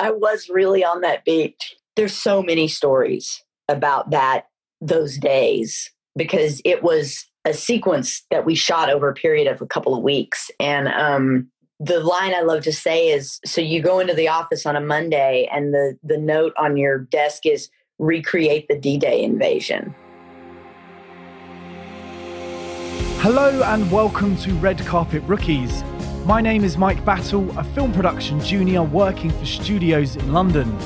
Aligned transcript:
I 0.00 0.10
was 0.12 0.48
really 0.48 0.82
on 0.82 1.02
that 1.02 1.26
beach. 1.26 1.76
There's 1.94 2.16
so 2.16 2.42
many 2.42 2.68
stories 2.68 3.42
about 3.68 4.10
that 4.12 4.46
those 4.80 5.18
days 5.18 5.90
because 6.16 6.62
it 6.64 6.82
was 6.82 7.26
a 7.44 7.52
sequence 7.52 8.24
that 8.30 8.46
we 8.46 8.54
shot 8.54 8.88
over 8.88 9.10
a 9.10 9.14
period 9.14 9.46
of 9.46 9.60
a 9.60 9.66
couple 9.66 9.94
of 9.94 10.02
weeks. 10.02 10.50
And 10.58 10.88
um, 10.88 11.50
the 11.80 12.00
line 12.00 12.32
I 12.34 12.40
love 12.40 12.62
to 12.62 12.72
say 12.72 13.10
is 13.10 13.40
so 13.44 13.60
you 13.60 13.82
go 13.82 14.00
into 14.00 14.14
the 14.14 14.28
office 14.28 14.64
on 14.64 14.74
a 14.74 14.80
Monday 14.80 15.46
and 15.52 15.74
the, 15.74 15.98
the 16.02 16.16
note 16.16 16.54
on 16.56 16.78
your 16.78 17.00
desk 17.00 17.44
is 17.44 17.68
recreate 17.98 18.68
the 18.68 18.78
D 18.78 18.96
Day 18.96 19.22
invasion. 19.22 19.94
Hello 23.18 23.62
and 23.64 23.92
welcome 23.92 24.34
to 24.38 24.54
Red 24.54 24.78
Carpet 24.86 25.22
Rookies. 25.24 25.82
My 26.30 26.40
name 26.40 26.62
is 26.62 26.78
Mike 26.78 27.04
Battle, 27.04 27.50
a 27.58 27.64
film 27.64 27.92
production 27.92 28.38
junior 28.38 28.84
working 28.84 29.30
for 29.30 29.44
studios 29.44 30.14
in 30.14 30.32
London. 30.32 30.78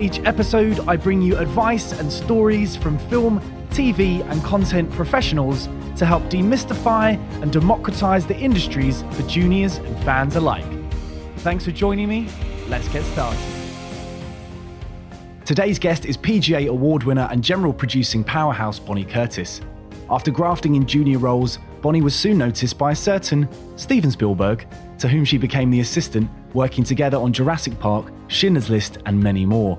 Each 0.00 0.20
episode, 0.20 0.78
I 0.86 0.94
bring 0.94 1.20
you 1.20 1.36
advice 1.38 1.90
and 1.90 2.10
stories 2.10 2.76
from 2.76 2.98
film, 3.08 3.40
TV, 3.70 4.24
and 4.30 4.40
content 4.44 4.88
professionals 4.92 5.68
to 5.96 6.06
help 6.06 6.22
demystify 6.30 7.18
and 7.42 7.52
democratize 7.52 8.28
the 8.28 8.36
industries 8.36 9.02
for 9.10 9.22
juniors 9.22 9.78
and 9.78 10.04
fans 10.04 10.36
alike. 10.36 10.64
Thanks 11.38 11.64
for 11.64 11.72
joining 11.72 12.08
me. 12.08 12.28
Let's 12.68 12.86
get 12.90 13.02
started. 13.06 13.40
Today's 15.44 15.80
guest 15.80 16.04
is 16.04 16.16
PGA 16.16 16.68
award 16.68 17.02
winner 17.02 17.26
and 17.32 17.42
general 17.42 17.72
producing 17.72 18.22
powerhouse 18.22 18.78
Bonnie 18.78 19.04
Curtis. 19.04 19.62
After 20.08 20.30
grafting 20.30 20.76
in 20.76 20.86
junior 20.86 21.18
roles, 21.18 21.58
Bonnie 21.80 22.02
was 22.02 22.14
soon 22.14 22.38
noticed 22.38 22.78
by 22.78 22.92
a 22.92 22.94
certain 22.94 23.48
Steven 23.76 24.12
Spielberg, 24.12 24.64
to 25.02 25.08
whom 25.08 25.24
she 25.24 25.36
became 25.36 25.68
the 25.68 25.80
assistant, 25.80 26.30
working 26.54 26.84
together 26.84 27.16
on 27.16 27.32
Jurassic 27.32 27.76
Park, 27.80 28.06
Schindler's 28.28 28.70
List, 28.70 28.98
and 29.04 29.20
many 29.20 29.44
more. 29.44 29.76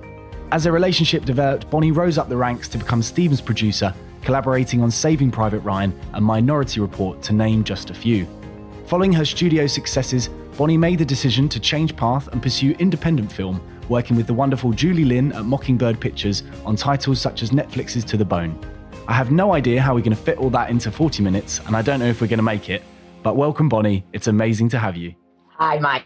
As 0.52 0.66
their 0.66 0.73
relationship 0.73 1.23
developed, 1.23 1.70
Bonnie 1.70 1.94
rose 1.94 2.18
up 2.18 2.27
the 2.27 2.36
ranks 2.36 2.68
to 2.68 2.77
become 2.77 3.02
Steven's 3.02 3.39
producer, 3.39 3.94
collaborating 4.22 4.83
on 4.83 4.92
Saving 4.92 5.31
Private 5.31 5.59
Ryan 5.59 5.98
and 6.11 6.25
Minority 6.25 6.81
Report, 6.81 7.22
to 7.22 7.31
name 7.31 7.64
just 7.64 7.89
a 7.89 7.94
few. 7.94 8.28
Following 8.88 9.14
her 9.14 9.23
studio 9.23 9.66
successes, 9.66 10.28
Bonnie 10.58 10.75
made 10.75 11.00
the 11.00 11.06
decision 11.06 11.48
to 11.48 11.59
change 11.61 11.95
path 11.95 12.28
and 12.33 12.44
pursue 12.44 12.76
independent 12.80 13.31
film, 13.31 13.61
working 13.88 14.17
with 14.17 14.28
the 14.28 14.33
wonderful 14.33 14.73
Julie 14.73 15.05
Lynn 15.05 15.31
at 15.31 15.45
Mockingbird 15.45 16.02
Pictures 16.02 16.44
on 16.66 16.76
titles 16.76 17.22
such 17.22 17.44
as 17.44 17.52
Netflix's 17.52 18.03
To 18.03 18.17
the 18.17 18.26
Bone. 18.26 18.59
I 19.08 19.14
have 19.14 19.31
no 19.31 19.53
idea 19.53 19.81
how 19.81 19.95
we're 19.95 20.02
going 20.02 20.17
to 20.17 20.22
fit 20.22 20.38
all 20.38 20.50
that 20.50 20.70
into 20.70 20.92
40 20.92 21.23
minutes, 21.23 21.61
and 21.66 21.78
I 21.78 21.81
don't 21.81 22.02
know 22.02 22.08
if 22.08 22.20
we're 22.20 22.28
going 22.28 22.39
to 22.39 22.44
make 22.44 22.70
it, 22.70 22.83
but 23.24 23.38
welcome, 23.38 23.70
Bonnie. 23.70 24.06
It's 24.14 24.28
amazing 24.28 24.70
to 24.70 24.80
have 24.80 24.98
you. 24.98 25.16
Hi, 25.58 25.80
Mike. 25.80 26.06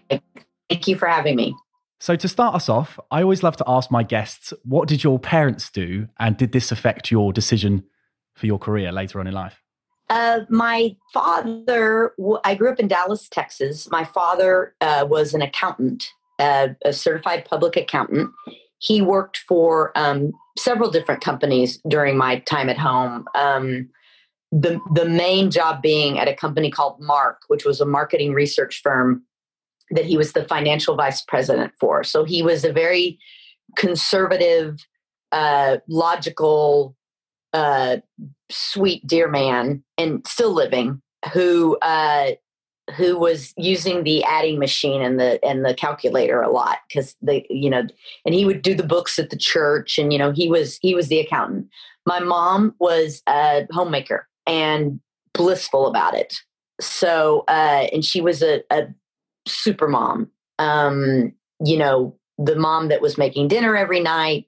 Thank 0.69 0.87
you 0.87 0.95
for 0.95 1.07
having 1.07 1.35
me. 1.35 1.55
So, 1.99 2.15
to 2.15 2.27
start 2.27 2.53
us 2.53 2.69
off, 2.69 2.99
I 3.09 3.23
always 3.23 3.41
love 3.41 3.57
to 3.57 3.63
ask 3.67 3.89
my 3.89 4.03
guests, 4.03 4.53
what 4.63 4.87
did 4.87 5.03
your 5.03 5.17
parents 5.17 5.71
do, 5.71 6.07
and 6.19 6.37
did 6.37 6.51
this 6.51 6.71
affect 6.71 7.09
your 7.09 7.33
decision 7.33 7.83
for 8.35 8.45
your 8.45 8.59
career 8.59 8.91
later 8.91 9.19
on 9.19 9.25
in 9.25 9.33
life? 9.33 9.61
Uh, 10.09 10.41
my 10.49 10.95
father, 11.11 12.13
I 12.43 12.55
grew 12.55 12.69
up 12.71 12.79
in 12.79 12.87
Dallas, 12.87 13.27
Texas. 13.27 13.89
My 13.91 14.05
father 14.05 14.75
uh, 14.79 15.05
was 15.09 15.33
an 15.33 15.41
accountant, 15.41 16.07
uh, 16.39 16.69
a 16.85 16.93
certified 16.93 17.45
public 17.45 17.75
accountant. 17.75 18.29
He 18.77 19.01
worked 19.01 19.39
for 19.47 19.91
um, 19.95 20.31
several 20.57 20.91
different 20.91 21.21
companies 21.21 21.79
during 21.87 22.15
my 22.15 22.39
time 22.39 22.69
at 22.69 22.77
home. 22.77 23.25
Um, 23.33 23.89
the 24.51 24.79
the 24.93 25.05
main 25.05 25.51
job 25.51 25.81
being 25.81 26.19
at 26.19 26.27
a 26.27 26.35
company 26.35 26.71
called 26.71 26.99
Mark, 26.99 27.41
which 27.47 27.65
was 27.65 27.81
a 27.81 27.85
marketing 27.85 28.33
research 28.33 28.81
firm 28.81 29.23
that 29.91 30.05
he 30.05 30.17
was 30.17 30.33
the 30.33 30.43
financial 30.45 30.95
vice 30.95 31.21
president 31.21 31.73
for. 31.79 32.03
So 32.03 32.23
he 32.23 32.43
was 32.43 32.63
a 32.63 32.73
very 32.73 33.19
conservative, 33.77 34.85
uh, 35.31 35.77
logical, 35.87 36.95
uh, 37.53 37.97
sweet, 38.49 39.05
dear 39.05 39.27
man, 39.27 39.83
and 39.97 40.25
still 40.27 40.53
living, 40.53 41.01
who 41.33 41.77
uh, 41.81 42.31
who 42.95 43.17
was 43.19 43.53
using 43.57 44.03
the 44.03 44.23
adding 44.23 44.59
machine 44.59 45.01
and 45.01 45.19
the 45.19 45.43
and 45.45 45.65
the 45.65 45.73
calculator 45.73 46.41
a 46.41 46.49
lot 46.49 46.77
because 46.87 47.15
the 47.21 47.45
you 47.49 47.69
know, 47.69 47.83
and 48.25 48.33
he 48.33 48.45
would 48.45 48.61
do 48.61 48.75
the 48.75 48.83
books 48.83 49.19
at 49.19 49.29
the 49.29 49.37
church, 49.37 49.97
and 49.97 50.13
you 50.13 50.19
know, 50.19 50.31
he 50.31 50.49
was 50.49 50.79
he 50.81 50.95
was 50.95 51.09
the 51.09 51.19
accountant. 51.19 51.67
My 52.05 52.19
mom 52.21 52.73
was 52.79 53.21
a 53.27 53.67
homemaker 53.71 54.27
and 54.47 54.99
blissful 55.33 55.87
about 55.87 56.15
it. 56.15 56.35
So, 56.79 57.43
uh, 57.47 57.87
and 57.91 58.03
she 58.03 58.21
was 58.21 58.41
a, 58.41 58.61
a 58.71 58.87
super 59.47 59.87
mom. 59.87 60.29
Um, 60.59 61.33
you 61.63 61.77
know, 61.77 62.17
the 62.37 62.55
mom 62.55 62.89
that 62.89 63.01
was 63.01 63.17
making 63.17 63.47
dinner 63.47 63.75
every 63.75 63.99
night, 63.99 64.47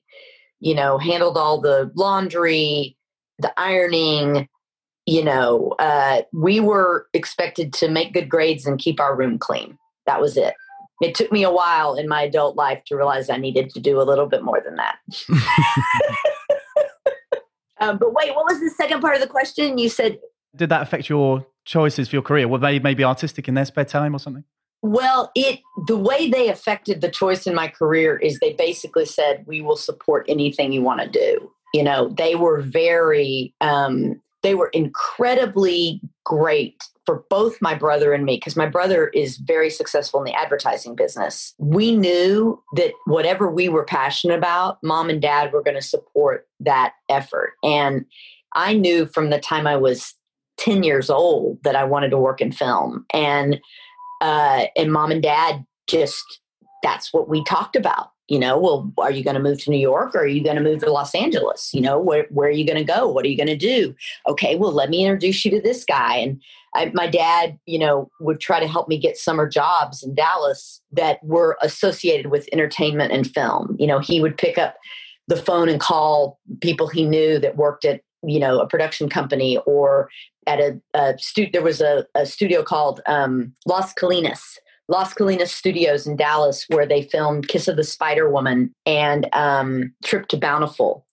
you 0.59 0.75
know, 0.75 0.97
handled 0.97 1.37
all 1.37 1.59
the 1.59 1.91
laundry, 1.95 2.97
the 3.39 3.51
ironing, 3.59 4.47
you 5.05 5.23
know, 5.23 5.75
uh, 5.79 6.21
we 6.33 6.59
were 6.59 7.07
expected 7.13 7.73
to 7.73 7.89
make 7.89 8.13
good 8.13 8.29
grades 8.29 8.65
and 8.65 8.79
keep 8.79 8.99
our 8.99 9.15
room 9.15 9.39
clean. 9.39 9.77
That 10.05 10.21
was 10.21 10.37
it. 10.37 10.53
It 11.01 11.15
took 11.15 11.31
me 11.31 11.43
a 11.43 11.51
while 11.51 11.95
in 11.95 12.07
my 12.07 12.23
adult 12.23 12.57
life 12.57 12.83
to 12.85 12.95
realize 12.95 13.29
I 13.29 13.37
needed 13.37 13.69
to 13.71 13.79
do 13.79 14.01
a 14.01 14.03
little 14.03 14.27
bit 14.27 14.43
more 14.43 14.61
than 14.63 14.75
that. 14.75 14.97
um, 17.79 17.97
but 17.97 18.13
wait, 18.13 18.35
what 18.35 18.45
was 18.45 18.59
the 18.59 18.69
second 18.69 19.01
part 19.01 19.15
of 19.15 19.21
the 19.21 19.27
question? 19.27 19.77
You 19.77 19.89
said, 19.89 20.19
Did 20.55 20.69
that 20.69 20.81
affect 20.81 21.09
your 21.09 21.45
choices 21.65 22.09
for 22.09 22.17
your 22.17 22.23
career? 22.23 22.47
Were 22.47 22.57
they 22.57 22.79
maybe 22.79 23.03
artistic 23.03 23.47
in 23.47 23.53
their 23.53 23.65
spare 23.65 23.85
time 23.85 24.15
or 24.15 24.19
something? 24.19 24.43
Well, 24.81 25.31
it 25.35 25.59
the 25.87 25.97
way 25.97 26.29
they 26.29 26.49
affected 26.49 27.01
the 27.01 27.09
choice 27.09 27.45
in 27.45 27.53
my 27.53 27.67
career 27.67 28.17
is 28.17 28.39
they 28.39 28.53
basically 28.53 29.05
said 29.05 29.43
we 29.45 29.61
will 29.61 29.75
support 29.75 30.25
anything 30.29 30.71
you 30.71 30.81
want 30.81 31.01
to 31.01 31.09
do. 31.09 31.51
You 31.73 31.83
know, 31.83 32.09
they 32.17 32.35
were 32.35 32.61
very 32.61 33.53
um, 33.61 34.21
they 34.41 34.55
were 34.55 34.69
incredibly 34.69 36.01
great 36.23 36.81
for 37.09 37.25
both 37.27 37.59
my 37.59 37.73
brother 37.73 38.13
and 38.13 38.23
me 38.23 38.35
because 38.35 38.55
my 38.55 38.67
brother 38.67 39.07
is 39.15 39.37
very 39.37 39.71
successful 39.71 40.19
in 40.19 40.25
the 40.25 40.39
advertising 40.39 40.95
business. 40.95 41.55
We 41.57 41.95
knew 41.95 42.61
that 42.75 42.91
whatever 43.05 43.49
we 43.49 43.67
were 43.67 43.83
passionate 43.83 44.37
about, 44.37 44.77
mom 44.83 45.09
and 45.09 45.19
dad 45.19 45.51
were 45.51 45.63
going 45.63 45.75
to 45.75 45.81
support 45.81 46.47
that 46.59 46.93
effort. 47.09 47.53
And 47.63 48.05
I 48.53 48.75
knew 48.75 49.07
from 49.07 49.31
the 49.31 49.39
time 49.39 49.65
I 49.65 49.75
was 49.75 50.13
10 50.57 50.83
years 50.83 51.09
old 51.09 51.57
that 51.63 51.75
I 51.75 51.83
wanted 51.83 52.11
to 52.11 52.19
work 52.19 52.41
in 52.41 52.51
film. 52.51 53.07
And 53.11 53.59
uh, 54.21 54.65
and 54.75 54.93
mom 54.93 55.09
and 55.09 55.23
dad 55.23 55.65
just 55.87 56.41
that's 56.83 57.11
what 57.11 57.27
we 57.27 57.43
talked 57.43 57.75
about 57.75 58.11
you 58.27 58.37
know 58.37 58.57
well 58.57 58.91
are 58.99 59.11
you 59.11 59.23
going 59.23 59.35
to 59.35 59.41
move 59.41 59.59
to 59.59 59.71
new 59.71 59.79
york 59.79 60.15
or 60.15 60.19
are 60.19 60.27
you 60.27 60.43
going 60.43 60.55
to 60.55 60.61
move 60.61 60.79
to 60.79 60.91
los 60.91 61.15
angeles 61.15 61.71
you 61.73 61.81
know 61.81 61.99
where, 61.99 62.27
where 62.29 62.47
are 62.47 62.51
you 62.51 62.65
going 62.65 62.77
to 62.77 62.83
go 62.83 63.07
what 63.07 63.25
are 63.25 63.27
you 63.27 63.35
going 63.35 63.47
to 63.47 63.57
do 63.57 63.93
okay 64.27 64.55
well 64.55 64.71
let 64.71 64.89
me 64.89 65.03
introduce 65.03 65.43
you 65.43 65.51
to 65.51 65.59
this 65.59 65.83
guy 65.83 66.15
and 66.15 66.39
I, 66.75 66.91
my 66.93 67.07
dad 67.07 67.57
you 67.65 67.79
know 67.79 68.09
would 68.19 68.39
try 68.39 68.59
to 68.59 68.67
help 68.67 68.87
me 68.87 68.97
get 68.97 69.17
summer 69.17 69.47
jobs 69.47 70.03
in 70.03 70.15
dallas 70.15 70.81
that 70.91 71.23
were 71.23 71.57
associated 71.61 72.27
with 72.31 72.49
entertainment 72.51 73.11
and 73.11 73.29
film 73.29 73.75
you 73.79 73.87
know 73.87 73.99
he 73.99 74.21
would 74.21 74.37
pick 74.37 74.57
up 74.57 74.75
the 75.27 75.37
phone 75.37 75.69
and 75.69 75.79
call 75.79 76.39
people 76.61 76.87
he 76.87 77.05
knew 77.05 77.39
that 77.39 77.55
worked 77.55 77.85
at 77.85 78.01
you 78.23 78.39
know 78.39 78.59
a 78.59 78.67
production 78.67 79.09
company 79.09 79.57
or 79.65 80.09
at 80.47 80.59
a, 80.59 80.79
a 80.95 81.15
there 81.53 81.61
was 81.61 81.79
a, 81.79 82.05
a 82.15 82.25
studio 82.25 82.63
called 82.63 83.01
um, 83.05 83.53
Las 83.67 83.93
Colinas 83.93 84.57
Los 84.89 85.13
Colinas 85.13 85.49
Studios 85.49 86.07
in 86.07 86.15
Dallas, 86.15 86.65
where 86.67 86.85
they 86.85 87.03
filmed 87.03 87.47
Kiss 87.47 87.67
of 87.67 87.77
the 87.77 87.83
Spider 87.83 88.27
Woman 88.27 88.73
and 88.87 89.29
um, 89.33 89.93
Trip 90.03 90.27
to 90.29 90.37
Bountiful. 90.37 91.05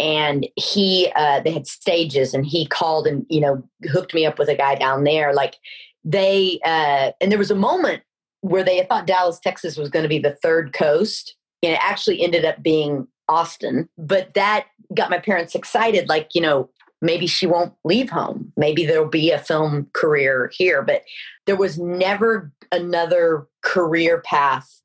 And 0.00 0.48
he, 0.56 1.12
uh, 1.14 1.40
they 1.40 1.52
had 1.52 1.66
stages, 1.66 2.32
and 2.32 2.46
he 2.46 2.66
called 2.66 3.06
and 3.06 3.26
you 3.28 3.40
know 3.40 3.62
hooked 3.90 4.14
me 4.14 4.24
up 4.24 4.38
with 4.38 4.48
a 4.48 4.56
guy 4.56 4.74
down 4.74 5.04
there. 5.04 5.34
Like 5.34 5.56
they, 6.04 6.58
uh, 6.64 7.12
and 7.20 7.30
there 7.30 7.38
was 7.38 7.50
a 7.50 7.56
moment 7.56 8.02
where 8.40 8.64
they 8.64 8.82
thought 8.84 9.06
Dallas, 9.06 9.38
Texas, 9.38 9.76
was 9.76 9.90
going 9.90 10.02
to 10.02 10.08
be 10.08 10.18
the 10.18 10.36
third 10.42 10.72
coast, 10.72 11.36
and 11.62 11.72
it 11.72 11.78
actually 11.82 12.22
ended 12.22 12.46
up 12.46 12.62
being 12.62 13.06
Austin. 13.28 13.88
But 13.98 14.32
that 14.34 14.66
got 14.94 15.10
my 15.10 15.18
parents 15.18 15.54
excited. 15.54 16.08
Like 16.08 16.30
you 16.34 16.40
know, 16.40 16.70
maybe 17.02 17.26
she 17.26 17.46
won't 17.46 17.74
leave 17.84 18.08
home. 18.08 18.52
Maybe 18.56 18.86
there'll 18.86 19.06
be 19.06 19.30
a 19.30 19.38
film 19.38 19.88
career 19.92 20.50
here. 20.54 20.82
But 20.82 21.02
there 21.44 21.56
was 21.56 21.78
never 21.78 22.50
another 22.72 23.46
career 23.62 24.22
path 24.22 24.80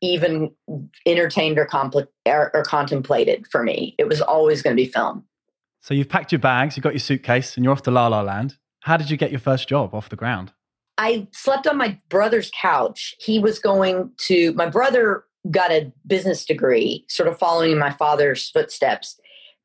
even 0.00 0.50
entertained 1.06 1.58
or, 1.58 1.68
or, 2.26 2.50
or 2.54 2.62
contemplated 2.64 3.46
for 3.50 3.62
me. 3.62 3.94
It 3.98 4.08
was 4.08 4.20
always 4.20 4.62
going 4.62 4.76
to 4.76 4.82
be 4.82 4.88
film. 4.90 5.24
So 5.82 5.94
you've 5.94 6.08
packed 6.08 6.32
your 6.32 6.38
bags, 6.38 6.76
you've 6.76 6.84
got 6.84 6.92
your 6.92 7.00
suitcase, 7.00 7.56
and 7.56 7.64
you're 7.64 7.72
off 7.72 7.82
to 7.82 7.90
La 7.90 8.06
La 8.06 8.20
Land. 8.20 8.56
How 8.80 8.96
did 8.96 9.10
you 9.10 9.16
get 9.16 9.30
your 9.30 9.40
first 9.40 9.68
job 9.68 9.94
off 9.94 10.08
the 10.08 10.16
ground? 10.16 10.52
I 10.98 11.26
slept 11.32 11.66
on 11.66 11.78
my 11.78 11.98
brother's 12.08 12.50
couch. 12.60 13.14
He 13.18 13.38
was 13.38 13.58
going 13.58 14.10
to, 14.26 14.52
my 14.52 14.68
brother 14.68 15.24
got 15.50 15.70
a 15.70 15.90
business 16.06 16.44
degree, 16.44 17.04
sort 17.08 17.28
of 17.28 17.38
following 17.38 17.72
in 17.72 17.78
my 17.78 17.90
father's 17.90 18.50
footsteps 18.50 19.18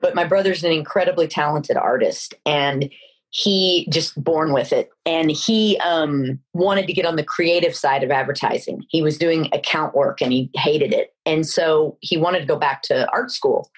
but 0.06 0.16
my 0.16 0.24
brother's 0.24 0.64
an 0.64 0.72
incredibly 0.72 1.28
talented 1.28 1.78
artist 1.78 2.34
and 2.46 2.92
he 3.38 3.86
just 3.92 4.24
born 4.24 4.54
with 4.54 4.72
it. 4.72 4.90
And 5.06 5.30
he 5.30 5.78
um, 5.80 6.40
wanted 6.54 6.88
to 6.88 6.94
get 6.94 7.06
on 7.06 7.18
the 7.18 7.24
creative 7.24 7.76
side 7.76 8.02
of 8.02 8.10
advertising. 8.10 8.86
He 8.88 9.02
was 9.02 9.18
doing 9.18 9.50
account 9.52 9.94
work 9.94 10.22
and 10.22 10.32
he 10.32 10.50
hated 10.56 10.94
it. 10.94 11.14
And 11.26 11.46
so 11.46 11.98
he 12.00 12.16
wanted 12.16 12.40
to 12.40 12.46
go 12.46 12.56
back 12.56 12.82
to 12.84 13.12
art 13.12 13.32
school 13.32 13.70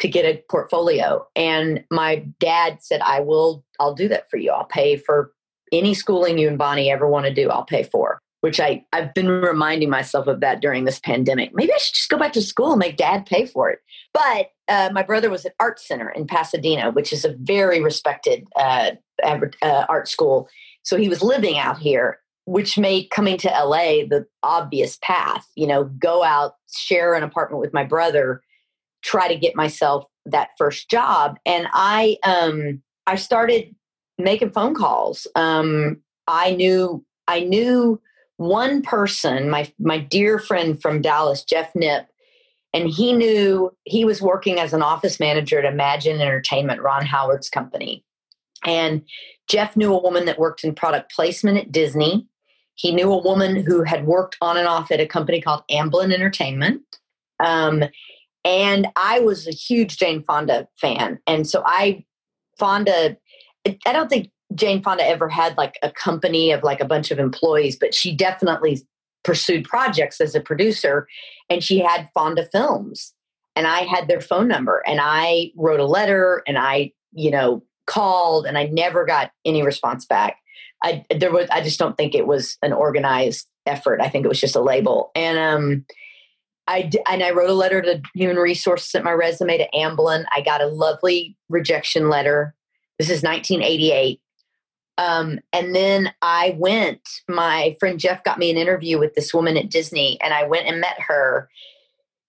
to 0.00 0.08
get 0.08 0.24
a 0.24 0.42
portfolio. 0.50 1.24
And 1.36 1.84
my 1.92 2.26
dad 2.40 2.78
said 2.80 3.00
i 3.02 3.20
will 3.20 3.64
i'll 3.78 3.94
do 3.94 4.08
that 4.08 4.28
for 4.28 4.36
you. 4.36 4.50
I'll 4.50 4.64
pay 4.64 4.96
for 4.96 5.30
any 5.70 5.94
schooling 5.94 6.36
you 6.36 6.48
and 6.48 6.58
bonnie 6.58 6.90
ever 6.90 7.08
want 7.08 7.26
to 7.26 7.32
do 7.32 7.48
i'll 7.50 7.64
pay 7.64 7.84
for. 7.84 8.18
Which 8.40 8.58
I, 8.58 8.84
I've 8.92 9.14
been 9.14 9.28
reminding 9.28 9.90
myself 9.90 10.26
of 10.26 10.40
that 10.40 10.60
during 10.60 10.84
this 10.84 10.98
pandemic. 10.98 11.54
Maybe 11.54 11.72
I 11.72 11.78
should 11.78 11.94
just 11.94 12.10
go 12.10 12.18
back 12.18 12.32
to 12.32 12.42
school 12.42 12.72
and 12.72 12.80
make 12.80 12.96
dad 12.96 13.26
pay 13.26 13.46
for 13.46 13.70
it. 13.70 13.78
But 14.12 14.48
uh, 14.68 14.90
my 14.92 15.02
brother 15.02 15.30
was 15.30 15.46
at 15.46 15.54
Art 15.60 15.80
Center 15.80 16.10
in 16.10 16.26
Pasadena, 16.26 16.90
which 16.90 17.12
is 17.12 17.24
a 17.24 17.34
very 17.38 17.80
respected 17.80 18.46
uh, 18.56 18.90
uh, 19.24 19.86
art 19.88 20.08
school. 20.08 20.48
So 20.82 20.96
he 20.96 21.08
was 21.08 21.22
living 21.22 21.58
out 21.58 21.78
here, 21.78 22.18
which 22.44 22.78
made 22.78 23.10
coming 23.10 23.36
to 23.38 23.48
LA 23.48 24.06
the 24.08 24.26
obvious 24.42 24.98
path. 25.02 25.46
You 25.54 25.66
know, 25.66 25.84
go 25.84 26.22
out, 26.22 26.54
share 26.74 27.14
an 27.14 27.22
apartment 27.22 27.60
with 27.60 27.72
my 27.72 27.84
brother, 27.84 28.42
try 29.02 29.28
to 29.28 29.36
get 29.36 29.56
myself 29.56 30.04
that 30.26 30.50
first 30.58 30.90
job. 30.90 31.38
And 31.44 31.66
I, 31.72 32.18
um, 32.22 32.82
I 33.06 33.16
started 33.16 33.74
making 34.18 34.50
phone 34.50 34.74
calls. 34.74 35.26
Um, 35.34 36.00
I 36.26 36.54
knew, 36.54 37.04
I 37.28 37.40
knew 37.40 38.00
one 38.36 38.82
person, 38.82 39.48
my 39.48 39.70
my 39.78 39.98
dear 39.98 40.38
friend 40.38 40.80
from 40.80 41.00
Dallas, 41.00 41.44
Jeff 41.44 41.74
Nip, 41.74 42.06
and 42.72 42.88
he 42.88 43.12
knew 43.12 43.70
he 43.84 44.04
was 44.04 44.20
working 44.20 44.58
as 44.58 44.72
an 44.72 44.82
office 44.82 45.20
manager 45.20 45.58
at 45.58 45.72
Imagine 45.72 46.20
Entertainment, 46.20 46.82
Ron 46.82 47.06
Howard's 47.06 47.48
company. 47.48 48.04
And 48.64 49.02
Jeff 49.48 49.76
knew 49.76 49.92
a 49.92 50.02
woman 50.02 50.24
that 50.26 50.38
worked 50.38 50.64
in 50.64 50.74
product 50.74 51.12
placement 51.12 51.58
at 51.58 51.72
Disney. 51.72 52.26
He 52.74 52.92
knew 52.92 53.12
a 53.12 53.22
woman 53.22 53.56
who 53.56 53.82
had 53.82 54.06
worked 54.06 54.36
on 54.40 54.56
and 54.56 54.66
off 54.66 54.90
at 54.90 55.00
a 55.00 55.06
company 55.06 55.40
called 55.40 55.62
Amblin 55.70 56.12
Entertainment. 56.12 56.82
Um, 57.44 57.84
and 58.44 58.88
I 58.96 59.20
was 59.20 59.46
a 59.46 59.52
huge 59.52 59.96
Jane 59.96 60.22
Fonda 60.22 60.68
fan. 60.80 61.18
And 61.26 61.46
so 61.46 61.62
I, 61.64 62.04
Fonda, 62.58 63.16
I 63.66 63.92
don't 63.92 64.08
think 64.08 64.30
Jane 64.54 64.82
Fonda 64.82 65.06
ever 65.06 65.28
had 65.28 65.56
like 65.56 65.78
a 65.82 65.90
company 65.90 66.52
of 66.52 66.62
like 66.62 66.80
a 66.80 66.84
bunch 66.84 67.10
of 67.10 67.18
employees, 67.18 67.76
but 67.76 67.94
she 67.94 68.14
definitely 68.14 68.86
pursued 69.22 69.64
projects 69.64 70.20
as 70.20 70.34
a 70.34 70.40
producer 70.40 71.08
and 71.48 71.64
she 71.64 71.78
had 71.78 72.08
Fonda 72.12 72.46
Films. 72.52 73.14
And 73.56 73.66
I 73.66 73.80
had 73.80 74.08
their 74.08 74.20
phone 74.20 74.48
number 74.48 74.82
and 74.86 75.00
I 75.02 75.52
wrote 75.56 75.80
a 75.80 75.86
letter 75.86 76.42
and 76.46 76.58
I, 76.58 76.92
you 77.12 77.30
know, 77.30 77.62
called 77.86 78.46
and 78.46 78.56
I 78.56 78.66
never 78.66 79.04
got 79.04 79.30
any 79.44 79.62
response 79.62 80.06
back. 80.06 80.38
I 80.82 81.04
there 81.10 81.32
was 81.32 81.48
I 81.50 81.62
just 81.62 81.78
don't 81.78 81.96
think 81.96 82.14
it 82.14 82.26
was 82.26 82.58
an 82.62 82.72
organized 82.72 83.46
effort. 83.66 84.00
I 84.00 84.08
think 84.08 84.24
it 84.24 84.28
was 84.28 84.40
just 84.40 84.56
a 84.56 84.60
label. 84.60 85.10
And 85.14 85.38
um 85.38 85.84
I 86.66 86.90
and 87.08 87.22
I 87.22 87.30
wrote 87.30 87.50
a 87.50 87.54
letter 87.54 87.82
to 87.82 88.02
Human 88.14 88.36
Resources, 88.36 88.90
sent 88.90 89.04
my 89.04 89.12
resume 89.12 89.58
to 89.58 89.68
Amblin. 89.74 90.24
I 90.34 90.40
got 90.40 90.62
a 90.62 90.66
lovely 90.66 91.36
rejection 91.48 92.08
letter. 92.08 92.54
This 92.98 93.10
is 93.10 93.22
1988. 93.22 94.20
Um, 94.96 95.40
and 95.52 95.74
then 95.74 96.12
I 96.22 96.54
went, 96.56 97.00
my 97.28 97.76
friend 97.80 97.98
Jeff 97.98 98.22
got 98.22 98.38
me 98.38 98.50
an 98.50 98.56
interview 98.56 98.98
with 98.98 99.14
this 99.14 99.34
woman 99.34 99.56
at 99.56 99.68
Disney, 99.68 100.20
and 100.20 100.32
I 100.32 100.44
went 100.46 100.68
and 100.68 100.80
met 100.80 101.00
her. 101.00 101.48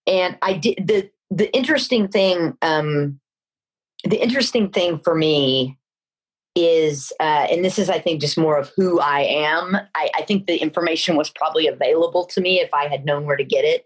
And 0.06 0.36
I 0.42 0.54
did 0.54 0.86
the 0.86 1.10
the 1.30 1.52
interesting 1.54 2.08
thing, 2.08 2.56
um, 2.62 3.18
the 4.06 4.22
interesting 4.22 4.70
thing 4.70 4.98
for 4.98 5.14
me 5.14 5.78
is, 6.54 7.12
uh, 7.20 7.46
and 7.50 7.64
this 7.64 7.78
is, 7.78 7.90
I 7.90 7.98
think, 7.98 8.20
just 8.20 8.38
more 8.38 8.56
of 8.56 8.72
who 8.76 8.98
I 8.98 9.20
am. 9.20 9.76
I, 9.94 10.10
I 10.14 10.22
think 10.22 10.46
the 10.46 10.56
information 10.56 11.16
was 11.16 11.30
probably 11.30 11.66
available 11.66 12.24
to 12.26 12.40
me 12.40 12.60
if 12.60 12.72
I 12.72 12.88
had 12.88 13.04
known 13.04 13.26
where 13.26 13.36
to 13.36 13.44
get 13.44 13.64
it. 13.64 13.84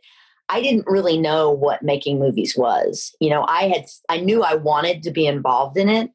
I 0.49 0.61
didn't 0.61 0.87
really 0.87 1.19
know 1.19 1.51
what 1.51 1.83
making 1.83 2.19
movies 2.19 2.55
was. 2.57 3.15
You 3.21 3.31
know, 3.31 3.45
I 3.49 3.69
had, 3.69 3.87
I 4.09 4.19
knew 4.21 4.43
I 4.43 4.55
wanted 4.55 5.03
to 5.05 5.11
be 5.11 5.27
involved 5.27 5.77
in 5.77 5.89
it, 5.89 6.11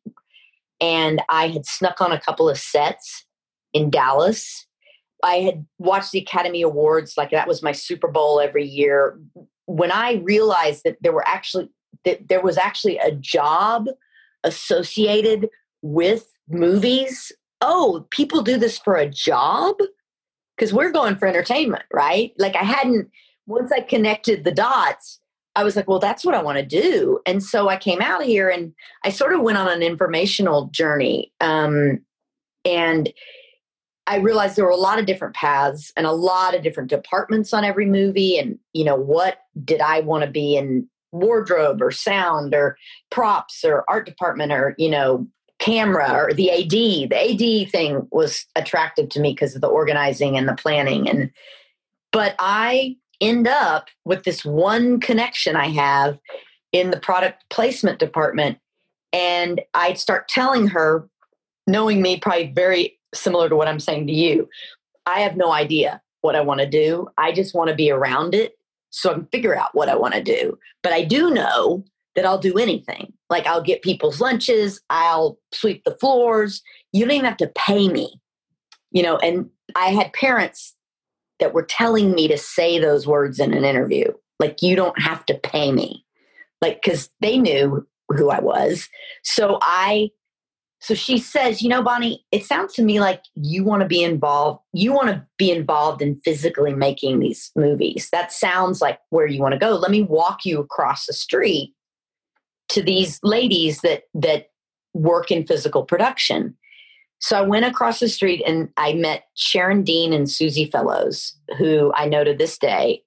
and 0.79 1.21
I 1.29 1.47
had 1.47 1.65
snuck 1.65 2.01
on 2.01 2.11
a 2.11 2.19
couple 2.19 2.49
of 2.49 2.57
sets 2.57 3.25
in 3.73 3.89
Dallas. 3.89 4.65
I 5.23 5.37
had 5.37 5.65
watched 5.77 6.11
the 6.11 6.19
Academy 6.19 6.61
Awards, 6.61 7.15
like 7.17 7.31
that 7.31 7.47
was 7.47 7.63
my 7.63 7.71
Super 7.71 8.07
Bowl 8.07 8.39
every 8.39 8.65
year. 8.65 9.19
When 9.65 9.91
I 9.91 10.15
realized 10.23 10.83
that 10.85 10.97
there 11.01 11.13
were 11.13 11.27
actually 11.27 11.69
that 12.05 12.27
there 12.29 12.41
was 12.41 12.57
actually 12.57 12.97
a 12.97 13.11
job 13.11 13.87
associated 14.43 15.49
with 15.81 16.31
movies. 16.47 17.31
Oh, 17.61 18.05
people 18.11 18.41
do 18.41 18.57
this 18.57 18.77
for 18.77 18.95
a 18.95 19.09
job? 19.09 19.75
Because 20.55 20.73
we're 20.73 20.91
going 20.91 21.17
for 21.17 21.27
entertainment, 21.27 21.83
right? 21.91 22.33
Like 22.37 22.55
I 22.55 22.63
hadn't 22.63 23.09
once 23.47 23.71
I 23.71 23.81
connected 23.81 24.43
the 24.43 24.51
dots, 24.51 25.19
I 25.55 25.63
was 25.63 25.75
like, 25.75 25.87
well, 25.87 25.99
that's 25.99 26.25
what 26.25 26.35
I 26.35 26.41
want 26.41 26.57
to 26.57 26.65
do. 26.65 27.19
And 27.25 27.41
so 27.41 27.69
I 27.69 27.77
came 27.77 28.01
out 28.01 28.23
here 28.23 28.49
and 28.49 28.73
I 29.03 29.09
sort 29.09 29.33
of 29.33 29.41
went 29.41 29.57
on 29.57 29.69
an 29.69 29.81
informational 29.81 30.67
journey. 30.67 31.31
Um, 31.39 32.01
and 32.65 33.13
I 34.07 34.17
realized 34.17 34.55
there 34.55 34.65
were 34.65 34.71
a 34.71 34.75
lot 34.75 34.99
of 34.99 35.05
different 35.05 35.35
paths 35.35 35.91
and 35.95 36.05
a 36.05 36.11
lot 36.11 36.55
of 36.55 36.61
different 36.61 36.89
departments 36.89 37.53
on 37.53 37.63
every 37.63 37.85
movie. 37.85 38.37
And, 38.37 38.59
you 38.73 38.83
know, 38.83 38.95
what 38.95 39.39
did 39.63 39.81
I 39.81 40.01
want 40.01 40.25
to 40.25 40.29
be 40.29 40.57
in 40.57 40.87
wardrobe 41.15 41.81
or 41.81 41.91
sound 41.91 42.53
or 42.53 42.77
props 43.09 43.63
or 43.63 43.83
art 43.89 44.05
department 44.05 44.51
or, 44.51 44.75
you 44.77 44.89
know, 44.89 45.27
camera 45.59 46.11
or 46.11 46.33
the 46.33 46.51
AD? 46.51 46.69
The 46.69 47.65
AD 47.65 47.71
thing 47.71 48.07
was 48.11 48.45
attractive 48.55 49.09
to 49.09 49.19
me 49.19 49.31
because 49.31 49.55
of 49.55 49.61
the 49.61 49.67
organizing 49.67 50.37
and 50.37 50.47
the 50.47 50.55
planning. 50.55 51.09
And, 51.09 51.31
but 52.11 52.35
I 52.39 52.97
end 53.21 53.47
up 53.47 53.87
with 54.03 54.23
this 54.23 54.43
one 54.43 54.99
connection 54.99 55.55
I 55.55 55.69
have 55.69 56.19
in 56.71 56.91
the 56.91 56.99
product 56.99 57.43
placement 57.49 57.99
department. 57.99 58.57
And 59.13 59.61
I'd 59.73 59.97
start 59.97 60.27
telling 60.27 60.67
her, 60.67 61.07
knowing 61.67 62.01
me, 62.01 62.19
probably 62.19 62.51
very 62.51 62.99
similar 63.13 63.47
to 63.47 63.55
what 63.55 63.67
I'm 63.67 63.79
saying 63.79 64.07
to 64.07 64.13
you. 64.13 64.49
I 65.05 65.21
have 65.21 65.37
no 65.37 65.51
idea 65.51 66.01
what 66.21 66.35
I 66.35 66.41
want 66.41 66.59
to 66.59 66.69
do. 66.69 67.07
I 67.17 67.31
just 67.31 67.55
want 67.55 67.69
to 67.69 67.75
be 67.75 67.91
around 67.91 68.35
it 68.35 68.57
so 68.95 69.11
I 69.11 69.13
can 69.15 69.27
figure 69.27 69.55
out 69.55 69.75
what 69.75 69.89
I 69.89 69.95
want 69.95 70.13
to 70.13 70.23
do. 70.23 70.57
But 70.81 70.93
I 70.93 71.03
do 71.03 71.29
know 71.29 71.83
that 72.15 72.25
I'll 72.25 72.39
do 72.39 72.57
anything. 72.57 73.11
Like 73.29 73.45
I'll 73.45 73.61
get 73.61 73.81
people's 73.81 74.21
lunches, 74.21 74.79
I'll 74.89 75.37
sweep 75.53 75.83
the 75.83 75.97
floors. 75.99 76.63
You 76.93 77.03
don't 77.03 77.13
even 77.13 77.25
have 77.25 77.37
to 77.37 77.51
pay 77.55 77.89
me. 77.89 78.21
You 78.91 79.03
know, 79.03 79.17
and 79.17 79.49
I 79.75 79.87
had 79.87 80.13
parents 80.13 80.73
that 81.39 81.53
were 81.53 81.65
telling 81.65 82.13
me 82.13 82.29
to 82.29 82.37
say 82.37 82.79
those 82.79 83.05
words 83.05 83.37
in 83.37 83.53
an 83.53 83.65
interview. 83.65 84.13
Like, 84.39 84.61
you 84.61 84.77
don't 84.77 84.97
have 85.01 85.25
to 85.25 85.33
pay 85.33 85.73
me. 85.73 86.05
Like, 86.61 86.81
because 86.81 87.09
they 87.19 87.37
knew 87.37 87.85
who 88.07 88.29
I 88.29 88.39
was. 88.39 88.87
So 89.23 89.59
I, 89.61 90.11
so 90.85 90.93
she 90.93 91.17
says, 91.17 91.63
you 91.63 91.69
know, 91.69 91.81
Bonnie, 91.81 92.23
it 92.31 92.45
sounds 92.45 92.75
to 92.75 92.83
me 92.83 92.99
like 92.99 93.23
you 93.33 93.63
want 93.63 93.81
to 93.81 93.87
be 93.87 94.03
involved. 94.03 94.61
You 94.71 94.93
want 94.93 95.07
to 95.07 95.25
be 95.35 95.49
involved 95.49 95.99
in 95.99 96.21
physically 96.23 96.75
making 96.75 97.17
these 97.17 97.49
movies. 97.55 98.07
That 98.11 98.31
sounds 98.31 98.83
like 98.83 98.99
where 99.09 99.25
you 99.25 99.41
want 99.41 99.53
to 99.53 99.59
go. 99.59 99.71
Let 99.71 99.89
me 99.89 100.03
walk 100.03 100.45
you 100.45 100.59
across 100.59 101.07
the 101.07 101.13
street 101.13 101.73
to 102.69 102.83
these 102.83 103.19
ladies 103.23 103.81
that, 103.81 104.03
that 104.13 104.51
work 104.93 105.31
in 105.31 105.47
physical 105.47 105.81
production. 105.81 106.55
So 107.17 107.35
I 107.35 107.41
went 107.41 107.65
across 107.65 107.99
the 107.99 108.07
street 108.07 108.43
and 108.45 108.69
I 108.77 108.93
met 108.93 109.23
Sharon 109.33 109.81
Dean 109.81 110.13
and 110.13 110.29
Susie 110.29 110.69
Fellows, 110.69 111.35
who 111.57 111.93
I 111.95 112.05
know 112.05 112.23
to 112.23 112.35
this 112.35 112.59
day. 112.59 113.01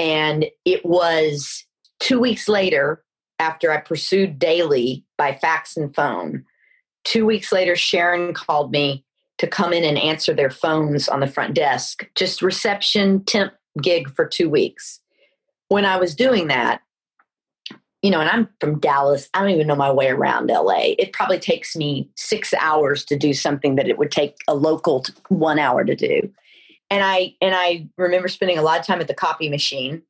And 0.00 0.46
it 0.64 0.84
was 0.84 1.64
two 2.00 2.18
weeks 2.18 2.48
later, 2.48 3.04
after 3.38 3.70
I 3.70 3.76
pursued 3.76 4.40
daily 4.40 5.04
by 5.16 5.36
fax 5.36 5.76
and 5.76 5.94
phone, 5.94 6.44
two 7.04 7.26
weeks 7.26 7.52
later, 7.52 7.76
Sharon 7.76 8.34
called 8.34 8.70
me 8.72 9.04
to 9.38 9.46
come 9.46 9.72
in 9.72 9.84
and 9.84 9.98
answer 9.98 10.34
their 10.34 10.50
phones 10.50 11.08
on 11.08 11.20
the 11.20 11.26
front 11.26 11.54
desk, 11.54 12.06
just 12.14 12.42
reception 12.42 13.24
temp 13.24 13.54
gig 13.80 14.10
for 14.10 14.26
two 14.26 14.50
weeks. 14.50 15.00
When 15.68 15.84
I 15.84 15.96
was 15.96 16.14
doing 16.14 16.48
that, 16.48 16.82
you 18.02 18.10
know, 18.10 18.20
and 18.20 18.30
I'm 18.30 18.48
from 18.60 18.80
Dallas. 18.80 19.28
I 19.34 19.40
don't 19.40 19.50
even 19.50 19.66
know 19.66 19.76
my 19.76 19.92
way 19.92 20.08
around 20.08 20.48
LA. 20.48 20.94
It 20.98 21.12
probably 21.12 21.38
takes 21.38 21.76
me 21.76 22.08
six 22.16 22.54
hours 22.54 23.04
to 23.06 23.16
do 23.16 23.34
something 23.34 23.76
that 23.76 23.88
it 23.88 23.98
would 23.98 24.10
take 24.10 24.36
a 24.48 24.54
local 24.54 25.04
one 25.28 25.58
hour 25.58 25.84
to 25.84 25.94
do. 25.94 26.30
And 26.88 27.04
I 27.04 27.34
and 27.40 27.54
I 27.54 27.88
remember 27.98 28.28
spending 28.28 28.58
a 28.58 28.62
lot 28.62 28.80
of 28.80 28.86
time 28.86 29.00
at 29.00 29.08
the 29.08 29.14
copy 29.14 29.48
machine 29.48 30.02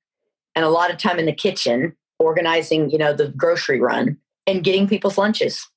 and 0.54 0.64
a 0.64 0.70
lot 0.70 0.90
of 0.90 0.98
time 0.98 1.18
in 1.18 1.26
the 1.26 1.32
kitchen 1.32 1.96
organizing, 2.18 2.90
you 2.90 2.98
know, 2.98 3.12
the 3.12 3.28
grocery 3.28 3.80
run 3.80 4.16
and 4.46 4.62
getting 4.62 4.86
people's 4.86 5.18
lunches. 5.18 5.68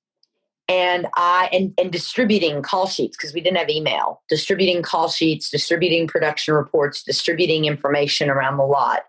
And 0.69 1.07
I 1.15 1.49
and, 1.51 1.73
and 1.77 1.91
distributing 1.91 2.61
call 2.61 2.87
sheets 2.87 3.17
because 3.17 3.33
we 3.33 3.41
didn't 3.41 3.57
have 3.57 3.69
email, 3.69 4.21
distributing 4.29 4.81
call 4.81 5.09
sheets, 5.09 5.49
distributing 5.49 6.07
production 6.07 6.53
reports, 6.53 7.03
distributing 7.03 7.65
information 7.65 8.29
around 8.29 8.57
the 8.57 8.63
lot 8.63 9.03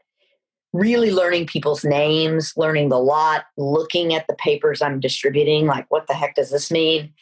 really 0.73 1.13
learning 1.13 1.47
people's 1.47 1.85
names, 1.85 2.53
learning 2.57 2.89
the 2.89 2.99
lot, 2.99 3.45
looking 3.57 4.13
at 4.13 4.27
the 4.27 4.35
papers 4.35 4.83
I'm 4.83 4.99
distributing, 4.99 5.67
like 5.67 5.87
what 5.89 6.09
the 6.09 6.15
heck 6.15 6.35
does 6.35 6.51
this 6.51 6.69
mean? 6.69 7.15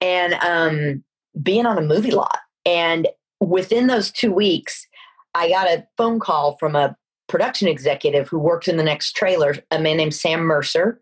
and 0.00 0.34
um, 0.34 1.04
being 1.42 1.66
on 1.66 1.78
a 1.78 1.82
movie 1.82 2.10
lot. 2.10 2.38
And 2.64 3.08
within 3.40 3.86
those 3.86 4.10
two 4.10 4.32
weeks, 4.32 4.86
I 5.34 5.48
got 5.48 5.68
a 5.68 5.86
phone 5.96 6.20
call 6.20 6.56
from 6.58 6.74
a 6.74 6.96
production 7.28 7.68
executive 7.68 8.28
who 8.28 8.38
worked 8.38 8.68
in 8.68 8.76
the 8.76 8.82
next 8.82 9.12
trailer, 9.12 9.56
a 9.70 9.78
man 9.78 9.98
named 9.98 10.14
Sam 10.14 10.40
Mercer, 10.40 11.00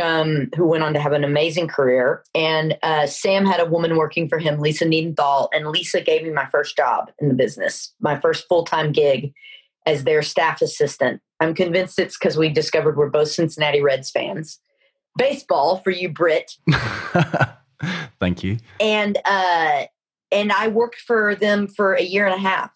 um, 0.00 0.48
who 0.56 0.66
went 0.66 0.82
on 0.82 0.92
to 0.94 1.00
have 1.00 1.12
an 1.12 1.24
amazing 1.24 1.68
career. 1.68 2.22
And 2.34 2.76
uh, 2.82 3.06
Sam 3.06 3.46
had 3.46 3.60
a 3.60 3.66
woman 3.66 3.96
working 3.96 4.28
for 4.28 4.38
him, 4.38 4.60
Lisa 4.60 4.84
Niedenthal, 4.84 5.48
and 5.52 5.68
Lisa 5.68 6.00
gave 6.00 6.22
me 6.22 6.30
my 6.30 6.46
first 6.46 6.76
job 6.76 7.10
in 7.18 7.28
the 7.28 7.34
business, 7.34 7.92
my 8.00 8.18
first 8.18 8.46
full 8.48 8.64
time 8.64 8.92
gig 8.92 9.32
as 9.86 10.04
their 10.04 10.22
staff 10.22 10.60
assistant. 10.60 11.20
I'm 11.40 11.54
convinced 11.54 11.98
it's 11.98 12.18
because 12.18 12.36
we 12.36 12.48
discovered 12.48 12.96
we're 12.96 13.10
both 13.10 13.28
Cincinnati 13.28 13.80
Reds 13.80 14.10
fans. 14.10 14.58
Baseball 15.16 15.78
for 15.78 15.90
you, 15.90 16.08
Brit. 16.08 16.52
Thank 18.20 18.42
you. 18.42 18.58
And 18.80 19.18
uh, 19.24 19.84
and 20.32 20.52
I 20.52 20.68
worked 20.68 21.00
for 21.00 21.34
them 21.34 21.68
for 21.68 21.94
a 21.94 22.02
year 22.02 22.26
and 22.26 22.34
a 22.34 22.38
half 22.38 22.72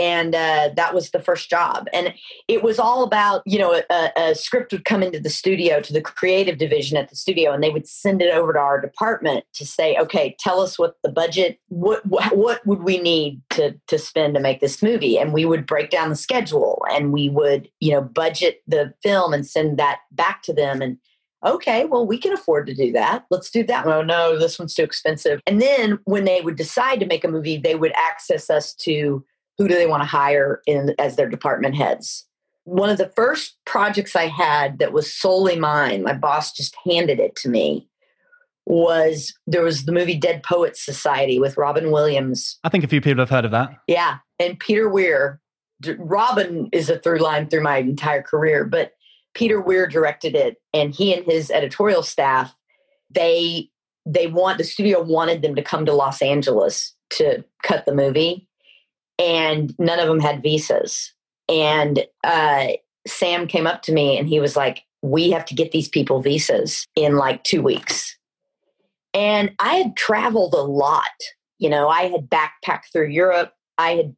and 0.00 0.34
uh, 0.34 0.70
that 0.74 0.94
was 0.94 1.10
the 1.10 1.20
first 1.20 1.50
job 1.50 1.86
and 1.92 2.14
it 2.48 2.62
was 2.62 2.78
all 2.78 3.02
about 3.02 3.42
you 3.44 3.58
know 3.58 3.82
a, 3.90 4.10
a, 4.16 4.34
script 4.34 4.72
would 4.72 4.86
come 4.86 5.02
into 5.02 5.20
the 5.20 5.28
studio 5.28 5.80
to 5.80 5.92
the 5.92 6.00
creative 6.00 6.56
division 6.56 6.96
at 6.96 7.10
the 7.10 7.16
studio 7.16 7.52
and 7.52 7.62
they 7.62 7.68
would 7.68 7.86
send 7.86 8.22
it 8.22 8.32
over 8.32 8.54
to 8.54 8.58
our 8.58 8.80
department 8.80 9.44
to 9.52 9.66
say 9.66 9.96
okay 9.98 10.34
tell 10.38 10.60
us 10.60 10.78
what 10.78 10.96
the 11.02 11.10
budget 11.10 11.58
what 11.68 12.04
what, 12.06 12.34
what 12.34 12.66
would 12.66 12.82
we 12.82 12.98
need 12.98 13.40
to 13.50 13.78
to 13.88 13.98
spend 13.98 14.34
to 14.34 14.40
make 14.40 14.60
this 14.60 14.82
movie 14.82 15.18
and 15.18 15.34
we 15.34 15.44
would 15.44 15.66
break 15.66 15.90
down 15.90 16.08
the 16.08 16.16
schedule 16.16 16.82
and 16.90 17.12
we 17.12 17.28
would 17.28 17.68
you 17.80 17.92
know 17.92 18.00
budget 18.00 18.62
the 18.66 18.94
film 19.02 19.34
and 19.34 19.46
send 19.46 19.78
that 19.78 19.98
back 20.12 20.42
to 20.42 20.54
them 20.54 20.80
and 20.80 20.96
okay, 21.44 21.86
well, 21.86 22.06
we 22.06 22.18
can 22.18 22.32
afford 22.32 22.66
to 22.66 22.74
do 22.74 22.92
that. 22.92 23.24
Let's 23.30 23.50
do 23.50 23.64
that. 23.64 23.86
Oh, 23.86 24.02
no, 24.02 24.38
this 24.38 24.58
one's 24.58 24.74
too 24.74 24.82
expensive. 24.82 25.40
And 25.46 25.60
then 25.60 25.98
when 26.04 26.24
they 26.24 26.42
would 26.42 26.56
decide 26.56 27.00
to 27.00 27.06
make 27.06 27.24
a 27.24 27.28
movie, 27.28 27.56
they 27.56 27.74
would 27.74 27.92
access 27.96 28.50
us 28.50 28.74
to 28.74 29.24
who 29.60 29.68
do 29.68 29.74
they 29.74 29.86
want 29.86 30.02
to 30.02 30.08
hire 30.08 30.62
in 30.66 30.94
as 30.98 31.16
their 31.16 31.28
department 31.28 31.74
heads. 31.74 32.26
One 32.64 32.88
of 32.88 32.96
the 32.96 33.12
first 33.14 33.58
projects 33.66 34.16
I 34.16 34.26
had 34.26 34.78
that 34.78 34.94
was 34.94 35.12
solely 35.12 35.58
mine, 35.58 36.02
my 36.02 36.14
boss 36.14 36.50
just 36.50 36.74
handed 36.82 37.20
it 37.20 37.36
to 37.36 37.50
me, 37.50 37.86
was 38.64 39.34
there 39.46 39.62
was 39.62 39.84
the 39.84 39.92
movie 39.92 40.16
Dead 40.16 40.42
Poets 40.42 40.82
Society 40.82 41.38
with 41.38 41.58
Robin 41.58 41.90
Williams. 41.90 42.58
I 42.64 42.70
think 42.70 42.84
a 42.84 42.88
few 42.88 43.02
people 43.02 43.20
have 43.20 43.28
heard 43.28 43.44
of 43.44 43.50
that. 43.50 43.68
Yeah. 43.86 44.16
And 44.38 44.58
Peter 44.58 44.88
Weir. 44.88 45.42
Robin 45.98 46.70
is 46.72 46.88
a 46.88 46.98
through 46.98 47.18
line 47.18 47.48
through 47.48 47.62
my 47.62 47.76
entire 47.78 48.22
career, 48.22 48.64
but 48.64 48.92
Peter 49.34 49.60
Weir 49.60 49.86
directed 49.86 50.34
it, 50.34 50.56
and 50.72 50.94
he 50.94 51.14
and 51.14 51.26
his 51.26 51.50
editorial 51.50 52.02
staff, 52.02 52.54
they 53.10 53.68
they 54.06 54.26
want 54.26 54.56
the 54.56 54.64
studio 54.64 55.02
wanted 55.02 55.42
them 55.42 55.54
to 55.54 55.62
come 55.62 55.84
to 55.84 55.92
Los 55.92 56.22
Angeles 56.22 56.94
to 57.10 57.44
cut 57.62 57.84
the 57.84 57.94
movie, 57.94 58.48
and 59.20 59.74
none 59.78 60.00
of 60.00 60.08
them 60.08 60.18
had 60.18 60.42
visas. 60.42 61.12
And 61.48 62.04
uh, 62.24 62.68
Sam 63.06 63.46
came 63.46 63.66
up 63.66 63.82
to 63.82 63.92
me 63.92 64.18
and 64.18 64.28
he 64.28 64.40
was 64.40 64.56
like, 64.56 64.82
"We 65.02 65.30
have 65.30 65.44
to 65.46 65.54
get 65.54 65.72
these 65.72 65.88
people 65.88 66.22
visas 66.22 66.86
in 66.96 67.16
like 67.16 67.44
two 67.44 67.62
weeks." 67.62 68.16
And 69.12 69.52
I 69.58 69.74
had 69.74 69.96
traveled 69.96 70.54
a 70.54 70.62
lot. 70.62 71.04
You 71.58 71.68
know, 71.68 71.88
I 71.88 72.02
had 72.02 72.30
backpacked 72.30 72.92
through 72.92 73.08
Europe. 73.08 73.52
I 73.76 73.92
had 73.92 74.16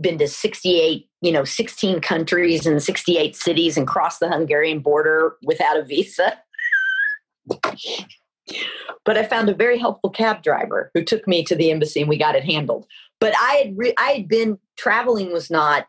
been 0.00 0.18
to 0.18 0.28
68 0.28 1.08
you 1.20 1.32
know 1.32 1.44
16 1.44 2.00
countries 2.00 2.66
and 2.66 2.82
68 2.82 3.36
cities 3.36 3.76
and 3.76 3.86
crossed 3.86 4.18
the 4.18 4.28
hungarian 4.28 4.80
border 4.80 5.36
without 5.44 5.76
a 5.76 5.84
visa 5.84 6.36
but 9.04 9.16
i 9.16 9.22
found 9.22 9.48
a 9.48 9.54
very 9.54 9.78
helpful 9.78 10.10
cab 10.10 10.42
driver 10.42 10.90
who 10.92 11.04
took 11.04 11.28
me 11.28 11.44
to 11.44 11.54
the 11.54 11.70
embassy 11.70 12.00
and 12.00 12.08
we 12.08 12.18
got 12.18 12.34
it 12.34 12.44
handled 12.44 12.84
but 13.20 13.34
i 13.38 13.62
had 13.64 13.76
re- 13.76 13.94
i 13.98 14.10
had 14.12 14.28
been 14.28 14.58
traveling 14.76 15.32
was 15.32 15.50
not 15.50 15.86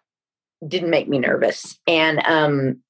didn't 0.68 0.90
make 0.90 1.08
me 1.08 1.20
nervous. 1.20 1.78
And 1.88 2.20
um 2.26 2.82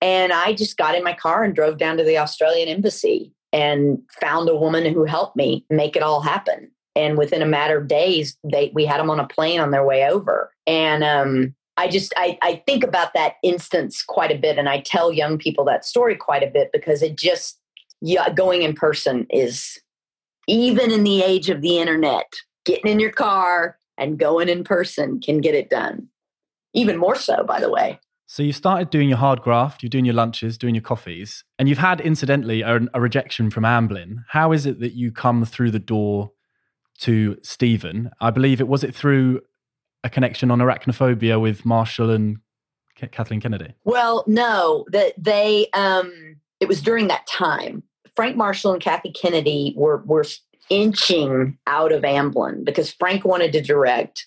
and 0.00 0.32
i 0.32 0.52
just 0.52 0.76
got 0.76 0.94
in 0.94 1.04
my 1.04 1.12
car 1.12 1.44
and 1.44 1.54
drove 1.54 1.78
down 1.78 1.96
to 1.96 2.04
the 2.04 2.18
australian 2.18 2.68
embassy 2.68 3.32
and 3.52 3.98
found 4.20 4.48
a 4.48 4.56
woman 4.56 4.92
who 4.92 5.04
helped 5.04 5.36
me 5.36 5.64
make 5.70 5.96
it 5.96 6.02
all 6.02 6.20
happen. 6.20 6.70
And 6.94 7.16
within 7.16 7.42
a 7.42 7.46
matter 7.46 7.78
of 7.78 7.88
days 7.88 8.36
they 8.44 8.70
we 8.74 8.84
had 8.84 9.00
them 9.00 9.10
on 9.10 9.20
a 9.20 9.26
plane 9.26 9.60
on 9.60 9.70
their 9.70 9.84
way 9.84 10.08
over. 10.08 10.52
And 10.66 11.04
um, 11.04 11.54
i 11.76 11.88
just 11.88 12.12
I, 12.16 12.38
I 12.42 12.62
think 12.66 12.84
about 12.84 13.14
that 13.14 13.34
instance 13.42 14.02
quite 14.02 14.32
a 14.32 14.38
bit 14.38 14.58
and 14.58 14.68
i 14.68 14.80
tell 14.80 15.12
young 15.12 15.38
people 15.38 15.64
that 15.66 15.84
story 15.84 16.16
quite 16.16 16.42
a 16.42 16.50
bit 16.50 16.70
because 16.72 17.02
it 17.02 17.16
just 17.16 17.60
yeah 18.00 18.28
going 18.30 18.62
in 18.62 18.74
person 18.74 19.26
is 19.30 19.78
even 20.48 20.90
in 20.90 21.04
the 21.04 21.22
age 21.22 21.50
of 21.50 21.60
the 21.60 21.78
internet 21.78 22.26
getting 22.68 22.90
in 22.90 23.00
your 23.00 23.10
car 23.12 23.78
and 23.96 24.18
going 24.18 24.48
in 24.48 24.62
person 24.62 25.20
can 25.20 25.40
get 25.40 25.54
it 25.54 25.70
done 25.70 26.08
even 26.74 26.96
more 26.96 27.16
so 27.16 27.42
by 27.44 27.60
the 27.60 27.70
way 27.70 27.98
so 28.30 28.42
you 28.42 28.52
started 28.52 28.90
doing 28.90 29.08
your 29.08 29.16
hard 29.16 29.40
graft, 29.40 29.82
you're 29.82 29.88
doing 29.88 30.04
your 30.04 30.14
lunches, 30.14 30.58
doing 30.58 30.74
your 30.74 30.82
coffees, 30.82 31.44
and 31.58 31.66
you've 31.66 31.78
had, 31.78 31.98
incidentally, 32.02 32.60
a, 32.60 32.78
a, 32.92 33.00
rejection 33.00 33.50
from 33.50 33.64
Amblin. 33.64 34.16
How 34.28 34.52
is 34.52 34.66
it 34.66 34.80
that 34.80 34.92
you 34.92 35.10
come 35.10 35.46
through 35.46 35.70
the 35.70 35.78
door 35.78 36.32
to 36.98 37.38
Steven. 37.42 38.10
I 38.20 38.30
believe 38.30 38.60
it 38.60 38.68
was 38.68 38.84
it 38.84 38.94
through 38.94 39.40
a 40.04 40.10
connection 40.10 40.50
on 40.50 40.58
arachnophobia 40.58 41.40
with 41.40 41.64
Marshall 41.64 42.10
and 42.10 42.38
Kathleen 42.96 43.40
Kennedy. 43.40 43.74
Well, 43.84 44.24
no, 44.26 44.84
that 44.90 45.14
they 45.16 45.68
um 45.74 46.36
it 46.60 46.68
was 46.68 46.82
during 46.82 47.08
that 47.08 47.26
time. 47.26 47.82
Frank 48.16 48.36
Marshall 48.36 48.72
and 48.72 48.82
Kathy 48.82 49.12
Kennedy 49.12 49.74
were 49.76 50.02
were 50.04 50.24
inching 50.70 51.58
out 51.66 51.92
of 51.92 52.02
Amblin 52.02 52.64
because 52.64 52.92
Frank 52.92 53.24
wanted 53.24 53.52
to 53.52 53.62
direct 53.62 54.26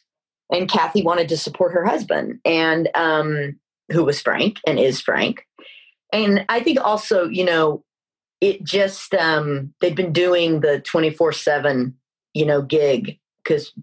and 0.52 0.70
Kathy 0.70 1.02
wanted 1.02 1.30
to 1.30 1.38
support 1.38 1.74
her 1.74 1.86
husband 1.86 2.40
and 2.46 2.90
um 2.96 3.60
who 3.92 4.04
was 4.04 4.22
Frank 4.22 4.60
and 4.66 4.80
is 4.80 5.02
Frank. 5.02 5.46
And 6.14 6.46
I 6.50 6.62
think 6.62 6.80
also, 6.80 7.28
you 7.28 7.44
know, 7.44 7.84
it 8.40 8.64
just 8.64 9.14
um 9.14 9.74
they've 9.82 9.96
been 9.96 10.14
doing 10.14 10.62
the 10.62 10.82
24/7 10.86 11.94
you 12.34 12.46
know, 12.46 12.62
gig 12.62 13.20
because 13.44 13.74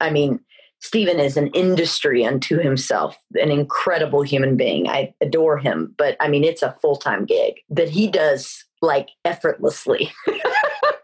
I 0.00 0.10
mean, 0.10 0.40
Steven 0.80 1.20
is 1.20 1.36
an 1.36 1.48
industry 1.48 2.24
unto 2.24 2.58
himself, 2.58 3.16
an 3.34 3.50
incredible 3.50 4.22
human 4.22 4.56
being. 4.56 4.88
I 4.88 5.14
adore 5.20 5.58
him, 5.58 5.94
but 5.98 6.16
I 6.20 6.28
mean, 6.28 6.42
it's 6.42 6.62
a 6.62 6.76
full 6.80 6.96
time 6.96 7.26
gig 7.26 7.56
that 7.68 7.90
he 7.90 8.08
does 8.08 8.64
like 8.80 9.10
effortlessly. 9.24 10.10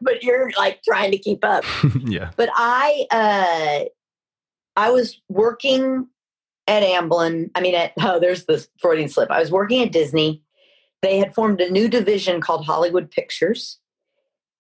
but 0.07 0.23
you're 0.23 0.51
like 0.57 0.83
trying 0.83 1.11
to 1.11 1.19
keep 1.19 1.45
up. 1.45 1.65
yeah. 2.05 2.31
But 2.37 2.49
I, 2.55 3.07
uh, 3.11 3.85
I 4.81 4.91
was 4.91 5.21
working 5.29 6.07
at 6.67 6.83
Amblin. 6.83 7.51
I 7.55 7.61
mean, 7.61 7.75
at, 7.75 7.93
oh, 8.01 8.19
there's 8.19 8.47
the 8.47 8.67
Freudian 8.81 9.11
slip. 9.11 9.31
I 9.31 9.41
was 9.41 9.51
working 9.51 9.83
at 9.83 9.93
Disney. 9.93 10.43
They 11.03 11.19
had 11.19 11.35
formed 11.35 11.61
a 11.61 11.71
new 11.71 11.89
division 11.89 12.41
called 12.41 12.65
Hollywood 12.65 13.11
Pictures 13.11 13.79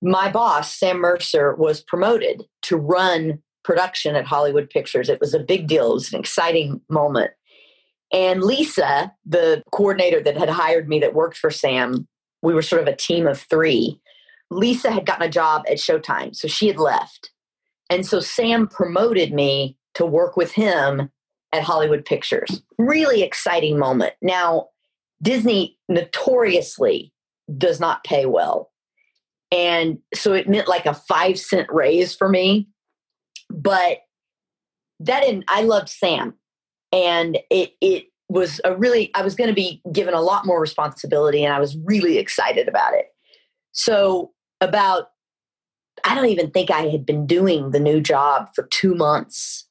my 0.03 0.31
boss, 0.31 0.75
Sam 0.75 0.99
Mercer, 0.99 1.55
was 1.55 1.81
promoted 1.81 2.45
to 2.62 2.76
run 2.76 3.43
production 3.65 4.15
at 4.15 4.26
Hollywood 4.26 4.71
Pictures. 4.71 5.09
It 5.09 5.21
was 5.21 5.35
a 5.35 5.41
big 5.41 5.67
deal, 5.67 5.91
it 5.91 5.95
was 5.95 6.12
an 6.12 6.21
exciting 6.21 6.81
moment. 6.88 7.33
And 8.12 8.43
Lisa, 8.43 9.12
the 9.25 9.62
coordinator 9.73 10.23
that 10.23 10.37
had 10.37 10.49
hired 10.49 10.88
me 10.88 11.00
that 11.00 11.15
worked 11.15 11.37
for 11.37 11.50
Sam, 11.50 12.07
we 12.41 12.55
were 12.55 12.62
sort 12.62 12.83
of 12.83 12.88
a 12.88 12.97
team 12.97 13.26
of 13.26 13.41
three. 13.41 14.00
Lisa 14.50 14.91
had 14.91 15.07
gotten 15.07 15.26
a 15.26 15.31
job 15.31 15.65
at 15.69 15.79
Showtime, 15.79 16.35
so 16.35 16.49
she 16.49 16.69
had 16.69 16.79
left. 16.79 17.31
And 17.91 18.07
so 18.07 18.21
Sam 18.21 18.67
promoted 18.69 19.33
me 19.33 19.76
to 19.95 20.07
work 20.07 20.37
with 20.37 20.53
him 20.53 21.11
at 21.53 21.62
Hollywood 21.62 22.05
Pictures. 22.05 22.62
Really 22.79 23.23
exciting 23.23 23.79
moment. 23.79 24.15
Now, 24.21 24.69
Disney 25.23 25.79
notoriously 25.88 27.12
does 27.57 27.81
not 27.81 28.05
pay 28.05 28.26
well. 28.26 28.71
And 29.53 29.99
so 30.15 30.33
it 30.33 30.49
meant 30.49 30.69
like 30.69 30.87
a 30.87 30.95
five 30.95 31.38
cent 31.38 31.69
raise 31.71 32.15
for 32.15 32.29
me. 32.29 32.69
But 33.49 33.99
that 35.00 35.21
didn't, 35.21 35.45
I 35.49 35.62
loved 35.62 35.88
Sam. 35.88 36.35
And 36.93 37.38
it, 37.50 37.73
it 37.81 38.07
was 38.29 38.61
a 38.65 38.76
really, 38.76 39.15
I 39.15 39.23
was 39.23 39.35
going 39.35 39.49
to 39.49 39.55
be 39.55 39.81
given 39.93 40.15
a 40.15 40.21
lot 40.21 40.47
more 40.47 40.61
responsibility 40.61 41.45
and 41.45 41.55
I 41.55 41.61
was 41.61 41.76
really 41.85 42.19
excited 42.19 42.69
about 42.69 42.95
it. 42.95 43.07
So 43.73 44.33
about, 44.61 45.11
I 46.05 46.15
don't 46.15 46.29
even 46.29 46.51
think 46.51 46.71
I 46.71 46.89
had 46.89 47.07
been 47.07 47.27
doing 47.27 47.71
the 47.71 47.81
new 47.81 48.01
job 48.01 48.49
for 48.55 48.65
two 48.71 48.95
months 48.95 49.67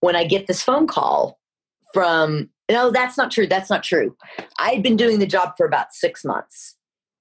when 0.00 0.16
I 0.16 0.24
get 0.24 0.46
this 0.46 0.62
phone 0.62 0.86
call 0.86 1.38
from, 1.92 2.50
no, 2.70 2.90
that's 2.90 3.16
not 3.16 3.30
true. 3.30 3.46
That's 3.46 3.70
not 3.70 3.82
true. 3.82 4.16
I 4.58 4.70
had 4.70 4.82
been 4.82 4.96
doing 4.96 5.18
the 5.18 5.26
job 5.26 5.54
for 5.56 5.66
about 5.66 5.92
six 5.92 6.24
months 6.24 6.76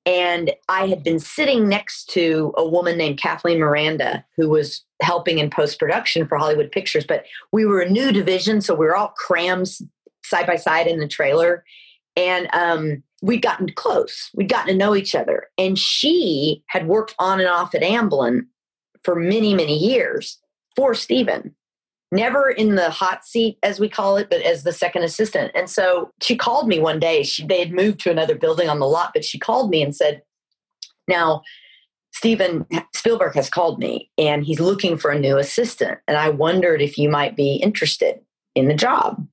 and 0.06 0.52
I 0.68 0.88
had 0.88 1.04
been 1.04 1.20
sitting 1.20 1.70
next 1.70 2.10
to 2.10 2.54
a 2.58 2.68
woman 2.68 2.98
named 2.98 3.20
Kathleen 3.20 3.60
Miranda, 3.60 4.26
who 4.36 4.50
was 4.50 4.84
helping 5.02 5.40
in 5.40 5.50
post 5.50 5.80
production 5.80 6.28
for 6.28 6.38
Hollywood 6.38 6.72
Pictures. 6.72 7.06
But 7.06 7.24
we 7.52 7.66
were 7.66 7.80
a 7.80 7.90
new 7.90 8.12
division, 8.12 8.60
so 8.60 8.76
we 8.76 8.86
were 8.86 8.98
all 8.98 9.14
crams 9.16 9.82
side 10.26 10.46
by 10.46 10.58
side 10.58 10.88
in 10.88 11.00
the 11.00 11.08
trailer. 11.08 11.64
And 12.16 12.48
um, 12.54 13.04
we'd 13.22 13.42
gotten 13.42 13.70
close, 13.74 14.30
we'd 14.36 14.50
gotten 14.50 14.68
to 14.68 14.78
know 14.78 14.96
each 14.96 15.16
other. 15.16 15.48
And 15.58 15.78
she 15.78 16.64
had 16.68 16.88
worked 16.88 17.16
on 17.20 17.40
and 17.40 17.50
off 17.50 17.74
at 17.74 17.82
Amblin 17.82 18.42
for 19.04 19.16
many, 19.16 19.54
many 19.54 19.78
years 19.78 20.40
for 20.76 20.94
Steven. 20.94 21.56
Never 22.12 22.50
in 22.50 22.76
the 22.76 22.92
hot 22.92 23.26
seat, 23.26 23.58
as 23.64 23.80
we 23.80 23.90
call 23.90 24.18
it, 24.18 24.30
but 24.30 24.42
as 24.42 24.64
the 24.64 24.72
second 24.72 25.04
assistant. 25.04 25.52
And 25.56 25.68
so 25.68 26.12
she 26.22 26.36
called 26.36 26.68
me 26.68 26.80
one 26.80 27.00
day. 27.00 27.24
She, 27.24 27.44
they 27.44 27.58
had 27.58 27.72
moved 27.72 28.00
to 28.02 28.12
another 28.12 28.36
building 28.36 28.70
on 28.70 28.80
the 28.80 28.86
lot, 28.86 29.12
but 29.16 29.26
she 29.26 29.40
called 29.40 29.72
me 29.72 29.82
and 29.82 29.96
said, 29.96 30.22
Now, 31.08 31.42
Steven 32.14 32.66
Spielberg 32.94 33.34
has 33.36 33.50
called 33.50 33.80
me 33.80 34.12
and 34.18 34.46
he's 34.46 34.60
looking 34.60 34.98
for 34.98 35.12
a 35.12 35.20
new 35.20 35.38
assistant. 35.38 36.00
And 36.08 36.16
I 36.16 36.30
wondered 36.30 36.82
if 36.82 36.98
you 36.98 37.10
might 37.10 37.36
be 37.36 37.56
interested 37.56 38.20
in 38.56 38.68
the 38.68 38.76
job. 38.76 39.28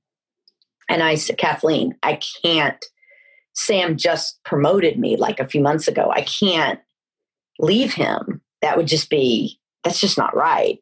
And 0.91 1.01
I 1.01 1.15
said, 1.15 1.37
Kathleen, 1.37 1.95
I 2.03 2.19
can't. 2.43 2.83
Sam 3.53 3.95
just 3.95 4.43
promoted 4.43 4.99
me 4.99 5.15
like 5.15 5.39
a 5.39 5.47
few 5.47 5.61
months 5.61 5.87
ago. 5.87 6.11
I 6.13 6.21
can't 6.21 6.79
leave 7.59 7.93
him. 7.93 8.41
That 8.61 8.75
would 8.75 8.87
just 8.87 9.09
be, 9.09 9.57
that's 9.85 10.01
just 10.01 10.17
not 10.17 10.35
right. 10.35 10.79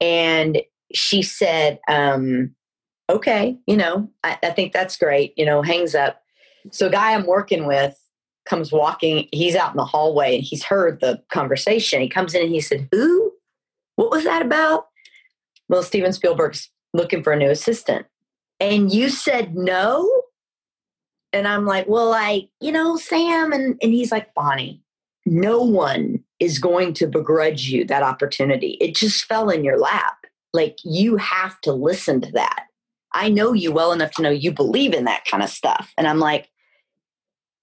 And 0.00 0.60
she 0.92 1.22
said, 1.22 1.78
um, 1.88 2.54
okay, 3.08 3.56
you 3.68 3.76
know, 3.76 4.10
I, 4.24 4.38
I 4.42 4.50
think 4.50 4.72
that's 4.72 4.96
great, 4.96 5.34
you 5.36 5.46
know, 5.46 5.62
hangs 5.62 5.94
up. 5.94 6.20
So, 6.72 6.88
a 6.88 6.90
guy 6.90 7.14
I'm 7.14 7.26
working 7.26 7.66
with 7.66 7.96
comes 8.44 8.72
walking, 8.72 9.28
he's 9.32 9.54
out 9.54 9.70
in 9.70 9.76
the 9.76 9.84
hallway 9.84 10.34
and 10.34 10.44
he's 10.44 10.64
heard 10.64 11.00
the 11.00 11.22
conversation. 11.30 12.00
He 12.00 12.08
comes 12.08 12.34
in 12.34 12.42
and 12.42 12.50
he 12.50 12.60
said, 12.60 12.88
Who? 12.90 13.32
What 13.94 14.10
was 14.10 14.24
that 14.24 14.42
about? 14.42 14.88
Well, 15.68 15.82
Steven 15.82 16.12
Spielberg's 16.12 16.70
looking 16.92 17.22
for 17.22 17.32
a 17.32 17.36
new 17.36 17.50
assistant. 17.50 18.06
And 18.60 18.92
you 18.92 19.08
said 19.08 19.54
no? 19.54 20.22
And 21.32 21.46
I'm 21.46 21.66
like, 21.66 21.86
Well, 21.88 22.12
I, 22.12 22.48
you 22.60 22.72
know, 22.72 22.96
Sam. 22.96 23.52
And, 23.52 23.78
and 23.82 23.92
he's 23.92 24.12
like, 24.12 24.34
Bonnie, 24.34 24.82
no 25.26 25.62
one 25.62 26.24
is 26.40 26.58
going 26.58 26.94
to 26.94 27.06
begrudge 27.06 27.68
you 27.68 27.84
that 27.84 28.02
opportunity. 28.02 28.78
It 28.80 28.94
just 28.94 29.24
fell 29.24 29.50
in 29.50 29.64
your 29.64 29.78
lap. 29.78 30.16
Like 30.52 30.78
you 30.84 31.16
have 31.16 31.60
to 31.62 31.72
listen 31.72 32.20
to 32.22 32.32
that. 32.32 32.64
I 33.12 33.28
know 33.28 33.52
you 33.52 33.72
well 33.72 33.92
enough 33.92 34.12
to 34.12 34.22
know 34.22 34.30
you 34.30 34.52
believe 34.52 34.94
in 34.94 35.04
that 35.04 35.24
kind 35.24 35.42
of 35.42 35.48
stuff. 35.48 35.92
And 35.96 36.06
I'm 36.06 36.18
like, 36.18 36.48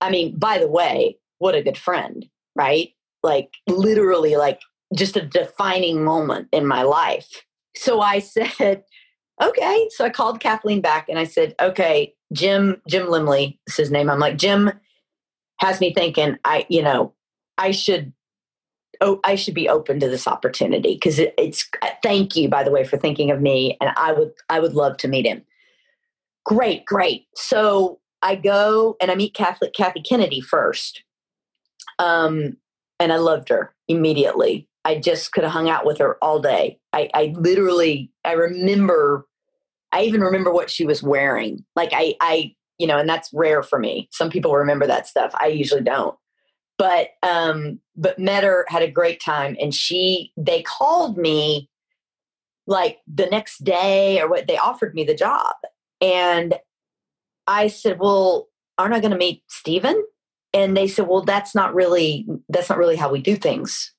I 0.01 0.09
mean, 0.09 0.37
by 0.37 0.57
the 0.57 0.67
way, 0.67 1.17
what 1.37 1.55
a 1.55 1.63
good 1.63 1.77
friend, 1.77 2.25
right? 2.55 2.89
Like 3.23 3.49
literally 3.67 4.35
like 4.35 4.59
just 4.93 5.17
a 5.17 5.25
defining 5.25 6.03
moment 6.03 6.47
in 6.51 6.65
my 6.65 6.83
life. 6.83 7.43
So 7.75 8.01
I 8.01 8.19
said, 8.19 8.83
okay. 9.41 9.89
So 9.91 10.05
I 10.05 10.09
called 10.09 10.39
Kathleen 10.39 10.81
back 10.81 11.07
and 11.09 11.19
I 11.19 11.23
said, 11.23 11.55
okay, 11.61 12.13
Jim, 12.33 12.81
Jim 12.87 13.07
Limley 13.07 13.59
is 13.67 13.75
his 13.75 13.91
name. 13.91 14.09
I'm 14.09 14.19
like, 14.19 14.37
Jim 14.37 14.71
has 15.59 15.79
me 15.79 15.93
thinking 15.93 16.37
I, 16.45 16.65
you 16.69 16.81
know, 16.81 17.13
I 17.57 17.71
should 17.71 18.13
oh, 19.01 19.19
I 19.23 19.35
should 19.35 19.53
be 19.53 19.69
open 19.69 19.99
to 19.99 20.09
this 20.09 20.27
opportunity 20.27 20.95
because 20.95 21.19
it, 21.19 21.33
it's 21.37 21.69
thank 22.03 22.35
you 22.35 22.49
by 22.49 22.63
the 22.63 22.71
way 22.71 22.83
for 22.83 22.97
thinking 22.97 23.31
of 23.31 23.41
me 23.41 23.77
and 23.81 23.91
I 23.97 24.11
would 24.13 24.31
I 24.49 24.59
would 24.59 24.73
love 24.73 24.97
to 24.97 25.07
meet 25.07 25.25
him. 25.25 25.43
Great, 26.45 26.85
great. 26.85 27.25
So 27.35 27.99
I 28.21 28.35
go 28.35 28.95
and 28.99 29.11
I 29.11 29.15
meet 29.15 29.33
Catholic 29.33 29.73
Kathy 29.73 30.01
Kennedy 30.01 30.41
first. 30.41 31.03
Um, 31.99 32.57
and 32.99 33.13
I 33.13 33.17
loved 33.17 33.49
her 33.49 33.73
immediately. 33.87 34.67
I 34.85 34.99
just 34.99 35.31
could 35.31 35.43
have 35.43 35.51
hung 35.51 35.69
out 35.69 35.85
with 35.85 35.97
her 35.97 36.17
all 36.23 36.39
day. 36.39 36.79
I, 36.93 37.09
I 37.13 37.33
literally 37.37 38.11
I 38.23 38.33
remember 38.33 39.27
I 39.91 40.03
even 40.03 40.21
remember 40.21 40.51
what 40.51 40.69
she 40.69 40.85
was 40.85 41.03
wearing. 41.03 41.65
Like 41.75 41.89
I 41.91 42.15
I 42.21 42.55
you 42.77 42.87
know, 42.87 42.97
and 42.97 43.07
that's 43.07 43.29
rare 43.33 43.63
for 43.63 43.79
me. 43.79 44.09
Some 44.11 44.29
people 44.29 44.53
remember 44.53 44.85
that 44.85 45.07
stuff. 45.07 45.33
I 45.39 45.47
usually 45.47 45.81
don't 45.81 46.15
but 46.77 47.09
um 47.23 47.79
but 47.95 48.19
met 48.19 48.43
her 48.43 48.65
had 48.67 48.81
a 48.81 48.91
great 48.91 49.21
time 49.21 49.55
and 49.59 49.73
she 49.73 50.31
they 50.37 50.61
called 50.63 51.17
me 51.17 51.69
like 52.67 52.99
the 53.07 53.27
next 53.27 53.63
day 53.63 54.19
or 54.19 54.29
what 54.29 54.47
they 54.47 54.57
offered 54.57 54.93
me 54.93 55.03
the 55.03 55.15
job 55.15 55.53
and 56.01 56.55
i 57.47 57.67
said 57.67 57.99
well 57.99 58.47
aren't 58.77 58.93
i 58.93 58.99
going 58.99 59.11
to 59.11 59.17
meet 59.17 59.43
Steven? 59.47 60.03
and 60.53 60.75
they 60.75 60.87
said 60.87 61.07
well 61.07 61.21
that's 61.21 61.55
not 61.55 61.73
really 61.73 62.25
that's 62.49 62.69
not 62.69 62.77
really 62.77 62.95
how 62.95 63.09
we 63.09 63.21
do 63.21 63.35
things 63.35 63.93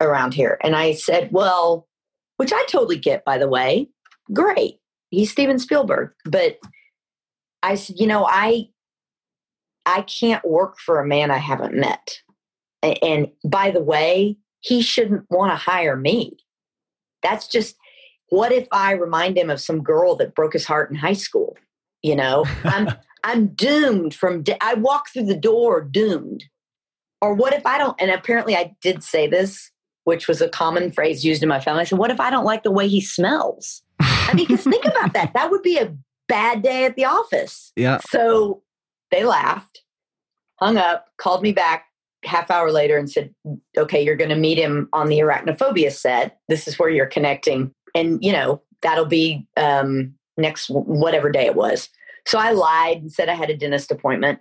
around 0.00 0.34
here 0.34 0.58
and 0.62 0.76
i 0.76 0.92
said 0.92 1.28
well 1.32 1.86
which 2.36 2.52
i 2.52 2.64
totally 2.68 2.98
get 2.98 3.24
by 3.24 3.36
the 3.36 3.48
way 3.48 3.88
great 4.32 4.78
he's 5.10 5.30
steven 5.30 5.58
spielberg 5.58 6.10
but 6.24 6.58
i 7.62 7.74
said 7.74 7.96
you 7.98 8.06
know 8.06 8.24
i 8.26 8.68
I 9.88 10.02
can't 10.02 10.44
work 10.46 10.78
for 10.78 11.00
a 11.00 11.06
man 11.06 11.30
I 11.30 11.38
haven't 11.38 11.74
met. 11.74 12.20
And 12.82 13.28
by 13.42 13.70
the 13.70 13.82
way, 13.82 14.36
he 14.60 14.82
shouldn't 14.82 15.24
want 15.30 15.50
to 15.50 15.56
hire 15.56 15.96
me. 15.96 16.36
That's 17.22 17.48
just 17.48 17.74
what 18.28 18.52
if 18.52 18.68
I 18.70 18.92
remind 18.92 19.38
him 19.38 19.48
of 19.48 19.62
some 19.62 19.82
girl 19.82 20.14
that 20.16 20.34
broke 20.34 20.52
his 20.52 20.66
heart 20.66 20.90
in 20.90 20.96
high 20.96 21.14
school? 21.14 21.56
You 22.02 22.16
know, 22.16 22.44
I'm 22.64 22.90
I'm 23.24 23.48
doomed 23.48 24.14
from 24.14 24.44
I 24.60 24.74
walk 24.74 25.08
through 25.08 25.24
the 25.24 25.34
door 25.34 25.80
doomed. 25.80 26.44
Or 27.20 27.34
what 27.34 27.54
if 27.54 27.64
I 27.64 27.78
don't 27.78 27.98
and 27.98 28.10
apparently 28.10 28.54
I 28.56 28.76
did 28.82 29.02
say 29.02 29.26
this, 29.26 29.70
which 30.08 30.26
was 30.26 30.40
a 30.40 30.48
common 30.48 30.90
phrase 30.90 31.22
used 31.22 31.42
in 31.42 31.50
my 31.50 31.60
family. 31.60 31.82
I 31.82 31.84
said, 31.84 31.98
what 31.98 32.10
if 32.10 32.18
I 32.18 32.30
don't 32.30 32.46
like 32.46 32.62
the 32.62 32.70
way 32.70 32.88
he 32.88 33.02
smells? 33.02 33.82
I 34.00 34.32
mean, 34.32 34.46
because 34.46 34.64
think 34.64 34.86
about 34.86 35.12
that. 35.12 35.34
That 35.34 35.50
would 35.50 35.62
be 35.62 35.76
a 35.76 35.94
bad 36.28 36.62
day 36.62 36.86
at 36.86 36.96
the 36.96 37.04
office. 37.04 37.72
Yeah. 37.76 37.98
So 38.08 38.62
they 39.10 39.24
laughed, 39.24 39.82
hung 40.58 40.78
up, 40.78 41.08
called 41.18 41.42
me 41.42 41.52
back 41.52 41.84
half 42.24 42.50
hour 42.50 42.72
later 42.72 42.96
and 42.96 43.10
said, 43.10 43.34
okay, 43.76 44.02
you're 44.02 44.16
going 44.16 44.30
to 44.30 44.36
meet 44.36 44.56
him 44.56 44.88
on 44.94 45.08
the 45.08 45.18
arachnophobia 45.18 45.92
set. 45.92 46.38
This 46.48 46.66
is 46.66 46.78
where 46.78 46.88
you're 46.88 47.04
connecting. 47.04 47.70
And, 47.94 48.24
you 48.24 48.32
know, 48.32 48.62
that'll 48.80 49.04
be 49.04 49.46
um, 49.58 50.14
next, 50.38 50.70
whatever 50.70 51.30
day 51.30 51.44
it 51.44 51.54
was. 51.54 51.90
So 52.26 52.38
I 52.38 52.52
lied 52.52 52.96
and 52.96 53.12
said 53.12 53.28
I 53.28 53.34
had 53.34 53.50
a 53.50 53.56
dentist 53.56 53.90
appointment. 53.90 54.38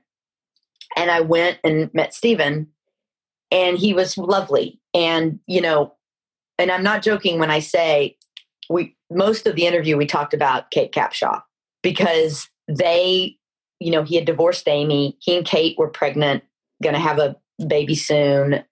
And 0.95 1.11
I 1.11 1.19
went 1.19 1.59
and 1.65 1.93
met 1.93 2.13
Steven, 2.13 2.67
and 3.51 3.77
he 3.77 3.93
was 3.93 4.17
lovely. 4.17 4.79
And, 4.97 5.39
you 5.47 5.61
know, 5.61 5.93
and 6.57 6.71
I'm 6.71 6.83
not 6.83 7.03
joking 7.03 7.39
when 7.39 7.51
I 7.51 7.59
say 7.59 8.17
we, 8.69 8.95
most 9.11 9.45
of 9.47 9.55
the 9.55 9.65
interview, 9.65 9.95
we 9.95 10.05
talked 10.05 10.33
about 10.33 10.71
Kate 10.71 10.91
Capshaw 10.91 11.41
because 11.83 12.49
they 12.67 13.37
you 13.79 13.91
know, 13.91 14.03
he 14.03 14.15
had 14.15 14.25
divorced 14.25 14.67
Amy. 14.67 15.17
He 15.19 15.37
and 15.37 15.45
Kate 15.45 15.77
were 15.77 15.89
pregnant, 15.89 16.43
to 16.83 16.97
have 16.97 17.19
a 17.19 17.35
baby 17.67 17.95
soon. 17.95 18.63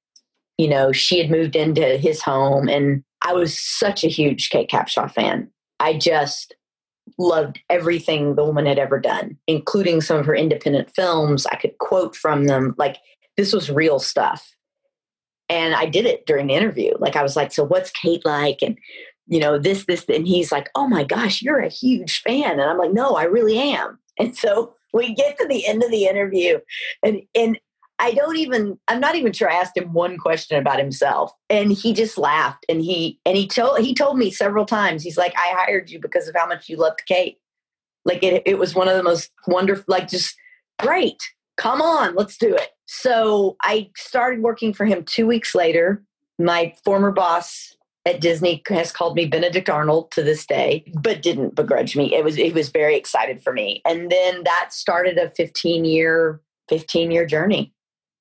You 0.57 0.69
know, 0.69 0.91
she 0.91 1.19
had 1.19 1.29
moved 1.29 1.55
into 1.55 1.97
his 1.97 2.21
home, 2.21 2.69
and 2.69 3.03
I 3.23 3.33
was 3.33 3.59
such 3.59 4.03
a 4.03 4.09
huge 4.09 4.49
Kate 4.49 4.69
Capshaw 4.69 5.11
fan. 5.11 5.49
I 5.79 5.97
just 5.97 6.55
loved 7.19 7.59
everything 7.69 8.35
the 8.35 8.45
woman 8.45 8.65
had 8.65 8.79
ever 8.79 8.99
done, 8.99 9.37
including 9.47 10.01
some 10.01 10.17
of 10.17 10.25
her 10.25 10.35
independent 10.35 10.91
films. 10.95 11.45
I 11.47 11.55
could 11.55 11.77
quote 11.79 12.15
from 12.15 12.45
them. 12.45 12.73
Like, 12.77 12.97
this 13.37 13.53
was 13.53 13.69
real 13.69 13.99
stuff. 13.99 14.54
And 15.49 15.75
I 15.75 15.85
did 15.85 16.05
it 16.05 16.25
during 16.25 16.47
the 16.47 16.55
interview. 16.55 16.93
Like, 16.99 17.15
I 17.15 17.23
was 17.23 17.35
like, 17.35 17.51
So, 17.51 17.63
what's 17.63 17.91
Kate 17.91 18.25
like? 18.25 18.61
And, 18.61 18.77
you 19.27 19.39
know, 19.39 19.57
this, 19.57 19.85
this, 19.85 20.05
and 20.09 20.27
he's 20.27 20.51
like, 20.51 20.69
Oh 20.75 20.87
my 20.87 21.03
gosh, 21.03 21.41
you're 21.41 21.59
a 21.59 21.69
huge 21.69 22.21
fan. 22.21 22.59
And 22.59 22.69
I'm 22.69 22.77
like, 22.77 22.93
No, 22.93 23.15
I 23.15 23.23
really 23.23 23.57
am. 23.57 23.99
And 24.17 24.33
so 24.33 24.73
we 24.93 25.13
get 25.13 25.37
to 25.37 25.45
the 25.45 25.67
end 25.67 25.83
of 25.83 25.91
the 25.91 26.05
interview 26.05 26.57
and 27.03 27.21
and 27.35 27.59
I 27.99 28.11
don't 28.11 28.37
even 28.37 28.77
I'm 28.87 28.99
not 28.99 29.15
even 29.15 29.31
sure 29.33 29.49
I 29.49 29.55
asked 29.55 29.77
him 29.77 29.93
one 29.93 30.17
question 30.17 30.57
about 30.57 30.79
himself. 30.79 31.31
And 31.49 31.71
he 31.71 31.93
just 31.93 32.17
laughed 32.17 32.65
and 32.67 32.81
he 32.81 33.19
and 33.25 33.37
he 33.37 33.47
told 33.47 33.79
he 33.79 33.93
told 33.93 34.17
me 34.17 34.31
several 34.31 34.65
times, 34.65 35.03
he's 35.03 35.17
like, 35.17 35.33
I 35.35 35.53
hired 35.55 35.89
you 35.89 35.99
because 35.99 36.27
of 36.27 36.35
how 36.35 36.45
much 36.45 36.67
you 36.67 36.77
loved 36.77 37.03
Kate. 37.07 37.37
Like 38.03 38.23
it 38.23 38.43
it 38.45 38.57
was 38.57 38.75
one 38.75 38.87
of 38.87 38.97
the 38.97 39.03
most 39.03 39.31
wonderful 39.47 39.85
like 39.87 40.07
just 40.07 40.35
great. 40.79 41.21
Come 41.57 41.81
on, 41.81 42.15
let's 42.15 42.37
do 42.37 42.53
it. 42.53 42.69
So 42.85 43.55
I 43.61 43.89
started 43.95 44.41
working 44.41 44.73
for 44.73 44.85
him 44.85 45.03
two 45.03 45.27
weeks 45.27 45.55
later. 45.55 46.03
My 46.37 46.73
former 46.83 47.11
boss 47.11 47.75
at 48.05 48.21
Disney 48.21 48.61
has 48.69 48.91
called 48.91 49.15
me 49.15 49.25
Benedict 49.25 49.69
Arnold 49.69 50.11
to 50.11 50.21
this 50.21 50.45
day, 50.45 50.85
but 51.01 51.21
didn't 51.21 51.55
begrudge 51.55 51.95
me. 51.95 52.13
It 52.13 52.23
was 52.23 52.37
it 52.37 52.53
was 52.53 52.69
very 52.69 52.95
excited 52.95 53.41
for 53.41 53.51
me. 53.51 53.81
And 53.85 54.11
then 54.11 54.43
that 54.43 54.71
started 54.71 55.17
a 55.17 55.29
15 55.31 55.85
year 55.85 56.41
15 56.69 57.11
year 57.11 57.25
journey. 57.25 57.73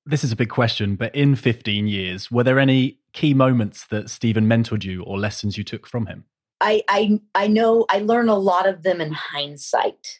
This 0.07 0.23
is 0.23 0.31
a 0.31 0.35
big 0.35 0.49
question, 0.49 0.95
but 0.95 1.15
in 1.15 1.35
15 1.35 1.87
years, 1.87 2.29
were 2.29 2.43
there 2.43 2.59
any 2.59 2.99
key 3.13 3.33
moments 3.33 3.87
that 3.87 4.09
Steven 4.09 4.45
mentored 4.45 4.83
you 4.83 5.01
or 5.01 5.17
lessons 5.17 5.57
you 5.57 5.63
took 5.63 5.87
from 5.87 6.05
him? 6.05 6.25
I 6.61 6.83
I 6.87 7.19
I 7.33 7.47
know 7.47 7.85
I 7.89 7.99
learn 7.99 8.29
a 8.29 8.35
lot 8.35 8.67
of 8.67 8.83
them 8.83 9.01
in 9.01 9.11
hindsight. 9.11 10.19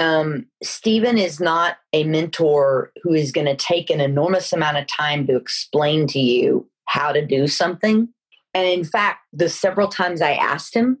Um, 0.00 0.46
Steven 0.62 1.18
is 1.18 1.40
not 1.40 1.76
a 1.92 2.04
mentor 2.04 2.90
who 3.02 3.12
is 3.12 3.32
going 3.32 3.46
to 3.46 3.56
take 3.56 3.90
an 3.90 4.00
enormous 4.00 4.52
amount 4.52 4.78
of 4.78 4.86
time 4.86 5.26
to 5.26 5.36
explain 5.36 6.06
to 6.08 6.18
you 6.18 6.68
how 6.86 7.12
to 7.12 7.24
do 7.24 7.46
something 7.46 8.08
and 8.54 8.66
in 8.66 8.84
fact, 8.84 9.20
the 9.32 9.48
several 9.48 9.88
times 9.88 10.20
I 10.20 10.32
asked 10.32 10.74
him, 10.74 10.98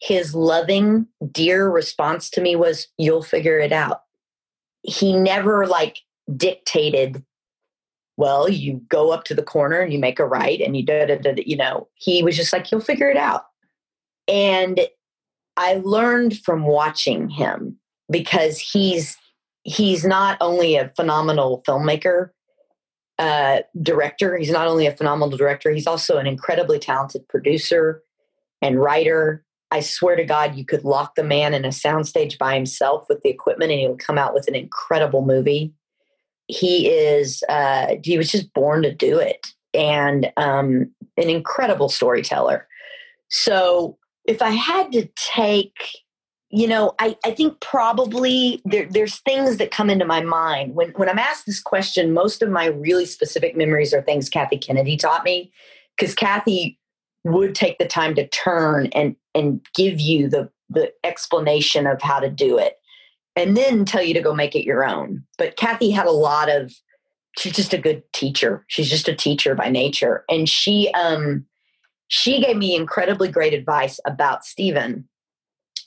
his 0.00 0.34
loving, 0.34 1.06
dear 1.32 1.68
response 1.68 2.30
to 2.30 2.40
me 2.40 2.56
was, 2.56 2.88
You'll 2.98 3.22
figure 3.22 3.58
it 3.58 3.72
out. 3.72 4.02
He 4.82 5.14
never 5.14 5.66
like 5.66 5.98
dictated 6.36 7.24
well, 8.16 8.48
you 8.48 8.82
go 8.88 9.12
up 9.12 9.22
to 9.22 9.34
the 9.34 9.44
corner 9.44 9.78
and 9.78 9.92
you 9.92 9.98
make 10.00 10.18
a 10.18 10.26
right 10.26 10.60
and 10.60 10.76
you 10.76 10.84
da 10.84 11.06
da 11.06 11.18
da, 11.18 11.34
you 11.46 11.56
know, 11.56 11.86
he 11.94 12.20
was 12.20 12.36
just 12.36 12.52
like, 12.52 12.68
you'll 12.72 12.80
figure 12.80 13.08
it 13.08 13.16
out. 13.16 13.44
And 14.26 14.80
I 15.56 15.74
learned 15.84 16.36
from 16.40 16.64
watching 16.64 17.28
him 17.28 17.78
because 18.10 18.58
he's 18.58 19.16
he's 19.62 20.04
not 20.04 20.38
only 20.40 20.76
a 20.76 20.88
phenomenal 20.96 21.62
filmmaker, 21.66 22.30
uh, 23.18 23.58
director. 23.82 24.36
He's 24.36 24.50
not 24.50 24.66
only 24.66 24.86
a 24.86 24.96
phenomenal 24.96 25.36
director, 25.36 25.70
he's 25.70 25.86
also 25.86 26.18
an 26.18 26.26
incredibly 26.26 26.78
talented 26.78 27.28
producer 27.28 28.02
and 28.62 28.80
writer. 28.80 29.44
I 29.70 29.80
swear 29.80 30.16
to 30.16 30.24
God, 30.24 30.56
you 30.56 30.64
could 30.64 30.84
lock 30.84 31.14
the 31.14 31.24
man 31.24 31.52
in 31.52 31.64
a 31.64 31.68
soundstage 31.68 32.38
by 32.38 32.54
himself 32.54 33.04
with 33.08 33.20
the 33.22 33.28
equipment 33.28 33.70
and 33.70 33.80
he 33.80 33.86
would 33.86 33.98
come 33.98 34.16
out 34.16 34.32
with 34.32 34.48
an 34.48 34.54
incredible 34.54 35.24
movie. 35.24 35.74
He 36.46 36.88
is, 36.88 37.42
uh, 37.50 37.96
he 38.02 38.16
was 38.16 38.32
just 38.32 38.52
born 38.54 38.82
to 38.82 38.94
do 38.94 39.18
it 39.18 39.46
and 39.74 40.32
um, 40.38 40.90
an 41.18 41.28
incredible 41.28 41.90
storyteller. 41.90 42.66
So 43.28 43.98
if 44.26 44.40
I 44.40 44.50
had 44.50 44.92
to 44.92 45.08
take 45.16 45.76
you 46.50 46.66
know, 46.66 46.94
I, 46.98 47.16
I 47.24 47.32
think 47.32 47.60
probably 47.60 48.62
there, 48.64 48.86
there's 48.90 49.18
things 49.20 49.58
that 49.58 49.70
come 49.70 49.90
into 49.90 50.06
my 50.06 50.22
mind. 50.22 50.74
When, 50.74 50.90
when 50.92 51.08
I'm 51.08 51.18
asked 51.18 51.44
this 51.44 51.60
question, 51.60 52.14
most 52.14 52.40
of 52.40 52.48
my 52.48 52.66
really 52.66 53.04
specific 53.04 53.56
memories 53.56 53.92
are 53.92 54.00
things 54.00 54.30
Kathy 54.30 54.56
Kennedy 54.56 54.96
taught 54.96 55.24
me, 55.24 55.52
because 55.96 56.14
Kathy 56.14 56.78
would 57.24 57.54
take 57.54 57.78
the 57.78 57.86
time 57.86 58.14
to 58.14 58.26
turn 58.28 58.86
and, 58.92 59.14
and 59.34 59.60
give 59.74 60.00
you 60.00 60.28
the, 60.28 60.50
the 60.70 60.90
explanation 61.04 61.86
of 61.86 62.00
how 62.00 62.18
to 62.18 62.30
do 62.30 62.56
it 62.58 62.74
and 63.36 63.56
then 63.56 63.84
tell 63.84 64.02
you 64.02 64.14
to 64.14 64.22
go 64.22 64.34
make 64.34 64.56
it 64.56 64.64
your 64.64 64.84
own. 64.84 65.24
But 65.36 65.56
Kathy 65.56 65.90
had 65.90 66.06
a 66.06 66.12
lot 66.12 66.48
of, 66.48 66.72
she's 67.38 67.52
just 67.52 67.74
a 67.74 67.78
good 67.78 68.02
teacher. 68.14 68.64
She's 68.68 68.88
just 68.88 69.06
a 69.06 69.14
teacher 69.14 69.54
by 69.54 69.68
nature. 69.68 70.24
And 70.30 70.48
she, 70.48 70.90
um, 70.92 71.44
she 72.06 72.40
gave 72.40 72.56
me 72.56 72.74
incredibly 72.74 73.28
great 73.28 73.52
advice 73.52 74.00
about 74.06 74.46
Steven 74.46 75.06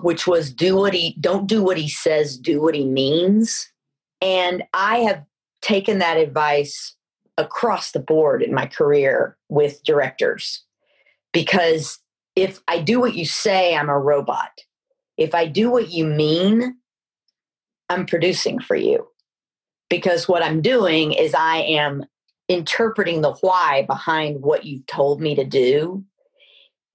which 0.03 0.27
was 0.27 0.53
do 0.53 0.75
what 0.75 0.93
he 0.93 1.15
don't 1.19 1.47
do 1.47 1.63
what 1.63 1.77
he 1.77 1.89
says, 1.89 2.37
do 2.37 2.61
what 2.61 2.75
he 2.75 2.85
means. 2.85 3.71
And 4.21 4.63
I 4.73 4.97
have 4.99 5.23
taken 5.61 5.99
that 5.99 6.17
advice 6.17 6.95
across 7.37 7.91
the 7.91 7.99
board 7.99 8.43
in 8.43 8.53
my 8.53 8.65
career 8.65 9.37
with 9.49 9.83
directors 9.83 10.63
because 11.33 11.99
if 12.35 12.61
I 12.67 12.81
do 12.81 12.99
what 12.99 13.15
you 13.15 13.25
say, 13.25 13.75
I'm 13.75 13.89
a 13.89 13.99
robot. 13.99 14.51
If 15.17 15.35
I 15.35 15.45
do 15.45 15.69
what 15.69 15.89
you 15.89 16.05
mean, 16.05 16.77
I'm 17.89 18.05
producing 18.05 18.59
for 18.59 18.75
you. 18.75 19.07
Because 19.89 20.27
what 20.27 20.43
I'm 20.43 20.61
doing 20.61 21.11
is 21.11 21.33
I 21.33 21.57
am 21.57 22.05
interpreting 22.47 23.21
the 23.21 23.33
why 23.33 23.83
behind 23.87 24.41
what 24.41 24.65
you 24.65 24.81
told 24.87 25.21
me 25.21 25.35
to 25.35 25.43
do. 25.43 26.03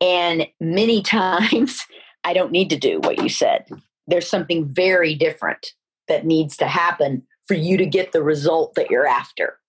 And 0.01 0.47
many 0.61 1.03
times 1.03 1.85
I 2.26 2.32
don't 2.32 2.50
need 2.50 2.70
to 2.70 2.76
do 2.76 2.98
what 2.98 3.22
you 3.22 3.28
said. 3.28 3.66
There's 4.08 4.28
something 4.28 4.66
very 4.66 5.14
different 5.14 5.74
that 6.08 6.26
needs 6.26 6.56
to 6.56 6.66
happen 6.66 7.22
for 7.46 7.54
you 7.54 7.76
to 7.76 7.86
get 7.86 8.10
the 8.10 8.22
result 8.22 8.74
that 8.74 8.90
you're 8.90 9.06
after. 9.06 9.60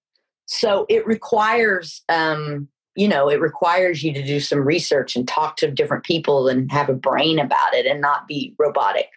So 0.48 0.88
it 0.90 1.06
requires, 1.06 2.02
um, 2.10 2.68
you 2.96 3.08
know, 3.08 3.30
it 3.30 3.40
requires 3.40 4.02
you 4.02 4.12
to 4.12 4.24
do 4.24 4.40
some 4.40 4.66
research 4.66 5.16
and 5.16 5.28
talk 5.28 5.58
to 5.58 5.70
different 5.70 6.04
people 6.04 6.48
and 6.48 6.72
have 6.72 6.90
a 6.90 6.96
brain 6.96 7.38
about 7.38 7.76
it 7.76 7.86
and 7.86 8.02
not 8.02 8.28
be 8.28 8.56
robotic. 8.58 9.10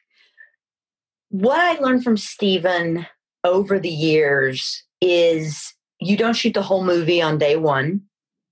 What 1.31 1.61
I 1.61 1.81
learned 1.81 2.05
from 2.05 2.18
Steven 2.18 3.07
over 3.42 3.79
the 3.79 3.88
years 3.88 4.85
is 5.00 5.72
you 5.98 6.18
don't 6.18 6.37
shoot 6.37 6.53
the 6.53 6.62
whole 6.62 6.85
movie 6.85 7.22
on 7.22 7.38
day 7.38 7.57
one. 7.57 8.03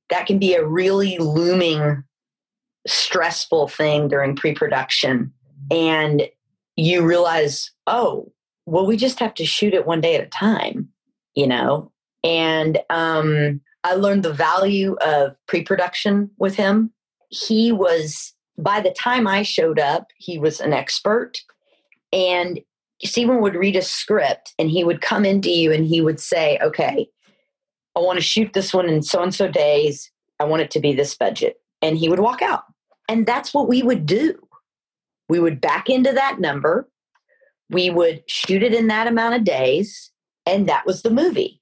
That 0.08 0.26
can 0.26 0.38
be 0.38 0.54
a 0.54 0.66
really 0.66 1.18
looming 1.18 2.04
stressful 2.88 3.68
thing 3.68 4.08
during 4.08 4.36
pre-production. 4.36 5.32
And 5.70 6.28
you 6.76 7.04
realize 7.04 7.72
oh 7.86 8.32
well 8.66 8.86
we 8.86 8.96
just 8.96 9.18
have 9.18 9.34
to 9.34 9.44
shoot 9.44 9.74
it 9.74 9.86
one 9.86 10.00
day 10.00 10.14
at 10.14 10.24
a 10.24 10.28
time 10.28 10.88
you 11.38 11.46
know? 11.46 11.92
And 12.24 12.78
um, 12.90 13.60
i 13.84 13.94
learned 13.94 14.24
the 14.24 14.32
value 14.32 14.96
of 14.96 15.36
pre-production 15.46 16.30
with 16.36 16.56
him. 16.56 16.92
He 17.30 17.70
was 17.70 18.34
by 18.58 18.80
the 18.80 18.90
time 18.90 19.28
i 19.28 19.42
showed 19.44 19.78
up 19.78 20.08
he 20.16 20.36
was 20.38 20.60
an 20.60 20.72
expert. 20.72 21.40
And 22.12 22.60
Steven 23.04 23.40
would 23.40 23.54
read 23.54 23.76
a 23.76 23.82
script 23.82 24.52
and 24.58 24.68
he 24.68 24.82
would 24.82 25.00
come 25.00 25.24
into 25.24 25.50
you 25.50 25.72
and 25.72 25.86
he 25.86 26.00
would 26.00 26.18
say 26.18 26.58
okay 26.60 27.08
i 27.94 28.00
want 28.00 28.16
to 28.16 28.24
shoot 28.24 28.52
this 28.52 28.74
one 28.74 28.88
in 28.88 29.02
so 29.02 29.22
and 29.22 29.34
so 29.34 29.48
days. 29.48 30.10
I 30.40 30.44
want 30.44 30.62
it 30.62 30.70
to 30.72 30.80
be 30.80 30.92
this 30.92 31.14
budget. 31.14 31.60
And 31.82 31.96
he 31.96 32.08
would 32.08 32.20
walk 32.20 32.42
out 32.42 32.64
and 33.08 33.26
that's 33.26 33.52
what 33.54 33.68
we 33.68 33.82
would 33.82 34.06
do. 34.06 34.38
We 35.28 35.40
would 35.40 35.60
back 35.60 35.88
into 35.88 36.12
that 36.12 36.40
number, 36.40 36.88
we 37.70 37.90
would 37.90 38.22
shoot 38.28 38.62
it 38.62 38.74
in 38.74 38.86
that 38.88 39.06
amount 39.06 39.34
of 39.34 39.44
days, 39.44 40.10
and 40.46 40.68
that 40.68 40.86
was 40.86 41.02
the 41.02 41.10
movie. 41.10 41.60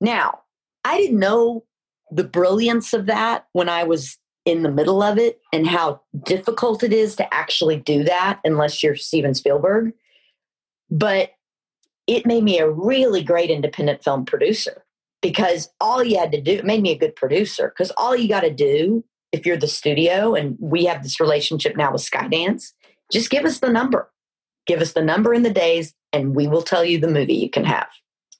Now, 0.00 0.40
I 0.84 0.98
didn't 0.98 1.18
know 1.18 1.64
the 2.10 2.24
brilliance 2.24 2.92
of 2.92 3.06
that 3.06 3.46
when 3.52 3.68
I 3.68 3.84
was 3.84 4.18
in 4.44 4.62
the 4.62 4.70
middle 4.70 5.02
of 5.02 5.18
it 5.18 5.40
and 5.52 5.66
how 5.66 6.00
difficult 6.24 6.82
it 6.82 6.92
is 6.92 7.14
to 7.16 7.34
actually 7.34 7.76
do 7.76 8.02
that 8.04 8.40
unless 8.44 8.82
you're 8.82 8.96
Steven 8.96 9.34
Spielberg. 9.34 9.92
But 10.90 11.32
it 12.06 12.26
made 12.26 12.42
me 12.42 12.58
a 12.58 12.68
really 12.68 13.22
great 13.22 13.50
independent 13.50 14.02
film 14.02 14.24
producer 14.24 14.84
because 15.22 15.70
all 15.80 16.02
you 16.02 16.18
had 16.18 16.32
to 16.32 16.40
do, 16.40 16.52
it 16.52 16.64
made 16.64 16.82
me 16.82 16.90
a 16.90 16.98
good 16.98 17.14
producer 17.14 17.68
because 17.68 17.92
all 17.96 18.16
you 18.16 18.28
got 18.28 18.40
to 18.40 18.52
do 18.52 19.04
if 19.32 19.46
you're 19.46 19.56
the 19.56 19.68
studio 19.68 20.34
and 20.34 20.56
we 20.60 20.84
have 20.84 21.02
this 21.02 21.20
relationship 21.20 21.76
now 21.76 21.92
with 21.92 22.02
Skydance, 22.02 22.72
just 23.12 23.30
give 23.30 23.44
us 23.44 23.60
the 23.60 23.70
number. 23.70 24.10
Give 24.66 24.80
us 24.80 24.92
the 24.92 25.02
number 25.02 25.32
and 25.32 25.44
the 25.44 25.52
days, 25.52 25.94
and 26.12 26.34
we 26.34 26.46
will 26.46 26.62
tell 26.62 26.84
you 26.84 26.98
the 26.98 27.08
movie 27.08 27.34
you 27.34 27.50
can 27.50 27.64
have. 27.64 27.88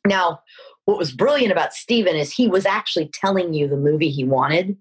Now, 0.07 0.41
what 0.85 0.99
was 0.99 1.13
brilliant 1.13 1.53
about 1.53 1.73
Steven 1.73 2.17
is 2.17 2.33
he 2.33 2.49
was 2.49 2.67
actually 2.67 3.11
telling 3.13 3.55
you 3.55 3.69
the 3.69 3.77
movie 3.77 4.11
he 4.11 4.25
wanted. 4.25 4.77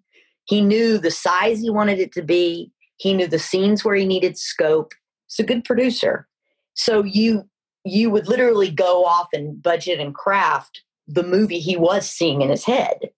He 0.46 0.62
knew 0.62 0.98
the 0.98 1.12
size 1.12 1.60
he 1.60 1.70
wanted 1.70 2.00
it 2.00 2.12
to 2.14 2.22
be, 2.22 2.72
he 2.98 3.14
knew 3.14 3.28
the 3.28 3.40
scenes 3.40 3.86
where 3.86 3.96
he 3.96 4.06
needed 4.06 4.38
scope. 4.38 4.94
He's 5.28 5.44
a 5.44 5.48
good 5.48 5.64
producer. 5.64 6.28
So 6.74 7.04
you 7.04 7.50
you 7.86 8.10
would 8.10 8.28
literally 8.28 8.70
go 8.70 9.06
off 9.06 9.30
and 9.32 9.62
budget 9.62 10.00
and 10.00 10.14
craft 10.14 10.84
the 11.08 11.24
movie 11.24 11.60
he 11.60 11.78
was 11.78 12.10
seeing 12.10 12.42
in 12.42 12.50
his 12.50 12.66
head 12.66 13.10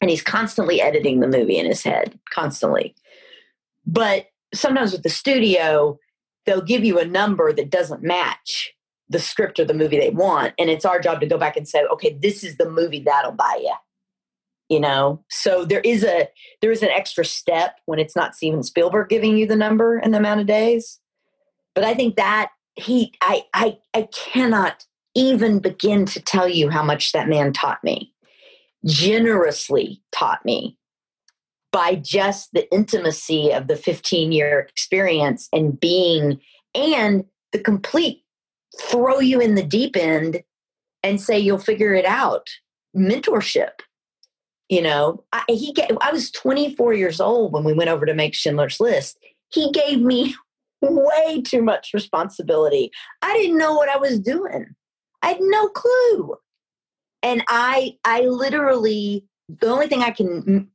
and 0.00 0.10
he's 0.10 0.22
constantly 0.22 0.80
editing 0.80 1.20
the 1.20 1.28
movie 1.28 1.58
in 1.58 1.66
his 1.66 1.82
head 1.82 2.18
constantly. 2.30 2.94
But 3.86 4.26
sometimes 4.54 4.92
with 4.92 5.02
the 5.02 5.08
studio 5.10 5.98
they'll 6.44 6.62
give 6.62 6.84
you 6.84 6.98
a 7.00 7.04
number 7.04 7.52
that 7.52 7.70
doesn't 7.70 8.02
match 8.02 8.72
the 9.08 9.18
script 9.18 9.58
or 9.58 9.64
the 9.64 9.74
movie 9.74 9.98
they 9.98 10.10
want 10.10 10.54
and 10.58 10.70
it's 10.70 10.84
our 10.84 11.00
job 11.00 11.20
to 11.20 11.26
go 11.26 11.36
back 11.36 11.56
and 11.56 11.68
say 11.68 11.84
okay 11.86 12.16
this 12.20 12.44
is 12.44 12.56
the 12.56 12.68
movie 12.68 13.00
that'll 13.00 13.32
buy 13.32 13.58
you 13.60 13.72
you 14.68 14.80
know? 14.80 15.22
So 15.30 15.64
there 15.64 15.80
is 15.80 16.04
a 16.04 16.28
there 16.60 16.72
is 16.72 16.82
an 16.82 16.90
extra 16.90 17.24
step 17.24 17.78
when 17.86 17.98
it's 17.98 18.16
not 18.16 18.34
steven 18.34 18.62
spielberg 18.62 19.08
giving 19.08 19.36
you 19.36 19.46
the 19.46 19.56
number 19.56 19.98
and 19.98 20.12
the 20.12 20.18
amount 20.18 20.40
of 20.40 20.46
days. 20.46 21.00
But 21.74 21.84
i 21.84 21.94
think 21.94 22.16
that 22.16 22.50
he 22.74 23.12
i 23.20 23.44
i 23.54 23.78
i 23.94 24.08
cannot 24.12 24.84
even 25.14 25.60
begin 25.60 26.04
to 26.06 26.20
tell 26.20 26.48
you 26.48 26.68
how 26.68 26.82
much 26.82 27.12
that 27.12 27.28
man 27.28 27.52
taught 27.52 27.82
me 27.82 28.12
generously 28.84 30.02
taught 30.12 30.44
me 30.44 30.76
by 31.72 31.94
just 31.96 32.50
the 32.52 32.70
intimacy 32.72 33.52
of 33.52 33.68
the 33.68 33.76
15 33.76 34.32
year 34.32 34.60
experience 34.60 35.48
and 35.52 35.78
being 35.78 36.40
and 36.74 37.24
the 37.52 37.58
complete 37.58 38.22
throw 38.80 39.18
you 39.18 39.40
in 39.40 39.54
the 39.54 39.62
deep 39.62 39.96
end 39.96 40.42
and 41.02 41.20
say 41.20 41.38
you'll 41.38 41.58
figure 41.58 41.94
it 41.94 42.04
out. 42.04 42.48
Mentorship 42.96 43.80
you 44.68 44.82
know? 44.82 45.24
I, 45.32 45.42
he 45.48 45.74
I 46.00 46.12
was 46.12 46.30
24 46.30 46.94
years 46.94 47.20
old 47.20 47.52
when 47.52 47.64
we 47.64 47.72
went 47.72 47.90
over 47.90 48.06
to 48.06 48.14
make 48.14 48.34
schindler's 48.34 48.80
list. 48.80 49.18
He 49.48 49.70
gave 49.70 50.00
me 50.00 50.34
way 50.82 51.42
too 51.42 51.62
much 51.62 51.90
responsibility. 51.94 52.90
I 53.22 53.32
didn't 53.34 53.58
know 53.58 53.74
what 53.74 53.88
i 53.88 53.96
was 53.96 54.18
doing. 54.20 54.66
I 55.22 55.28
had 55.28 55.38
no 55.40 55.68
clue 55.68 56.36
and 57.26 57.42
i 57.48 57.96
i 58.04 58.20
literally 58.20 59.24
the 59.60 59.66
only 59.66 59.88
thing 59.88 60.02
i 60.02 60.10
can 60.10 60.68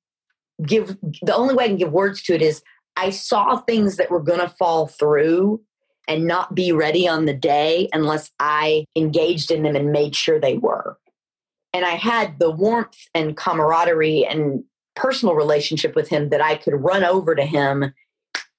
give 0.66 0.98
the 1.22 1.36
only 1.36 1.56
way 1.56 1.64
i 1.64 1.68
can 1.68 1.78
give 1.78 1.92
words 1.92 2.22
to 2.22 2.34
it 2.34 2.42
is 2.42 2.62
i 2.98 3.10
saw 3.10 3.58
things 3.58 3.96
that 3.98 4.12
were 4.12 4.22
going 4.22 4.40
to 4.40 4.50
fall 4.50 4.88
through 4.88 5.62
and 6.08 6.28
not 6.28 6.54
be 6.54 6.72
ready 6.72 7.08
on 7.08 7.26
the 7.26 7.34
day 7.34 7.88
unless 7.94 8.30
i 8.40 8.86
engaged 8.96 9.50
in 9.50 9.64
them 9.64 9.76
and 9.76 9.92
made 9.92 10.16
sure 10.16 10.40
they 10.40 10.58
were 10.58 10.98
and 11.74 11.86
i 11.86 11.92
had 11.92 12.38
the 12.40 12.52
warmth 12.52 12.98
and 13.16 13.38
camaraderie 13.38 14.26
and 14.26 14.64
personal 14.96 15.36
relationship 15.36 15.96
with 15.96 16.10
him 16.10 16.30
that 16.30 16.42
i 16.42 16.56
could 16.56 16.74
run 16.74 17.04
over 17.04 17.34
to 17.34 17.46
him 17.46 17.94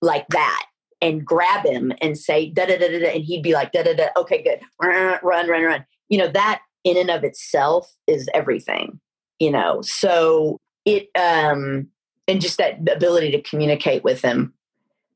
like 0.01 0.27
that 0.29 0.65
and 1.03 1.27
grab 1.27 1.67
him 1.67 1.93
and 2.01 2.17
say 2.17 2.49
da 2.49 2.65
da 2.65 2.79
da 2.79 2.89
da, 2.89 3.15
and 3.15 3.25
he'd 3.25 3.43
be 3.43 3.53
like 3.53 3.73
da 3.73 3.83
da 3.83 3.93
da. 3.93 4.07
Okay, 4.17 4.43
good. 4.43 4.61
Run, 4.81 5.19
run, 5.23 5.49
run. 5.49 5.85
You 6.09 6.19
know 6.19 6.29
that 6.29 6.63
in 6.85 6.97
and 6.97 7.11
of 7.11 7.25
itself 7.25 7.95
is 8.07 8.29
everything, 8.35 9.01
you 9.39 9.51
know. 9.51 9.83
So 9.83 10.59
it 10.85 11.09
um 11.17 11.89
and 12.29 12.41
just 12.41 12.59
that 12.59 12.89
ability 12.89 13.31
to 13.33 13.43
communicate 13.43 14.05
with 14.05 14.23
him. 14.23 14.55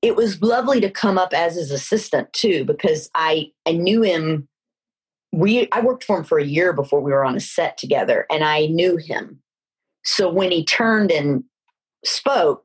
It 0.03 0.17
was 0.17 0.43
lovely 0.43 0.81
to 0.81 0.91
come 0.91 1.19
up 1.19 1.33
as 1.33 1.57
his 1.57 1.71
assistant 1.71 2.33
too, 2.33 2.65
because 2.65 3.11
I 3.15 3.51
I 3.67 3.73
knew 3.73 4.03
him. 4.03 4.49
We 5.33 5.69
I 5.73 5.81
worked 5.81 6.05
for 6.05 6.19
him 6.19 6.25
for 6.25 6.39
a 6.39 6.45
year 6.45 6.73
before 6.73 7.01
we 7.01 7.13
were 7.13 7.25
on 7.25 7.37
a 7.37 7.41
set 7.41 7.79
together, 7.79 8.27
and 8.31 8.45
I 8.45 8.67
knew 8.67 8.97
him. 8.97 9.41
So 10.05 10.31
when 10.31 10.53
he 10.53 10.65
turned 10.65 11.11
and 11.11 11.43
spoke, 12.05 12.65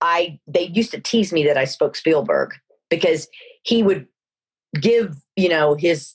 I 0.00 0.38
they 0.46 0.68
used 0.68 0.92
to 0.92 1.00
tease 1.00 1.32
me 1.32 1.44
that 1.46 1.58
I 1.58 1.64
spoke 1.64 1.96
Spielberg 1.96 2.54
because 2.90 3.28
he 3.62 3.82
would 3.82 4.06
give 4.80 5.16
you 5.34 5.48
know 5.48 5.74
his 5.74 6.14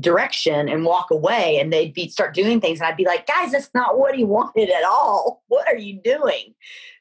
direction 0.00 0.68
and 0.68 0.84
walk 0.84 1.10
away 1.10 1.58
and 1.60 1.72
they'd 1.72 1.92
be 1.92 2.08
start 2.08 2.34
doing 2.34 2.60
things 2.60 2.80
and 2.80 2.88
I'd 2.88 2.96
be 2.96 3.04
like 3.04 3.26
guys 3.26 3.52
that's 3.52 3.70
not 3.74 3.98
what 3.98 4.14
he 4.14 4.24
wanted 4.36 4.70
at 4.70 4.84
all. 4.84 5.42
What 5.48 5.68
are 5.68 5.76
you 5.76 6.00
doing? 6.02 6.54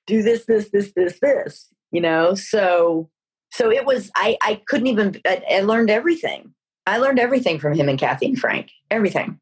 Do 0.08 0.21
this 0.21 0.45
this 0.45 0.69
this 0.69 0.91
this 0.93 1.19
this 1.19 1.69
you 1.91 2.01
know? 2.01 2.34
So 2.36 3.10
so 3.51 3.71
it 3.71 3.86
was 3.86 4.12
I 4.15 4.38
I 4.41 4.62
couldn't 4.67 4.88
even 4.88 5.21
I, 5.25 5.43
I 5.49 5.60
learned 5.62 5.89
everything. 5.89 6.54
I 6.88 6.97
learned 6.97 7.19
everything 7.19 7.60
from 7.60 7.73
him 7.73 7.88
and 7.88 7.99
Kathy 7.99 8.25
and 8.27 8.39
Frank. 8.39 8.71
Everything. 8.89 9.39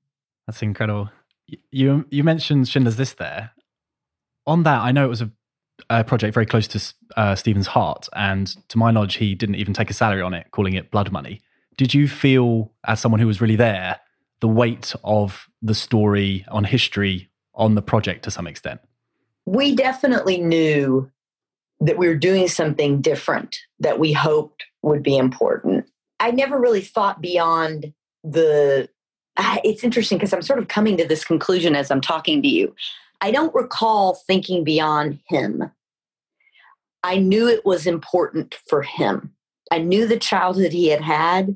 That's 0.47 0.62
incredible. 0.62 1.09
You 1.71 2.05
you 2.09 2.23
mentioned 2.23 2.67
Schindler's 2.67 2.99
List 2.99 3.17
there. 3.17 3.51
On 4.45 4.63
that 4.63 4.81
I 4.81 4.91
know 4.91 5.05
it 5.05 5.09
was 5.09 5.21
a 5.21 5.31
a 5.89 6.03
project 6.03 6.33
very 6.33 6.45
close 6.45 6.67
to 6.67 6.93
uh, 7.17 7.35
Steven's 7.35 7.67
heart, 7.67 8.09
and 8.13 8.47
to 8.67 8.77
my 8.77 8.91
knowledge, 8.91 9.15
he 9.15 9.33
didn't 9.33 9.55
even 9.55 9.73
take 9.73 9.89
a 9.89 9.93
salary 9.93 10.21
on 10.21 10.33
it, 10.33 10.47
calling 10.51 10.73
it 10.73 10.91
blood 10.91 11.12
money. 11.12 11.41
Did 11.79 11.93
you 11.93 12.09
feel, 12.09 12.73
as 12.85 12.99
someone 12.99 13.21
who 13.21 13.27
was 13.27 13.39
really 13.39 13.55
there, 13.55 14.01
the 14.41 14.49
weight 14.49 14.93
of 15.05 15.47
the 15.61 15.73
story 15.73 16.43
on 16.49 16.65
history 16.65 17.29
on 17.55 17.75
the 17.75 17.81
project 17.81 18.25
to 18.25 18.31
some 18.31 18.47
extent? 18.47 18.81
We 19.45 19.73
definitely 19.75 20.41
knew 20.41 21.09
that 21.79 21.97
we 21.97 22.09
were 22.09 22.17
doing 22.17 22.49
something 22.49 22.99
different 22.99 23.55
that 23.79 23.97
we 23.97 24.11
hoped 24.11 24.65
would 24.81 25.01
be 25.01 25.15
important. 25.15 25.85
I 26.19 26.31
never 26.31 26.59
really 26.59 26.81
thought 26.81 27.21
beyond 27.21 27.93
the. 28.25 28.89
Ah, 29.37 29.59
it's 29.63 29.85
interesting 29.85 30.17
because 30.17 30.33
I'm 30.33 30.41
sort 30.41 30.59
of 30.59 30.67
coming 30.67 30.97
to 30.97 31.07
this 31.07 31.23
conclusion 31.23 31.77
as 31.77 31.89
I'm 31.91 32.01
talking 32.01 32.41
to 32.41 32.47
you. 32.49 32.75
I 33.21 33.31
don't 33.31 33.55
recall 33.55 34.15
thinking 34.27 34.65
beyond 34.65 35.21
him. 35.29 35.71
I 37.05 37.19
knew 37.19 37.47
it 37.47 37.65
was 37.65 37.87
important 37.87 38.55
for 38.67 38.81
him. 38.81 39.33
I 39.71 39.77
knew 39.77 40.07
the 40.07 40.19
childhood 40.19 40.73
he 40.73 40.89
had 40.89 40.99
had. 40.99 41.55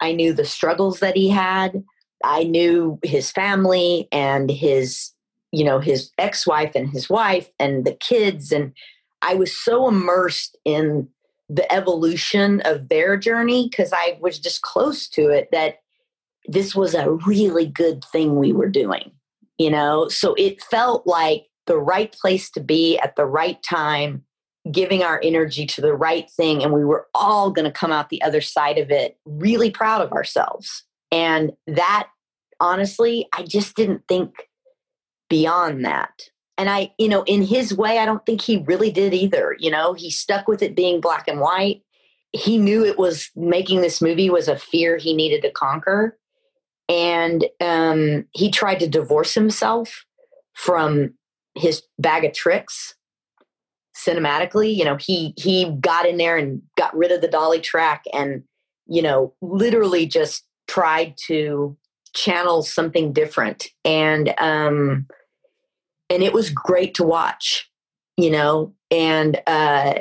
I 0.00 0.12
knew 0.12 0.32
the 0.32 0.44
struggles 0.44 1.00
that 1.00 1.16
he 1.16 1.28
had. 1.28 1.82
I 2.24 2.44
knew 2.44 2.98
his 3.02 3.30
family 3.30 4.08
and 4.12 4.50
his, 4.50 5.12
you 5.52 5.64
know, 5.64 5.78
his 5.78 6.10
ex 6.18 6.46
wife 6.46 6.72
and 6.74 6.88
his 6.88 7.08
wife 7.08 7.48
and 7.58 7.84
the 7.84 7.94
kids. 7.94 8.52
And 8.52 8.72
I 9.22 9.34
was 9.34 9.56
so 9.56 9.88
immersed 9.88 10.56
in 10.64 11.08
the 11.48 11.70
evolution 11.72 12.60
of 12.64 12.88
their 12.88 13.16
journey 13.16 13.68
because 13.68 13.92
I 13.92 14.18
was 14.20 14.38
just 14.38 14.62
close 14.62 15.08
to 15.10 15.30
it 15.30 15.48
that 15.52 15.80
this 16.46 16.74
was 16.74 16.94
a 16.94 17.10
really 17.26 17.66
good 17.66 18.04
thing 18.12 18.36
we 18.36 18.52
were 18.52 18.68
doing 18.68 19.12
you 19.58 19.70
know 19.70 20.08
so 20.08 20.34
it 20.34 20.62
felt 20.62 21.06
like 21.06 21.46
the 21.66 21.78
right 21.78 22.12
place 22.12 22.50
to 22.50 22.60
be 22.60 22.98
at 22.98 23.14
the 23.16 23.26
right 23.26 23.62
time 23.62 24.24
giving 24.70 25.02
our 25.02 25.20
energy 25.22 25.66
to 25.66 25.80
the 25.80 25.94
right 25.94 26.30
thing 26.30 26.62
and 26.62 26.72
we 26.72 26.84
were 26.84 27.06
all 27.14 27.50
going 27.50 27.64
to 27.64 27.70
come 27.70 27.92
out 27.92 28.10
the 28.10 28.22
other 28.22 28.40
side 28.40 28.78
of 28.78 28.90
it 28.90 29.16
really 29.24 29.70
proud 29.70 30.02
of 30.02 30.12
ourselves. 30.12 30.84
And 31.10 31.52
that 31.66 32.08
honestly 32.62 33.26
i 33.32 33.42
just 33.42 33.74
didn't 33.74 34.02
think 34.06 34.48
beyond 35.28 35.84
that. 35.84 36.28
And 36.58 36.68
i 36.68 36.92
you 36.98 37.08
know 37.08 37.22
in 37.22 37.42
his 37.42 37.74
way 37.74 37.98
i 37.98 38.04
don't 38.04 38.24
think 38.26 38.42
he 38.42 38.58
really 38.66 38.90
did 38.90 39.14
either 39.14 39.56
you 39.58 39.70
know? 39.70 39.94
He 39.94 40.10
stuck 40.10 40.46
with 40.46 40.62
it 40.62 40.76
being 40.76 41.00
black 41.00 41.26
and 41.26 41.40
white. 41.40 41.82
He 42.32 42.58
knew 42.58 42.84
it 42.84 42.98
was 42.98 43.30
making 43.34 43.80
this 43.80 44.02
movie 44.02 44.30
was 44.30 44.46
a 44.46 44.58
fear 44.58 44.98
he 44.98 45.14
needed 45.14 45.42
to 45.42 45.50
conquer. 45.50 46.18
And 46.88 47.46
um, 47.60 48.26
he 48.32 48.50
tried 48.50 48.80
to 48.80 48.88
divorce 48.88 49.34
himself 49.34 50.04
from 50.54 51.14
his 51.54 51.82
bag 51.98 52.24
of 52.24 52.32
tricks 52.32 52.94
cinematically 54.06 54.74
you 54.74 54.84
know 54.84 54.96
he 54.96 55.34
he 55.36 55.70
got 55.80 56.06
in 56.06 56.16
there 56.16 56.36
and 56.36 56.62
got 56.76 56.96
rid 56.96 57.12
of 57.12 57.20
the 57.20 57.28
dolly 57.28 57.60
track 57.60 58.04
and 58.12 58.42
you 58.86 59.02
know 59.02 59.34
literally 59.40 60.06
just 60.06 60.44
tried 60.66 61.14
to 61.26 61.76
channel 62.14 62.62
something 62.62 63.12
different 63.12 63.68
and 63.84 64.34
um 64.38 65.06
and 66.08 66.22
it 66.22 66.32
was 66.32 66.50
great 66.50 66.94
to 66.94 67.04
watch 67.04 67.70
you 68.16 68.30
know 68.30 68.72
and 68.90 69.40
uh 69.46 69.94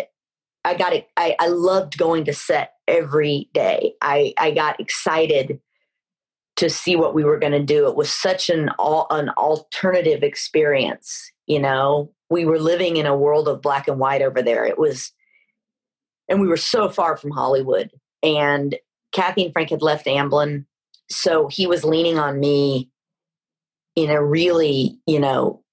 i 0.66 0.74
got 0.74 0.94
it 0.94 1.08
i 1.18 1.36
i 1.40 1.48
loved 1.48 1.98
going 1.98 2.26
to 2.26 2.34
set 2.34 2.74
every 2.88 3.50
day 3.54 3.94
i 4.02 4.34
i 4.38 4.50
got 4.52 4.80
excited 4.80 5.60
to 6.60 6.70
see 6.70 6.98
what 6.98 7.16
we 7.16 7.24
were 7.24 7.40
going 7.40 7.54
to 7.54 7.64
do. 7.64 7.88
It 7.88 7.96
was 7.96 8.12
such 8.12 8.50
an 8.50 8.68
all, 8.78 9.08
an 9.12 9.30
alternative 9.38 10.24
experience. 10.24 11.32
You 11.48 11.60
know, 11.60 12.12
we 12.30 12.46
were 12.46 12.60
living 12.60 12.98
in 12.98 13.06
a 13.06 13.18
world 13.18 13.48
of 13.48 13.62
black 13.62 13.88
and 13.88 14.00
white 14.00 14.22
over 14.22 14.42
there. 14.42 14.66
It 14.66 14.78
was, 14.78 15.12
and 16.28 16.40
we 16.40 16.48
were 16.48 16.58
so 16.58 16.90
far 16.90 17.18
from 17.18 17.32
Hollywood. 17.32 17.90
And 18.22 18.76
Kathy 19.12 19.46
and 19.46 19.54
Frank 19.54 19.70
had 19.70 19.82
left 19.82 20.06
Amblin, 20.06 20.66
so 21.10 21.48
he 21.48 21.66
was 21.66 21.84
leaning 21.84 22.20
on 22.20 22.40
me 22.40 22.90
in 23.96 24.10
a 24.10 24.24
really, 24.24 25.00
you 25.08 25.20
know, 25.20 25.64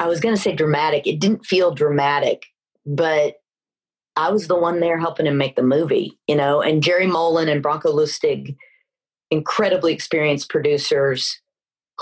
I 0.00 0.08
was 0.08 0.20
going 0.20 0.34
to 0.34 0.40
say 0.40 0.54
dramatic. 0.54 1.06
It 1.06 1.20
didn't 1.20 1.46
feel 1.46 1.74
dramatic, 1.74 2.46
but 2.84 3.36
I 4.16 4.30
was 4.30 4.48
the 4.48 4.58
one 4.58 4.80
there 4.80 4.98
helping 4.98 5.26
him 5.26 5.38
make 5.38 5.54
the 5.54 5.62
movie, 5.62 6.18
you 6.26 6.34
know. 6.34 6.60
And 6.60 6.82
Jerry 6.82 7.06
Molen 7.06 7.48
and 7.48 7.62
Branko 7.62 7.94
Lustig 7.94 8.56
incredibly 9.30 9.92
experienced 9.92 10.50
producers 10.50 11.40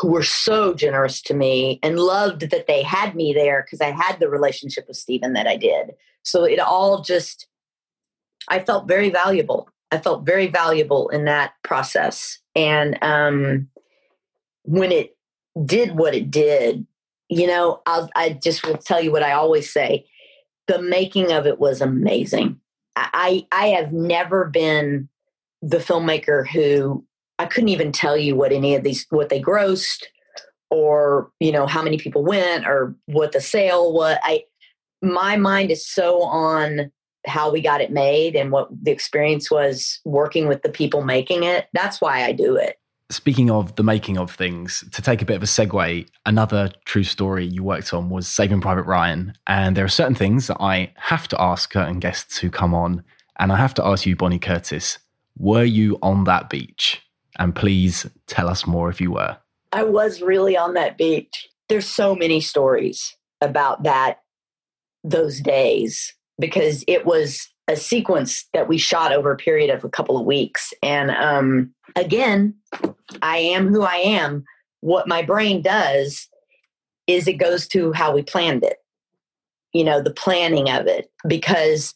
who 0.01 0.09
were 0.09 0.23
so 0.23 0.73
generous 0.73 1.21
to 1.21 1.35
me 1.35 1.79
and 1.83 1.99
loved 1.99 2.51
that 2.51 2.67
they 2.67 2.83
had 2.83 3.15
me 3.15 3.35
there 3.35 3.63
because 3.63 3.83
I 3.83 3.91
had 3.91 4.19
the 4.19 4.31
relationship 4.31 4.87
with 4.89 4.97
Steven 4.97 5.35
that 5.35 5.47
I 5.47 5.57
did. 5.57 5.91
So 6.23 6.45
it 6.45 6.59
all 6.59 7.03
just, 7.03 7.47
I 8.49 8.61
felt 8.61 8.89
very 8.89 9.11
valuable. 9.11 9.69
I 9.91 9.99
felt 9.99 10.25
very 10.25 10.47
valuable 10.47 11.11
in 11.11 11.27
that 11.27 11.53
process. 11.63 12.39
And 12.57 12.97
um, 13.03 13.69
when 14.63 14.91
it 14.91 15.19
did 15.67 15.97
what 15.97 16.15
it 16.15 16.31
did, 16.31 16.87
you 17.29 17.47
know, 17.47 17.83
I'll, 17.85 18.09
I 18.17 18.31
just 18.43 18.67
will 18.67 18.79
tell 18.79 19.03
you 19.03 19.13
what 19.13 19.23
I 19.23 19.33
always 19.33 19.71
say 19.71 20.07
the 20.67 20.81
making 20.81 21.33
of 21.33 21.47
it 21.47 21.59
was 21.59 21.81
amazing. 21.81 22.61
I, 22.95 23.47
I 23.51 23.69
have 23.69 23.93
never 23.93 24.45
been 24.45 25.09
the 25.63 25.79
filmmaker 25.79 26.47
who 26.47 27.05
I 27.40 27.46
couldn't 27.46 27.70
even 27.70 27.90
tell 27.90 28.18
you 28.18 28.37
what 28.37 28.53
any 28.53 28.74
of 28.74 28.85
these 28.85 29.07
what 29.09 29.31
they 29.31 29.40
grossed 29.40 30.05
or 30.68 31.33
you 31.40 31.50
know 31.50 31.66
how 31.66 31.83
many 31.83 31.96
people 31.96 32.22
went 32.22 32.66
or 32.66 32.94
what 33.07 33.33
the 33.33 33.40
sale 33.40 33.94
was. 33.94 34.18
I 34.22 34.44
my 35.00 35.37
mind 35.37 35.70
is 35.70 35.87
so 35.87 36.22
on 36.22 36.92
how 37.26 37.50
we 37.50 37.62
got 37.62 37.81
it 37.81 37.90
made 37.90 38.37
and 38.37 38.53
what 38.53 38.68
the 38.83 38.90
experience 38.90 39.50
was 39.50 40.00
working 40.05 40.48
with 40.48 40.61
the 40.61 40.68
people 40.68 41.03
making 41.03 41.42
it. 41.42 41.68
That's 41.72 41.98
why 41.98 42.24
I 42.24 42.33
do 42.33 42.57
it. 42.57 42.76
Speaking 43.11 43.50
of 43.50 43.74
the 43.76 43.83
making 43.83 44.18
of 44.18 44.31
things, 44.31 44.85
to 44.92 45.00
take 45.00 45.22
a 45.22 45.24
bit 45.24 45.37
of 45.37 45.42
a 45.42 45.46
segue, 45.46 46.07
another 46.26 46.70
true 46.85 47.05
story 47.05 47.46
you 47.46 47.64
worked 47.64 47.92
on 47.94 48.11
was 48.11 48.29
Saving 48.29 48.61
Private 48.61 48.85
Ryan. 48.85 49.33
And 49.46 49.76
there 49.76 49.85
are 49.85 49.88
certain 49.88 50.14
things 50.14 50.46
that 50.46 50.59
I 50.61 50.92
have 50.96 51.26
to 51.29 51.40
ask 51.40 51.72
certain 51.72 52.00
guests 52.00 52.37
who 52.38 52.50
come 52.50 52.74
on. 52.74 53.03
And 53.38 53.50
I 53.50 53.57
have 53.57 53.74
to 53.74 53.85
ask 53.85 54.05
you, 54.05 54.14
Bonnie 54.14 54.38
Curtis, 54.38 54.98
were 55.37 55.64
you 55.64 55.98
on 56.03 56.24
that 56.24 56.50
beach? 56.50 57.03
And 57.40 57.57
please 57.57 58.07
tell 58.29 58.48
us 58.48 58.66
more 58.66 58.90
if 58.90 59.00
you 59.00 59.11
were. 59.12 59.37
I 59.72 59.83
was 59.83 60.22
really 60.22 60.57
on 60.57 60.74
that 60.74 60.96
beach. 60.98 61.48
There's 61.68 61.87
so 61.87 62.14
many 62.14 62.40
stories 62.40 63.16
about 63.40 63.83
that, 63.85 64.18
those 65.03 65.40
days, 65.40 66.14
because 66.38 66.85
it 66.87 67.07
was 67.07 67.48
a 67.66 67.76
sequence 67.76 68.46
that 68.53 68.68
we 68.68 68.76
shot 68.76 69.12
over 69.12 69.33
a 69.33 69.37
period 69.37 69.70
of 69.70 69.85
a 69.85 69.88
couple 69.88 70.18
of 70.18 70.26
weeks. 70.26 70.74
And 70.83 71.11
um, 71.12 71.72
again, 71.96 72.55
I 73.22 73.38
am 73.38 73.68
who 73.68 73.83
I 73.83 73.96
am. 73.96 74.44
What 74.81 75.09
my 75.09 75.22
brain 75.22 75.62
does 75.62 76.29
is 77.07 77.26
it 77.26 77.35
goes 77.35 77.66
to 77.68 77.92
how 77.92 78.14
we 78.14 78.22
planned 78.22 78.64
it, 78.64 78.76
you 79.72 79.85
know, 79.85 80.03
the 80.03 80.12
planning 80.12 80.68
of 80.68 80.87
it, 80.87 81.11
because 81.26 81.94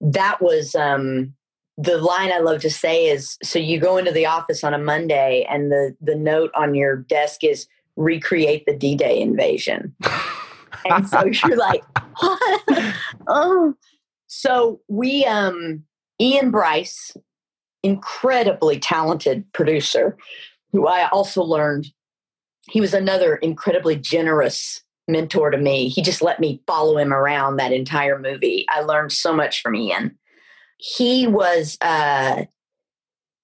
that 0.00 0.42
was 0.42 0.74
um, 0.74 1.34
the 1.80 1.96
line 1.98 2.30
I 2.30 2.40
love 2.40 2.60
to 2.60 2.70
say 2.70 3.08
is 3.08 3.38
so 3.42 3.58
you 3.58 3.80
go 3.80 3.96
into 3.96 4.12
the 4.12 4.26
office 4.26 4.62
on 4.62 4.74
a 4.74 4.78
Monday 4.78 5.46
and 5.48 5.72
the 5.72 5.96
the 6.00 6.14
note 6.14 6.50
on 6.54 6.74
your 6.74 6.96
desk 6.96 7.42
is 7.42 7.66
recreate 7.96 8.64
the 8.66 8.76
D-Day 8.76 9.20
invasion. 9.20 9.94
and 10.84 11.08
so 11.08 11.24
you're 11.46 11.56
like, 11.56 11.82
oh. 13.28 13.74
So 14.26 14.80
we 14.88 15.24
um 15.24 15.84
Ian 16.20 16.50
Bryce, 16.50 17.16
incredibly 17.82 18.78
talented 18.78 19.50
producer, 19.54 20.18
who 20.72 20.86
I 20.86 21.08
also 21.08 21.42
learned 21.42 21.86
he 22.68 22.80
was 22.80 22.92
another 22.92 23.36
incredibly 23.36 23.96
generous 23.96 24.82
mentor 25.08 25.50
to 25.50 25.56
me. 25.56 25.88
He 25.88 26.02
just 26.02 26.20
let 26.20 26.40
me 26.40 26.62
follow 26.66 26.98
him 26.98 27.12
around 27.12 27.56
that 27.56 27.72
entire 27.72 28.18
movie. 28.18 28.66
I 28.68 28.82
learned 28.82 29.12
so 29.12 29.32
much 29.32 29.62
from 29.62 29.74
Ian. 29.74 30.18
He 30.80 31.26
was 31.26 31.76
uh 31.80 32.44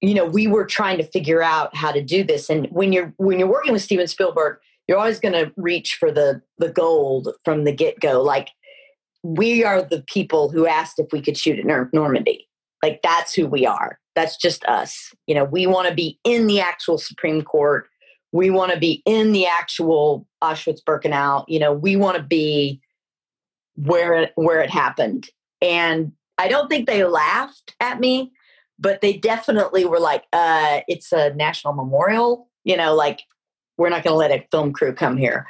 you 0.03 0.15
know, 0.15 0.27
we 0.27 0.47
were 0.47 0.67
trying 0.67 0.99
to 0.99 1.05
figure 1.05 1.43
out 1.43 1.75
how 1.75 1.91
to 1.91 2.03
do 2.03 2.23
this 2.23 2.51
and 2.51 2.67
when 2.71 2.93
you're 2.93 3.13
when 3.17 3.39
you're 3.39 3.51
working 3.51 3.73
with 3.73 3.83
Steven 3.83 4.07
Spielberg, 4.07 4.59
you're 4.87 4.99
always 4.99 5.19
going 5.19 5.35
to 5.35 5.53
reach 5.57 5.97
for 5.99 6.13
the 6.13 6.43
the 6.59 6.69
gold 6.69 7.29
from 7.45 7.65
the 7.65 7.73
get-go. 7.73 8.23
Like 8.23 8.51
we 9.23 9.65
are 9.65 9.83
the 9.83 10.03
people 10.07 10.51
who 10.51 10.67
asked 10.67 10.99
if 10.99 11.07
we 11.13 11.21
could 11.21 11.37
shoot 11.37 11.59
at 11.59 11.93
Normandy. 11.93 12.49
Like 12.83 13.01
that's 13.03 13.35
who 13.35 13.47
we 13.47 13.67
are. 13.67 13.99
That's 14.15 14.37
just 14.37 14.65
us. 14.65 15.13
You 15.27 15.35
know, 15.35 15.45
we 15.45 15.67
want 15.67 15.89
to 15.89 15.95
be 15.95 16.19
in 16.25 16.47
the 16.47 16.61
actual 16.61 16.99
Supreme 16.99 17.43
Court. 17.43 17.89
We 18.33 18.51
want 18.51 18.73
to 18.73 18.79
be 18.79 19.03
in 19.05 19.33
the 19.33 19.47
actual 19.47 20.27
Auschwitz 20.43 20.81
Birkenau. 20.87 21.45
You 21.49 21.59
know, 21.59 21.73
we 21.73 21.97
want 21.97 22.17
to 22.17 22.23
be 22.23 22.81
where 23.75 24.15
it, 24.15 24.33
where 24.37 24.61
it 24.61 24.71
happened. 24.71 25.29
And 25.61 26.13
I 26.39 26.49
don't 26.49 26.69
think 26.69 26.87
they 26.87 27.05
laughed 27.05 27.75
at 27.81 28.01
me, 28.01 28.33
but 28.79 29.01
they 29.01 29.15
definitely 29.15 29.85
were 29.85 30.01
like, 30.01 30.25
uh, 30.33 30.81
it's 30.89 31.13
a 31.13 31.35
national 31.35 31.75
memorial. 31.75 32.49
You 32.65 32.77
know, 32.77 32.95
like 32.95 33.23
we're 33.79 33.91
not 33.91 34.03
going 34.03 34.15
to 34.15 34.19
let 34.19 34.31
a 34.31 34.47
film 34.51 34.73
crew 34.73 34.93
come 34.93 35.17
here. 35.17 35.47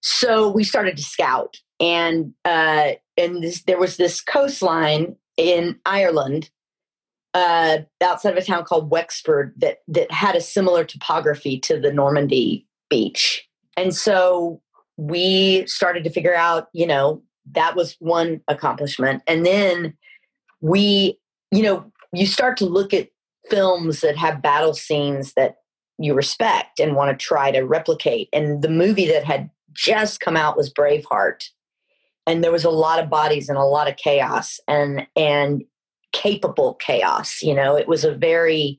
So 0.00 0.48
we 0.48 0.64
started 0.64 0.96
to 0.96 1.02
scout, 1.02 1.56
and 1.80 2.32
uh, 2.44 2.92
and 3.16 3.42
this, 3.42 3.62
there 3.64 3.78
was 3.78 3.96
this 3.96 4.20
coastline 4.20 5.16
in 5.36 5.78
Ireland 5.84 6.50
uh, 7.34 7.78
outside 8.02 8.32
of 8.32 8.38
a 8.38 8.46
town 8.46 8.64
called 8.64 8.90
Wexford 8.90 9.54
that 9.58 9.78
that 9.88 10.10
had 10.10 10.36
a 10.36 10.40
similar 10.40 10.84
topography 10.84 11.58
to 11.60 11.80
the 11.80 11.92
Normandy 11.92 12.66
beach. 12.88 13.46
And 13.76 13.94
so 13.94 14.62
we 14.96 15.66
started 15.66 16.04
to 16.04 16.10
figure 16.10 16.34
out, 16.34 16.68
you 16.72 16.86
know, 16.86 17.22
that 17.52 17.76
was 17.76 17.96
one 17.98 18.40
accomplishment. 18.48 19.22
And 19.26 19.44
then 19.44 19.96
we, 20.60 21.18
you 21.50 21.62
know, 21.62 21.90
you 22.12 22.26
start 22.26 22.56
to 22.58 22.66
look 22.66 22.92
at 22.94 23.08
films 23.48 24.00
that 24.00 24.16
have 24.16 24.42
battle 24.42 24.74
scenes 24.74 25.34
that 25.34 25.56
you 25.98 26.14
respect 26.14 26.78
and 26.78 26.94
want 26.94 27.10
to 27.10 27.24
try 27.24 27.50
to 27.50 27.62
replicate. 27.62 28.28
And 28.32 28.62
the 28.62 28.68
movie 28.68 29.06
that 29.08 29.24
had 29.24 29.50
just 29.72 30.20
come 30.20 30.36
out 30.36 30.56
was 30.56 30.72
Braveheart. 30.72 31.44
And 32.26 32.44
there 32.44 32.52
was 32.52 32.64
a 32.64 32.70
lot 32.70 33.02
of 33.02 33.10
bodies 33.10 33.48
and 33.48 33.58
a 33.58 33.64
lot 33.64 33.88
of 33.88 33.96
chaos. 33.96 34.60
And 34.68 35.06
and 35.16 35.64
capable 36.12 36.74
chaos. 36.74 37.42
You 37.42 37.54
know, 37.54 37.76
it 37.76 37.88
was 37.88 38.04
a 38.04 38.14
very 38.14 38.78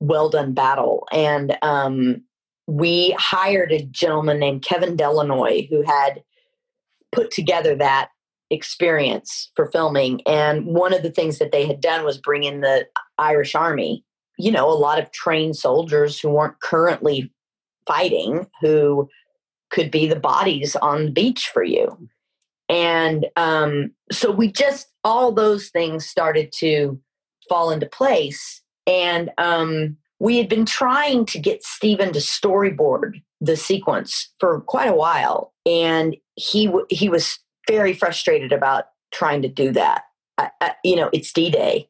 well 0.00 0.28
done 0.28 0.52
battle. 0.52 1.06
And 1.12 1.56
um, 1.62 2.22
we 2.66 3.14
hired 3.18 3.72
a 3.72 3.84
gentleman 3.84 4.38
named 4.38 4.62
Kevin 4.62 4.96
De 4.96 5.08
La 5.08 5.22
Noy 5.22 5.66
who 5.70 5.82
had 5.82 6.22
put 7.12 7.30
together 7.30 7.74
that 7.76 8.10
experience 8.50 9.50
for 9.54 9.70
filming. 9.70 10.20
And 10.26 10.66
one 10.66 10.94
of 10.94 11.02
the 11.02 11.10
things 11.10 11.38
that 11.38 11.52
they 11.52 11.66
had 11.66 11.80
done 11.80 12.04
was 12.04 12.18
bring 12.18 12.44
in 12.44 12.60
the 12.60 12.86
Irish 13.18 13.54
Army, 13.54 14.04
you 14.38 14.50
know, 14.50 14.70
a 14.70 14.72
lot 14.72 14.98
of 14.98 15.10
trained 15.12 15.56
soldiers 15.56 16.18
who 16.20 16.30
weren't 16.30 16.60
currently 16.60 17.32
fighting, 17.86 18.46
who 18.60 19.08
could 19.70 19.90
be 19.90 20.06
the 20.06 20.16
bodies 20.16 20.76
on 20.76 21.06
the 21.06 21.10
beach 21.10 21.50
for 21.52 21.62
you. 21.62 22.08
And 22.68 23.26
um, 23.36 23.92
so 24.12 24.30
we 24.30 24.52
just, 24.52 24.88
all 25.04 25.32
those 25.32 25.68
things 25.68 26.06
started 26.06 26.52
to 26.58 27.00
fall 27.48 27.70
into 27.70 27.86
place. 27.86 28.62
And 28.86 29.30
um, 29.38 29.96
we 30.20 30.38
had 30.38 30.48
been 30.48 30.66
trying 30.66 31.26
to 31.26 31.38
get 31.38 31.64
Steven 31.64 32.12
to 32.12 32.18
storyboard 32.18 33.22
the 33.40 33.56
sequence 33.56 34.32
for 34.38 34.60
quite 34.62 34.88
a 34.88 34.94
while. 34.94 35.52
And 35.64 36.16
he, 36.34 36.72
he 36.90 37.08
was 37.08 37.38
very 37.68 37.92
frustrated 37.92 38.52
about 38.52 38.86
trying 39.12 39.42
to 39.42 39.48
do 39.48 39.70
that. 39.72 40.04
I, 40.38 40.50
I, 40.60 40.74
you 40.82 40.96
know, 40.96 41.10
it's 41.12 41.32
D 41.32 41.50
Day. 41.50 41.88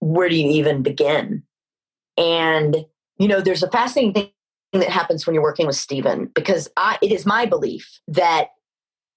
Where 0.00 0.28
do 0.28 0.36
you 0.36 0.50
even 0.50 0.82
begin? 0.82 1.42
And, 2.16 2.84
you 3.18 3.28
know, 3.28 3.40
there's 3.40 3.62
a 3.62 3.70
fascinating 3.70 4.12
thing 4.12 4.30
that 4.72 4.88
happens 4.88 5.26
when 5.26 5.34
you're 5.34 5.42
working 5.42 5.66
with 5.66 5.76
Steven 5.76 6.30
because 6.34 6.68
I, 6.76 6.98
it 7.02 7.12
is 7.12 7.26
my 7.26 7.46
belief 7.46 8.00
that 8.08 8.48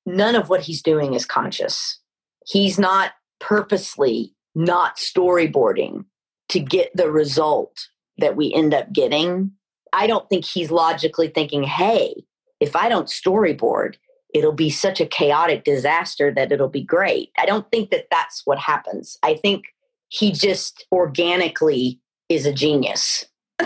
none 0.05 0.35
of 0.35 0.49
what 0.49 0.61
he's 0.61 0.81
doing 0.81 1.13
is 1.13 1.25
conscious. 1.25 1.99
He's 2.45 2.79
not 2.79 3.13
purposely 3.39 4.33
not 4.53 4.97
storyboarding 4.97 6.05
to 6.49 6.59
get 6.59 6.91
the 6.95 7.11
result 7.11 7.87
that 8.17 8.35
we 8.35 8.53
end 8.53 8.73
up 8.73 8.93
getting. 8.93 9.51
I 9.91 10.07
don't 10.07 10.29
think 10.29 10.45
he's 10.45 10.71
logically 10.71 11.29
thinking, 11.29 11.63
hey, 11.63 12.23
if 12.59 12.75
I 12.75 12.87
don't 12.87 13.07
storyboard, 13.07 13.95
it'll 14.35 14.51
be 14.51 14.69
such 14.69 14.99
a 14.99 15.05
chaotic 15.05 15.63
disaster 15.63 16.29
that 16.35 16.51
it'll 16.51 16.67
be 16.67 16.83
great. 16.83 17.31
I 17.37 17.45
don't 17.45 17.69
think 17.71 17.89
that 17.91 18.07
that's 18.11 18.41
what 18.43 18.59
happens. 18.59 19.17
I 19.23 19.35
think 19.35 19.63
he 20.09 20.33
just 20.33 20.85
organically 20.91 22.01
is 22.27 22.45
a 22.45 22.51
genius. 22.51 23.23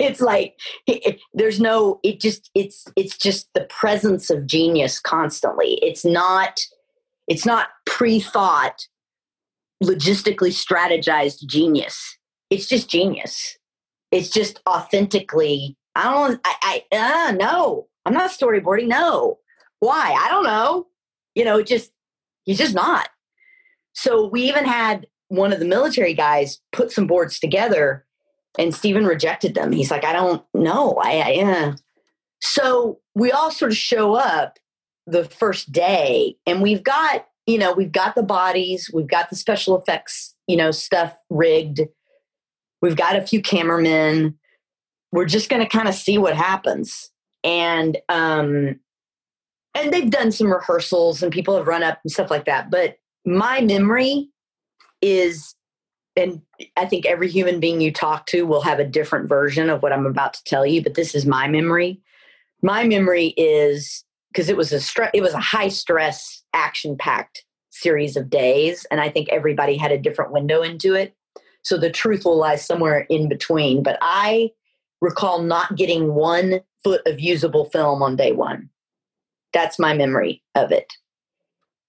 it's 0.00 0.20
like 0.20 0.54
it, 0.86 1.20
there's 1.34 1.58
no 1.58 1.98
it 2.04 2.20
just 2.20 2.50
it's 2.54 2.84
it's 2.94 3.16
just 3.16 3.48
the 3.54 3.64
presence 3.64 4.30
of 4.30 4.46
genius 4.46 5.00
constantly 5.00 5.78
it's 5.82 6.04
not 6.04 6.60
it's 7.26 7.44
not 7.44 7.70
pre-thought 7.86 8.86
logistically 9.82 10.52
strategized 10.52 11.44
genius 11.46 12.18
it's 12.50 12.66
just 12.66 12.88
genius 12.88 13.58
it's 14.12 14.30
just 14.30 14.60
authentically 14.68 15.76
i 15.96 16.04
don't 16.04 16.40
i 16.44 16.82
i 16.92 16.96
uh, 16.96 17.32
no 17.32 17.88
i'm 18.04 18.14
not 18.14 18.30
storyboarding 18.30 18.86
no 18.86 19.38
why 19.80 20.16
i 20.18 20.28
don't 20.28 20.44
know 20.44 20.86
you 21.34 21.44
know 21.44 21.62
just 21.62 21.90
he's 22.44 22.58
just 22.58 22.74
not 22.74 23.08
so 23.94 24.26
we 24.26 24.42
even 24.42 24.64
had 24.64 25.06
one 25.28 25.52
of 25.52 25.58
the 25.58 25.64
military 25.64 26.14
guys 26.14 26.60
put 26.72 26.92
some 26.92 27.06
boards 27.06 27.38
together 27.38 28.06
and 28.58 28.74
Steven 28.74 29.04
rejected 29.04 29.54
them. 29.54 29.72
He's 29.72 29.90
like, 29.90 30.04
I 30.04 30.12
don't 30.12 30.42
know. 30.54 30.98
I, 31.02 31.20
I 31.20 31.44
uh. 31.44 31.76
so 32.40 32.98
we 33.14 33.32
all 33.32 33.50
sort 33.50 33.72
of 33.72 33.76
show 33.76 34.14
up 34.14 34.58
the 35.06 35.24
first 35.24 35.72
day, 35.72 36.36
and 36.46 36.62
we've 36.62 36.82
got 36.82 37.26
you 37.46 37.58
know 37.58 37.72
we've 37.72 37.92
got 37.92 38.14
the 38.14 38.22
bodies, 38.22 38.90
we've 38.92 39.08
got 39.08 39.30
the 39.30 39.36
special 39.36 39.78
effects, 39.78 40.34
you 40.46 40.56
know, 40.56 40.70
stuff 40.70 41.14
rigged. 41.30 41.80
We've 42.82 42.96
got 42.96 43.16
a 43.16 43.26
few 43.26 43.40
cameramen. 43.40 44.38
We're 45.12 45.24
just 45.24 45.48
going 45.48 45.62
to 45.62 45.68
kind 45.68 45.88
of 45.88 45.94
see 45.94 46.18
what 46.18 46.36
happens, 46.36 47.10
and 47.44 47.98
um, 48.08 48.80
and 49.76 49.92
they've 49.92 50.10
done 50.10 50.32
some 50.32 50.52
rehearsals, 50.52 51.22
and 51.22 51.32
people 51.32 51.56
have 51.56 51.66
run 51.66 51.82
up 51.82 51.98
and 52.02 52.10
stuff 52.10 52.30
like 52.30 52.46
that. 52.46 52.70
But 52.70 52.96
my 53.24 53.60
memory 53.60 54.30
is 55.02 55.54
and 56.18 56.40
I 56.78 56.86
think 56.86 57.04
every 57.04 57.28
human 57.28 57.60
being 57.60 57.82
you 57.82 57.92
talk 57.92 58.24
to 58.28 58.46
will 58.46 58.62
have 58.62 58.78
a 58.78 58.84
different 58.84 59.28
version 59.28 59.68
of 59.68 59.82
what 59.82 59.92
I'm 59.92 60.06
about 60.06 60.32
to 60.34 60.44
tell 60.44 60.64
you, 60.64 60.82
but 60.82 60.94
this 60.94 61.14
is 61.14 61.26
my 61.26 61.46
memory. 61.46 62.00
My 62.62 62.84
memory 62.84 63.34
is 63.36 64.02
because 64.32 64.48
it 64.48 64.56
was 64.56 64.72
a 64.72 64.80
stress 64.80 65.10
it 65.12 65.20
was 65.20 65.34
a 65.34 65.40
high 65.40 65.68
stress 65.68 66.42
action 66.54 66.96
packed 66.96 67.44
series 67.70 68.16
of 68.16 68.30
days 68.30 68.86
and 68.90 69.00
I 69.00 69.10
think 69.10 69.28
everybody 69.28 69.76
had 69.76 69.92
a 69.92 69.98
different 69.98 70.32
window 70.32 70.62
into 70.62 70.94
it. 70.94 71.14
So 71.62 71.76
the 71.76 71.90
truth 71.90 72.24
will 72.24 72.38
lie 72.38 72.56
somewhere 72.56 73.00
in 73.10 73.28
between, 73.28 73.82
but 73.82 73.98
I 74.00 74.52
recall 75.02 75.42
not 75.42 75.76
getting 75.76 76.14
one 76.14 76.60
foot 76.82 77.02
of 77.06 77.20
usable 77.20 77.66
film 77.66 78.02
on 78.02 78.16
day 78.16 78.32
1. 78.32 78.70
That's 79.52 79.78
my 79.78 79.94
memory 79.94 80.42
of 80.54 80.72
it. 80.72 80.92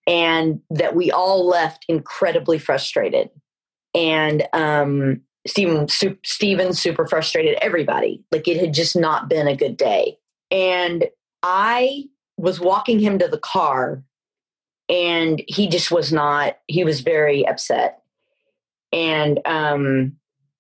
And 0.06 0.62
that 0.70 0.96
we 0.96 1.12
all 1.12 1.46
left 1.46 1.86
incredibly 1.90 2.60
frustrated 2.60 3.30
and 3.94 4.48
um, 4.54 5.22
Steven, 5.48 5.88
su- 5.88 6.18
Steven 6.24 6.74
super 6.74 7.08
frustrated 7.08 7.58
everybody. 7.62 8.24
Like 8.32 8.48
it 8.48 8.58
had 8.58 8.74
just 8.74 8.96
not 8.96 9.30
been 9.30 9.48
a 9.48 9.56
good 9.56 9.76
day. 9.76 10.18
And 10.52 11.08
I 11.42 12.04
was 12.38 12.60
walking 12.60 13.00
him 13.00 13.20
to 13.20 13.28
the 13.28 13.40
car 13.40 14.04
and 14.88 15.42
he 15.48 15.68
just 15.68 15.92
was 15.92 16.14
not, 16.14 16.58
he 16.68 16.84
was 16.84 17.02
very 17.02 17.46
upset. 17.48 18.02
And, 18.94 19.40
um, 19.46 20.14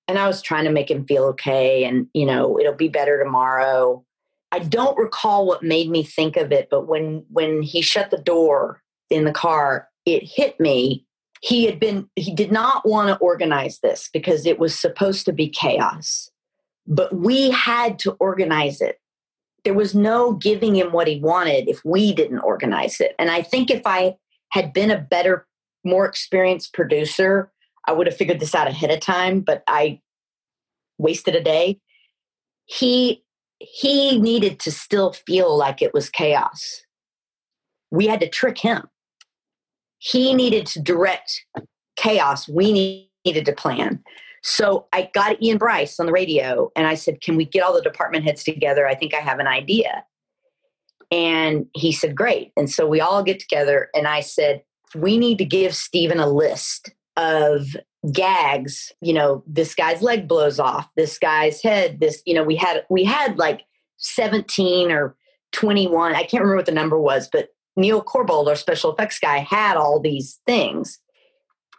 and 0.08 0.18
I 0.18 0.28
was 0.28 0.41
trying 0.41 0.66
to 0.66 0.72
make 0.72 0.89
him 0.89 1.06
feel 1.06 1.26
okay 1.26 1.84
and, 1.84 2.08
you 2.14 2.26
know, 2.26 2.60
it'll 2.60 2.74
be 2.74 2.89
better 2.89 3.22
tomorrow. 3.24 4.04
I 4.52 4.60
don't 4.60 4.98
recall 4.98 5.45
what 5.45 5.64
made 5.64 5.89
me 5.89 6.04
think 6.04 6.38
of 6.38 6.52
it, 6.52 6.70
but 6.72 6.88
when, 6.88 7.26
when 7.30 7.62
he 7.62 7.82
shut 7.82 8.12
the 8.12 8.18
door 8.18 8.82
in 9.10 9.26
the 9.26 9.32
car, 9.32 9.89
it 10.06 10.24
hit 10.24 10.60
me. 10.60 11.06
He 11.41 11.66
had 11.66 11.80
been 11.80 12.10
he 12.16 12.34
did 12.34 12.52
not 12.52 12.88
want 12.88 13.10
to 13.10 13.18
organize 13.18 13.80
this 13.80 14.10
because 14.12 14.48
it 14.48 14.58
was 14.58 14.78
supposed 14.78 15.26
to 15.26 15.34
be 15.34 15.48
chaos 15.48 16.32
but 16.88 17.14
we 17.14 17.52
had 17.52 18.00
to 18.00 18.14
organize 18.14 18.82
it. 18.82 19.00
There 19.66 19.74
was 19.74 19.93
no 19.93 20.32
giving 20.32 20.76
him 20.76 20.93
what 20.93 21.08
he 21.08 21.20
wanted 21.20 21.68
if 21.68 21.84
we 21.84 22.14
didn't 22.14 22.39
organize 22.39 23.02
it. 23.02 23.14
And 23.20 23.30
i 23.30 23.41
think 23.41 23.70
if 23.70 23.82
i 23.86 24.16
had 24.52 24.72
been 24.72 24.89
a 24.89 25.00
better 25.00 25.45
more 25.84 26.06
experienced 26.06 26.74
producer 26.74 27.52
i 27.86 27.91
would 27.91 28.08
have 28.08 28.16
figured 28.16 28.39
this 28.39 28.56
out 28.56 28.68
ahead 28.68 28.91
of 28.91 29.02
time 29.02 29.41
but 29.41 29.64
i 29.68 30.00
wasted 30.98 31.36
a 31.36 31.43
day. 31.43 31.80
He 32.66 33.24
he 33.60 34.20
needed 34.20 34.60
to 34.62 34.72
still 34.72 35.14
feel 35.14 35.55
like 35.55 35.82
it 35.82 35.93
was 35.93 36.10
chaos. 36.10 36.82
We 37.91 38.08
had 38.08 38.20
to 38.20 38.30
trick 38.30 38.58
him. 38.58 38.84
He 39.99 40.34
needed 40.34 40.66
to 40.68 40.82
direct 40.82 41.43
chaos. 41.95 42.47
We 42.47 43.10
needed 43.26 43.45
to 43.45 43.53
plan. 43.53 44.03
So 44.43 44.86
I 44.93 45.10
got 45.14 45.41
Ian 45.41 45.58
Bryce 45.58 45.99
on 45.99 46.05
the 46.05 46.12
radio 46.12 46.72
and 46.76 46.88
I 46.88 46.93
said, 46.95 47.22
Can 47.22 47.36
we 47.36 47.45
get 47.45 47.64
all 47.64 47.74
the 47.74 47.82
department 47.82 48.26
heads 48.26 48.43
together? 48.43 48.88
I 48.88 48.95
think 48.95 49.14
I 49.14 49.20
have 49.20 49.39
an 49.39 49.47
idea. 49.47 50.05
And 51.12 51.66
he 51.74 51.91
said, 51.91 52.16
Great. 52.16 52.51
And 52.55 52.70
so 52.70 52.88
we 52.88 53.01
all 53.01 53.24
get 53.24 53.39
together 53.39 53.89
and 53.93 54.08
I 54.08 54.22
said, 54.22 54.62
We 54.95 55.18
need 55.18 55.39
to 55.39 55.45
give 55.45 55.76
Steven 55.76 56.20
a 56.20 56.30
list 56.30 56.91
of 57.18 57.76
gags 58.13 58.93
you 59.01 59.11
know 59.11 59.43
this 59.45 59.76
guy's 59.76 60.01
leg 60.01 60.28
blows 60.28 60.59
off 60.59 60.88
this 60.95 61.20
guy's 61.20 61.61
head 61.61 61.99
this 61.99 62.22
you 62.26 62.34
know 62.34 62.43
we 62.43 62.55
had 62.55 62.86
we 62.89 63.03
had 63.03 63.38
like 63.38 63.63
17 63.97 64.91
or 64.91 65.15
21 65.51 66.13
i 66.13 66.24
can't 66.24 66.43
remember 66.43 66.55
what 66.57 66.65
the 66.68 66.72
number 66.72 66.97
was 66.97 67.28
but 67.28 67.49
neil 67.78 68.03
corbould 68.03 68.47
our 68.47 68.55
special 68.55 68.91
effects 68.91 69.20
guy 69.20 69.38
had 69.38 69.78
all 69.78 70.01
these 70.01 70.39
things. 70.45 70.99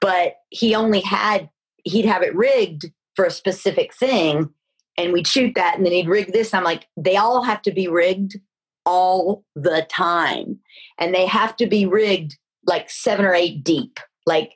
But 0.01 0.37
he 0.49 0.75
only 0.75 1.01
had 1.01 1.51
he'd 1.85 2.07
have 2.07 2.23
it 2.23 2.35
rigged 2.35 2.87
for 3.17 3.25
a 3.25 3.31
specific 3.31 3.93
thing 3.93 4.49
and 4.97 5.13
we'd 5.13 5.27
shoot 5.27 5.55
that 5.57 5.77
and 5.77 5.85
then 5.85 5.93
he'd 5.93 6.09
rig 6.09 6.33
this. 6.33 6.55
I'm 6.55 6.65
like 6.65 6.87
they 6.97 7.17
all 7.17 7.43
have 7.43 7.61
to 7.63 7.73
be 7.73 7.89
rigged 7.89 8.39
all 8.87 9.45
the 9.55 9.87
time 9.91 10.61
and 10.99 11.15
they 11.15 11.27
have 11.27 11.57
to 11.57 11.67
be 11.67 11.85
rigged 11.85 12.39
like 12.67 12.89
seven 12.89 13.27
or 13.27 13.35
eight 13.35 13.65
deep. 13.65 13.99
Like 14.25 14.53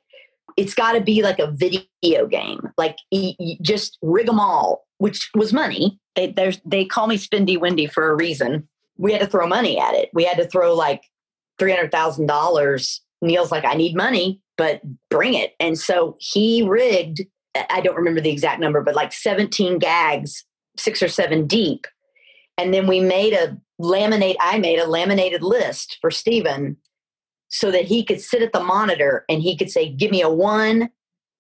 it's 0.57 0.75
got 0.75 0.93
to 0.93 1.01
be 1.01 1.23
like 1.23 1.39
a 1.39 1.51
video 1.51 2.27
game. 2.29 2.61
Like 2.77 2.99
just 3.61 3.99
rig 4.03 4.27
them 4.27 4.41
all, 4.41 4.87
which 4.99 5.31
was 5.35 5.53
money. 5.53 5.99
They 6.15 6.35
they 6.65 6.85
call 6.85 7.07
me 7.07 7.17
Spendy 7.19 7.59
Wendy 7.59 7.87
for 7.87 8.11
a 8.11 8.15
reason. 8.15 8.69
We 8.99 9.13
had 9.13 9.21
to 9.21 9.27
throw 9.27 9.47
money 9.47 9.79
at 9.79 9.95
it. 9.95 10.11
We 10.13 10.25
had 10.25 10.37
to 10.39 10.47
throw 10.47 10.75
like 10.75 11.03
three 11.59 11.73
hundred 11.73 11.93
thousand 11.93 12.27
dollars. 12.27 13.01
Neil's 13.23 13.53
like, 13.53 13.65
I 13.65 13.75
need 13.75 13.97
money, 13.97 14.41
but 14.59 14.81
bring 15.09 15.35
it. 15.35 15.55
And 15.61 15.79
so 15.79 16.17
he 16.19 16.63
rigged. 16.63 17.23
I 17.71 17.81
don't 17.81 17.97
remember 17.97 18.21
the 18.21 18.31
exact 18.31 18.61
number, 18.61 18.83
but 18.83 18.95
like 18.95 19.13
seventeen 19.13 19.79
gags, 19.79 20.45
six 20.77 21.03
or 21.03 21.09
seven 21.09 21.47
deep. 21.47 21.87
And 22.59 22.75
then 22.75 22.87
we 22.87 23.01
made 23.01 23.33
a 23.33 23.57
laminate. 23.81 24.37
I 24.41 24.59
made 24.59 24.79
a 24.79 24.87
laminated 24.87 25.43
list 25.43 25.99
for 26.01 26.11
Steven 26.11 26.77
so 27.53 27.71
that 27.71 27.85
he 27.85 28.03
could 28.03 28.21
sit 28.21 28.43
at 28.43 28.53
the 28.53 28.65
monitor 28.65 29.25
and 29.29 29.43
he 29.43 29.57
could 29.57 29.71
say, 29.71 29.89
Give 29.89 30.11
me 30.11 30.23
a 30.23 30.31
one, 30.31 30.91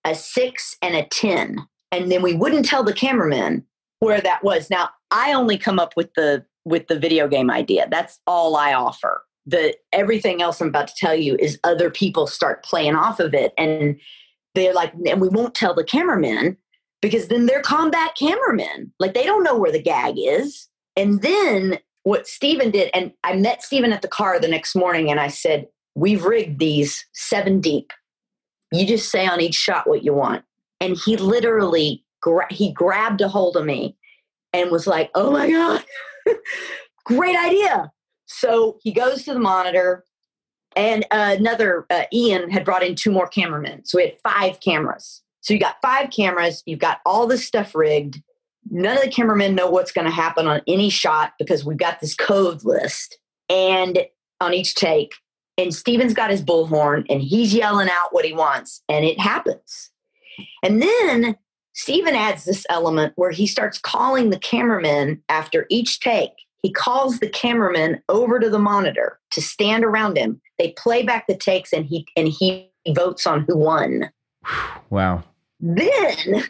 a 0.04 0.14
six, 0.14 0.76
and 0.82 0.94
a 0.94 1.04
10. 1.04 1.66
And 1.90 2.12
then 2.12 2.22
we 2.22 2.34
wouldn't 2.34 2.66
tell 2.66 2.84
the 2.84 2.92
cameraman 2.92 3.64
where 3.98 4.20
that 4.20 4.44
was. 4.44 4.70
Now, 4.70 4.90
I 5.10 5.32
only 5.32 5.58
come 5.58 5.78
up 5.78 5.94
with 5.96 6.12
the 6.14 6.44
with 6.64 6.86
the 6.86 6.98
video 6.98 7.26
game 7.26 7.50
idea. 7.50 7.88
That's 7.90 8.20
all 8.26 8.56
I 8.56 8.72
offer. 8.72 9.24
The 9.46 9.74
everything 9.92 10.42
else 10.42 10.60
I'm 10.60 10.68
about 10.68 10.88
to 10.88 10.94
tell 10.96 11.14
you 11.14 11.36
is 11.40 11.58
other 11.64 11.90
people 11.90 12.26
start 12.26 12.62
playing 12.62 12.94
off 12.94 13.18
of 13.18 13.34
it. 13.34 13.52
And 13.58 13.98
they're 14.54 14.74
like, 14.74 14.92
and 15.06 15.20
we 15.20 15.28
won't 15.28 15.54
tell 15.54 15.74
the 15.74 15.82
cameraman 15.82 16.56
because 17.00 17.28
then 17.28 17.46
they're 17.46 17.62
combat 17.62 18.14
cameramen. 18.18 18.92
Like 19.00 19.14
they 19.14 19.24
don't 19.24 19.42
know 19.42 19.56
where 19.56 19.72
the 19.72 19.82
gag 19.82 20.14
is. 20.18 20.68
And 20.94 21.22
then 21.22 21.78
what 22.04 22.26
Steven 22.26 22.70
did, 22.70 22.90
and 22.92 23.12
I 23.24 23.34
met 23.34 23.62
Steven 23.62 23.92
at 23.92 24.02
the 24.02 24.08
car 24.08 24.38
the 24.38 24.48
next 24.48 24.76
morning 24.76 25.10
and 25.10 25.18
I 25.18 25.28
said, 25.28 25.66
we've 25.94 26.24
rigged 26.24 26.58
these 26.58 27.04
seven 27.12 27.60
deep. 27.60 27.92
You 28.72 28.86
just 28.86 29.10
say 29.10 29.26
on 29.26 29.40
each 29.40 29.54
shot 29.54 29.88
what 29.88 30.02
you 30.02 30.14
want. 30.14 30.44
And 30.80 30.96
he 30.96 31.16
literally 31.16 32.04
gra- 32.20 32.52
he 32.52 32.72
grabbed 32.72 33.20
a 33.20 33.28
hold 33.28 33.56
of 33.56 33.64
me 33.64 33.96
and 34.52 34.70
was 34.70 34.86
like, 34.86 35.10
"Oh 35.14 35.30
my 35.30 35.50
god, 35.50 35.84
great 37.04 37.36
idea!" 37.36 37.92
So 38.26 38.78
he 38.82 38.92
goes 38.92 39.24
to 39.24 39.34
the 39.34 39.40
monitor, 39.40 40.04
and 40.74 41.04
uh, 41.10 41.36
another 41.38 41.86
uh, 41.90 42.04
Ian 42.12 42.50
had 42.50 42.64
brought 42.64 42.82
in 42.82 42.94
two 42.94 43.12
more 43.12 43.28
cameramen, 43.28 43.84
so 43.84 43.98
we 43.98 44.04
had 44.04 44.16
five 44.24 44.60
cameras. 44.60 45.22
So 45.42 45.52
you 45.52 45.60
got 45.60 45.76
five 45.82 46.10
cameras. 46.10 46.62
You've 46.66 46.78
got 46.78 47.00
all 47.04 47.26
this 47.26 47.46
stuff 47.46 47.74
rigged. 47.74 48.22
None 48.70 48.96
of 48.96 49.02
the 49.02 49.10
cameramen 49.10 49.54
know 49.54 49.68
what's 49.68 49.92
going 49.92 50.04
to 50.06 50.10
happen 50.12 50.46
on 50.46 50.62
any 50.66 50.88
shot 50.88 51.32
because 51.38 51.64
we've 51.64 51.76
got 51.76 52.00
this 52.00 52.14
code 52.14 52.64
list. 52.64 53.18
And 53.48 54.06
on 54.40 54.54
each 54.54 54.76
take, 54.76 55.12
and 55.58 55.74
Steven's 55.74 56.14
got 56.14 56.30
his 56.30 56.42
bullhorn 56.42 57.04
and 57.08 57.22
he's 57.22 57.54
yelling 57.54 57.88
out 57.88 58.12
what 58.12 58.24
he 58.24 58.32
wants 58.32 58.82
and 58.88 59.04
it 59.04 59.18
happens. 59.18 59.90
And 60.62 60.82
then 60.82 61.36
Steven 61.74 62.14
adds 62.14 62.44
this 62.44 62.66
element 62.68 63.12
where 63.16 63.30
he 63.30 63.46
starts 63.46 63.78
calling 63.78 64.30
the 64.30 64.38
cameraman 64.38 65.22
after 65.28 65.66
each 65.68 66.00
take. 66.00 66.32
He 66.62 66.72
calls 66.72 67.18
the 67.18 67.28
cameraman 67.28 68.02
over 68.08 68.38
to 68.38 68.48
the 68.48 68.58
monitor 68.58 69.18
to 69.32 69.42
stand 69.42 69.84
around 69.84 70.16
him. 70.16 70.40
They 70.58 70.74
play 70.78 71.02
back 71.02 71.26
the 71.26 71.36
takes 71.36 71.72
and 71.72 71.84
he 71.84 72.06
and 72.16 72.28
he 72.28 72.70
votes 72.88 73.26
on 73.26 73.44
who 73.48 73.56
won. 73.56 74.10
Wow. 74.90 75.24
Then 75.60 76.44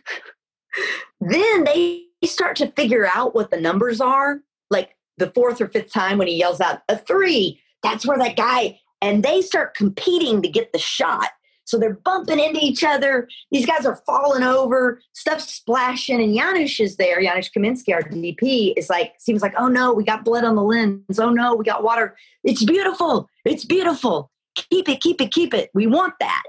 then 1.20 1.64
they 1.64 2.04
start 2.24 2.56
to 2.56 2.72
figure 2.72 3.08
out 3.12 3.34
what 3.34 3.50
the 3.50 3.60
numbers 3.60 4.00
are. 4.00 4.40
Like 4.70 4.96
the 5.18 5.30
fourth 5.30 5.60
or 5.60 5.68
fifth 5.68 5.92
time 5.92 6.18
when 6.18 6.28
he 6.28 6.36
yells 6.36 6.60
out 6.60 6.82
a 6.88 6.96
three, 6.96 7.60
that's 7.82 8.06
where 8.06 8.18
that 8.18 8.36
guy 8.36 8.78
and 9.02 9.22
they 9.22 9.42
start 9.42 9.74
competing 9.74 10.40
to 10.40 10.48
get 10.48 10.72
the 10.72 10.78
shot. 10.78 11.28
So 11.64 11.78
they're 11.78 11.94
bumping 12.04 12.38
into 12.38 12.60
each 12.60 12.84
other. 12.84 13.28
These 13.50 13.66
guys 13.66 13.84
are 13.84 13.96
falling 14.06 14.42
over, 14.42 15.00
stuff's 15.12 15.52
splashing, 15.52 16.22
and 16.22 16.34
Janusz 16.34 16.80
is 16.80 16.96
there. 16.96 17.20
Janusz 17.20 17.50
Kaminski, 17.50 17.94
our 17.94 18.02
DP, 18.02 18.74
is 18.76 18.88
like, 18.88 19.14
seems 19.18 19.42
like, 19.42 19.54
oh 19.58 19.68
no, 19.68 19.92
we 19.92 20.04
got 20.04 20.24
blood 20.24 20.44
on 20.44 20.54
the 20.54 20.62
lens. 20.62 21.18
Oh 21.18 21.30
no, 21.30 21.54
we 21.54 21.64
got 21.64 21.82
water. 21.82 22.16
It's 22.44 22.64
beautiful. 22.64 23.28
It's 23.44 23.64
beautiful. 23.64 24.30
Keep 24.54 24.88
it, 24.88 25.00
keep 25.00 25.20
it, 25.20 25.32
keep 25.32 25.52
it. 25.52 25.70
We 25.74 25.86
want 25.86 26.14
that. 26.20 26.42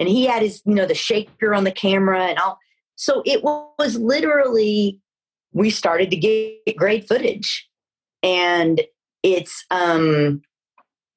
And 0.00 0.08
he 0.08 0.26
had 0.26 0.42
his, 0.42 0.62
you 0.64 0.74
know, 0.74 0.86
the 0.86 0.94
shaker 0.94 1.54
on 1.54 1.64
the 1.64 1.72
camera 1.72 2.24
and 2.26 2.38
all. 2.38 2.58
So 2.96 3.22
it 3.24 3.42
was 3.42 3.96
literally, 3.96 5.00
we 5.52 5.70
started 5.70 6.10
to 6.10 6.16
get 6.16 6.76
great 6.76 7.06
footage. 7.06 7.68
And 8.22 8.80
it's 9.22 9.64
um 9.70 10.42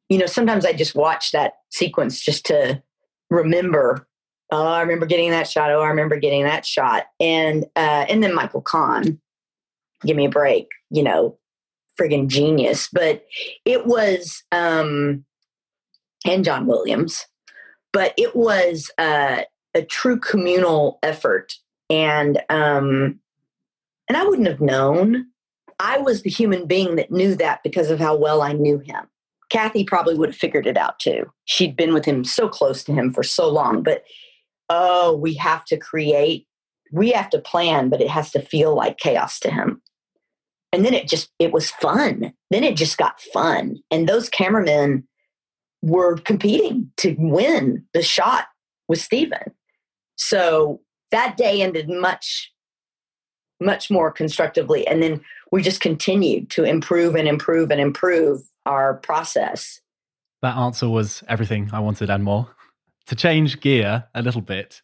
you 0.10 0.18
know, 0.18 0.26
sometimes 0.26 0.66
I 0.66 0.74
just 0.74 0.96
watch 0.96 1.32
that 1.32 1.54
sequence 1.70 2.22
just 2.22 2.46
to 2.48 2.82
remember. 3.30 4.08
Oh, 4.52 4.66
I 4.66 4.82
remember 4.82 5.06
getting 5.06 5.32
that 5.32 5.50
shot. 5.50 5.72
Oh, 5.72 5.82
I 5.82 5.88
remember 5.88 6.18
getting 6.18 6.44
that 6.44 6.66
shot. 6.66 7.08
And 7.20 7.66
uh, 7.76 8.06
and 8.08 8.24
then 8.24 8.34
Michael 8.34 8.62
Kahn, 8.62 9.20
give 10.06 10.16
me 10.16 10.26
a 10.26 10.30
break. 10.30 10.68
You 10.90 11.04
know, 11.04 11.38
friggin' 12.00 12.28
genius. 12.28 12.88
But 12.92 13.26
it 13.66 13.86
was, 13.86 14.44
um, 14.52 15.26
and 16.26 16.46
John 16.46 16.66
Williams, 16.68 17.26
but 17.92 18.14
it 18.18 18.36
was 18.36 18.90
uh, 18.98 19.42
a 19.74 19.84
true 19.84 20.20
communal 20.20 21.00
effort. 21.04 21.54
And 21.90 22.42
um, 22.50 23.20
and 24.08 24.18
I 24.18 24.24
wouldn't 24.24 24.48
have 24.48 24.62
known. 24.62 25.28
I 25.80 25.98
was 26.00 26.22
the 26.22 26.30
human 26.30 26.66
being 26.66 26.96
that 26.96 27.12
knew 27.12 27.36
that 27.36 27.62
because 27.64 27.92
of 27.92 28.00
how 28.00 28.16
well 28.16 28.42
I 28.42 28.54
knew 28.54 28.80
him. 28.80 29.08
Kathy 29.50 29.84
probably 29.84 30.16
would 30.16 30.30
have 30.30 30.38
figured 30.38 30.68
it 30.68 30.78
out 30.78 31.00
too. 31.00 31.32
She'd 31.46 31.76
been 31.76 31.94
with 31.94 32.06
him 32.06 32.24
so 32.24 32.50
close 32.50 32.84
to 32.86 32.94
him 32.94 33.14
for 33.14 33.24
so 33.24 33.50
long. 33.50 33.84
But 33.84 34.04
oh, 34.70 35.16
we 35.16 35.34
have 35.36 35.64
to 35.66 35.78
create, 35.78 36.48
we 36.92 37.12
have 37.12 37.30
to 37.30 37.40
plan, 37.40 37.90
but 37.90 38.02
it 38.02 38.10
has 38.10 38.32
to 38.32 38.42
feel 38.42 38.76
like 38.76 38.98
chaos 38.98 39.40
to 39.40 39.52
him. 39.52 39.82
And 40.74 40.84
then 40.86 40.94
it 40.94 41.08
just, 41.08 41.30
it 41.40 41.54
was 41.54 41.72
fun. 41.72 42.34
Then 42.52 42.64
it 42.64 42.76
just 42.76 42.98
got 42.98 43.22
fun. 43.22 43.78
And 43.90 44.08
those 44.08 44.28
cameramen 44.28 45.08
were 45.82 46.18
competing 46.18 46.92
to 46.98 47.16
win 47.18 47.86
the 47.94 48.02
shot 48.02 48.46
with 48.90 49.00
Steven. 49.00 49.54
So 50.18 50.82
that 51.12 51.38
day 51.38 51.62
ended 51.62 51.88
much, 51.90 52.52
much 53.60 53.90
more 53.90 54.12
constructively. 54.12 54.86
And 54.88 55.02
then 55.02 55.22
we 55.52 55.62
just 55.62 55.82
continued 55.82 56.50
to 56.52 56.64
improve 56.64 57.16
and 57.16 57.28
improve 57.28 57.72
and 57.72 57.80
improve 57.80 58.42
our 58.66 58.96
process. 58.96 59.82
That 60.42 60.56
answer 60.56 60.88
was 60.90 61.24
everything 61.28 61.70
I 61.74 61.80
wanted 61.80 62.10
and 62.10 62.24
more. 62.24 62.50
To 63.08 63.16
change 63.16 63.60
gear 63.62 64.06
a 64.14 64.22
little 64.22 64.42
bit, 64.42 64.82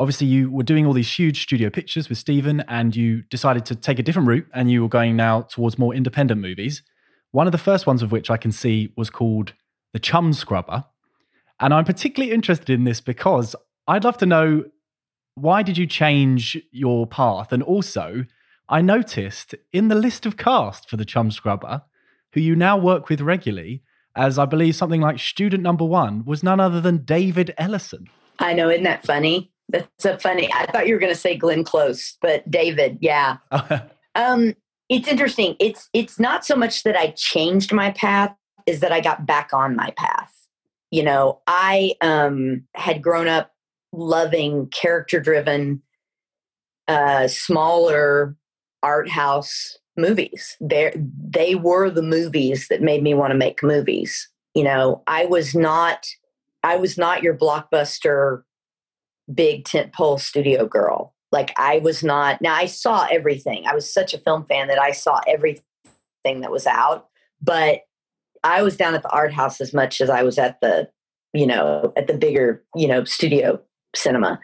obviously 0.00 0.26
you 0.26 0.50
were 0.50 0.62
doing 0.62 0.86
all 0.86 0.92
these 0.92 1.12
huge 1.12 1.42
studio 1.42 1.70
pictures 1.70 2.08
with 2.08 2.18
Steven 2.18 2.60
and 2.68 2.96
you 2.96 3.22
decided 3.22 3.66
to 3.66 3.74
take 3.74 3.98
a 3.98 4.02
different 4.02 4.28
route 4.28 4.46
and 4.54 4.70
you 4.70 4.82
were 4.82 4.88
going 4.88 5.16
now 5.16 5.42
towards 5.42 5.78
more 5.78 5.94
independent 5.94 6.40
movies. 6.40 6.82
One 7.32 7.46
of 7.46 7.52
the 7.52 7.58
first 7.58 7.86
ones 7.86 8.02
of 8.02 8.10
which 8.10 8.30
I 8.30 8.36
can 8.36 8.52
see 8.52 8.92
was 8.96 9.10
called 9.10 9.52
The 9.92 10.00
Chumscrubber. 10.00 10.86
And 11.60 11.74
I'm 11.74 11.84
particularly 11.84 12.32
interested 12.32 12.70
in 12.70 12.84
this 12.84 13.00
because 13.00 13.54
I'd 13.86 14.04
love 14.04 14.16
to 14.18 14.26
know 14.26 14.64
why 15.40 15.62
did 15.62 15.78
you 15.78 15.86
change 15.86 16.58
your 16.70 17.06
path? 17.06 17.52
And 17.52 17.62
also, 17.62 18.24
I 18.68 18.80
noticed 18.82 19.54
in 19.72 19.88
the 19.88 19.94
list 19.94 20.26
of 20.26 20.36
cast 20.36 20.90
for 20.90 20.96
The 20.96 21.04
Chumscrubber, 21.04 21.82
who 22.32 22.40
you 22.40 22.54
now 22.54 22.76
work 22.76 23.08
with 23.08 23.20
regularly, 23.20 23.82
as 24.14 24.38
I 24.38 24.44
believe 24.44 24.76
something 24.76 25.00
like 25.00 25.18
student 25.18 25.62
number 25.62 25.84
one 25.84 26.24
was 26.24 26.42
none 26.42 26.60
other 26.60 26.80
than 26.80 27.04
David 27.04 27.54
Ellison. 27.56 28.08
I 28.38 28.52
know, 28.52 28.68
isn't 28.68 28.84
that 28.84 29.06
funny? 29.06 29.50
That's 29.68 29.88
so 29.98 30.18
funny. 30.18 30.52
I 30.52 30.66
thought 30.70 30.86
you 30.86 30.94
were 30.94 31.00
going 31.00 31.12
to 31.12 31.18
say 31.18 31.36
Glenn 31.36 31.64
Close, 31.64 32.16
but 32.20 32.48
David, 32.50 32.98
yeah. 33.00 33.36
um, 34.14 34.54
it's 34.88 35.08
interesting. 35.08 35.56
It's 35.60 35.88
it's 35.92 36.18
not 36.18 36.44
so 36.44 36.56
much 36.56 36.82
that 36.84 36.96
I 36.96 37.10
changed 37.16 37.72
my 37.72 37.90
path, 37.90 38.34
is 38.66 38.80
that 38.80 38.92
I 38.92 39.00
got 39.00 39.26
back 39.26 39.50
on 39.52 39.76
my 39.76 39.92
path. 39.96 40.32
You 40.90 41.02
know, 41.02 41.40
I 41.46 41.94
um, 42.00 42.64
had 42.74 43.02
grown 43.02 43.28
up 43.28 43.52
loving 43.92 44.68
character 44.68 45.20
driven, 45.20 45.82
uh, 46.86 47.28
smaller 47.28 48.36
art 48.82 49.08
house 49.08 49.78
movies. 49.96 50.56
They 50.60 50.92
they 50.96 51.54
were 51.54 51.90
the 51.90 52.02
movies 52.02 52.68
that 52.68 52.82
made 52.82 53.02
me 53.02 53.14
want 53.14 53.32
to 53.32 53.38
make 53.38 53.62
movies. 53.62 54.28
You 54.54 54.64
know, 54.64 55.02
I 55.06 55.26
was 55.26 55.54
not 55.54 56.06
I 56.62 56.76
was 56.76 56.96
not 56.96 57.22
your 57.22 57.36
blockbuster 57.36 58.42
big 59.32 59.64
tentpole 59.64 60.20
studio 60.20 60.66
girl. 60.66 61.14
Like 61.30 61.52
I 61.58 61.78
was 61.80 62.02
not. 62.02 62.40
Now 62.40 62.54
I 62.54 62.66
saw 62.66 63.06
everything. 63.10 63.66
I 63.66 63.74
was 63.74 63.92
such 63.92 64.14
a 64.14 64.18
film 64.18 64.46
fan 64.46 64.68
that 64.68 64.80
I 64.80 64.92
saw 64.92 65.20
everything 65.28 65.62
that 66.24 66.50
was 66.50 66.66
out. 66.66 67.08
But 67.42 67.82
I 68.42 68.62
was 68.62 68.76
down 68.76 68.94
at 68.94 69.02
the 69.02 69.10
art 69.10 69.32
house 69.32 69.60
as 69.60 69.74
much 69.74 70.00
as 70.00 70.08
I 70.08 70.22
was 70.22 70.38
at 70.38 70.60
the, 70.60 70.88
you 71.34 71.46
know, 71.46 71.92
at 71.96 72.06
the 72.06 72.14
bigger, 72.14 72.64
you 72.74 72.88
know, 72.88 73.04
studio 73.04 73.60
cinema 73.94 74.40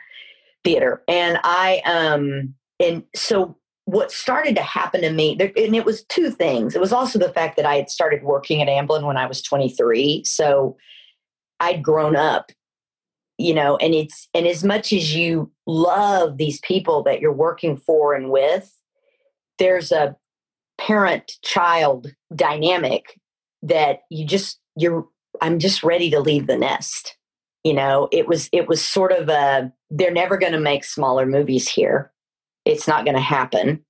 theater. 0.65 1.03
And 1.09 1.39
I 1.43 1.83
um 1.85 2.55
and 2.81 3.05
so 3.15 3.57
what 3.87 4.11
started 4.11 4.57
to 4.57 4.63
happen 4.63 5.03
to 5.03 5.13
me 5.13 5.37
and 5.41 5.77
it 5.77 5.85
was 5.85 6.05
two 6.05 6.31
things. 6.31 6.75
It 6.75 6.81
was 6.81 6.93
also 6.93 7.19
the 7.19 7.33
fact 7.33 7.57
that 7.57 7.67
I 7.67 7.77
had 7.77 7.91
started 7.91 8.23
working 8.23 8.63
at 8.63 8.69
Amblin 8.69 9.07
when 9.07 9.19
I 9.19 9.27
was 9.27 9.43
23. 9.43 10.25
So 10.25 10.77
I'd 11.61 11.83
grown 11.83 12.17
up 12.17 12.51
you 13.39 13.55
know 13.55 13.77
and 13.79 13.95
it's 13.95 14.29
and 14.35 14.47
as 14.47 14.63
much 14.63 14.93
as 14.93 15.15
you 15.15 15.51
love 15.67 16.37
these 16.37 16.61
people 16.61 17.03
that 17.03 17.21
you're 17.21 17.33
working 17.33 17.77
for 17.77 18.15
and 18.15 18.31
with 18.31 18.73
there's 19.59 19.93
a 19.93 20.17
parent 20.79 21.33
child 21.43 22.13
dynamic 22.35 23.19
that 23.63 24.01
you 24.11 24.25
just 24.25 24.61
you're 24.77 25.07
i'm 25.41 25.59
just 25.59 25.83
ready 25.83 26.11
to 26.11 26.21
leave 26.21 26.47
the 26.47 26.57
nest 26.57 27.17
you 27.65 27.75
know 27.75 28.09
it 28.13 28.29
was 28.29 28.49
it 28.53 28.69
was 28.69 28.85
sort 28.85 29.13
of 29.13 29.29
a 29.29 29.73
they're 29.91 30.11
never 30.11 30.37
going 30.37 30.53
to 30.53 30.61
make 30.61 30.85
smaller 30.85 31.27
movies 31.27 31.69
here 31.69 32.13
it's 32.65 32.87
not 32.87 33.05
going 33.05 33.17
to 33.17 33.23
happen 33.23 33.85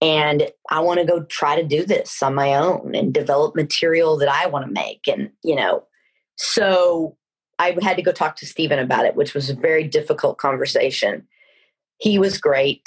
and 0.00 0.50
i 0.70 0.78
want 0.78 1.00
to 1.00 1.06
go 1.06 1.24
try 1.24 1.60
to 1.60 1.66
do 1.66 1.84
this 1.84 2.22
on 2.22 2.34
my 2.34 2.54
own 2.54 2.94
and 2.94 3.12
develop 3.12 3.54
material 3.54 4.16
that 4.16 4.28
i 4.28 4.46
want 4.46 4.64
to 4.66 4.72
make 4.72 5.06
and 5.08 5.30
you 5.42 5.54
know 5.54 5.84
so 6.36 7.16
I 7.58 7.76
had 7.80 7.96
to 7.96 8.02
go 8.02 8.12
talk 8.12 8.36
to 8.36 8.46
Steven 8.46 8.78
about 8.78 9.06
it, 9.06 9.16
which 9.16 9.34
was 9.34 9.48
a 9.48 9.54
very 9.54 9.84
difficult 9.84 10.38
conversation. 10.38 11.26
He 11.98 12.18
was 12.18 12.38
great. 12.38 12.82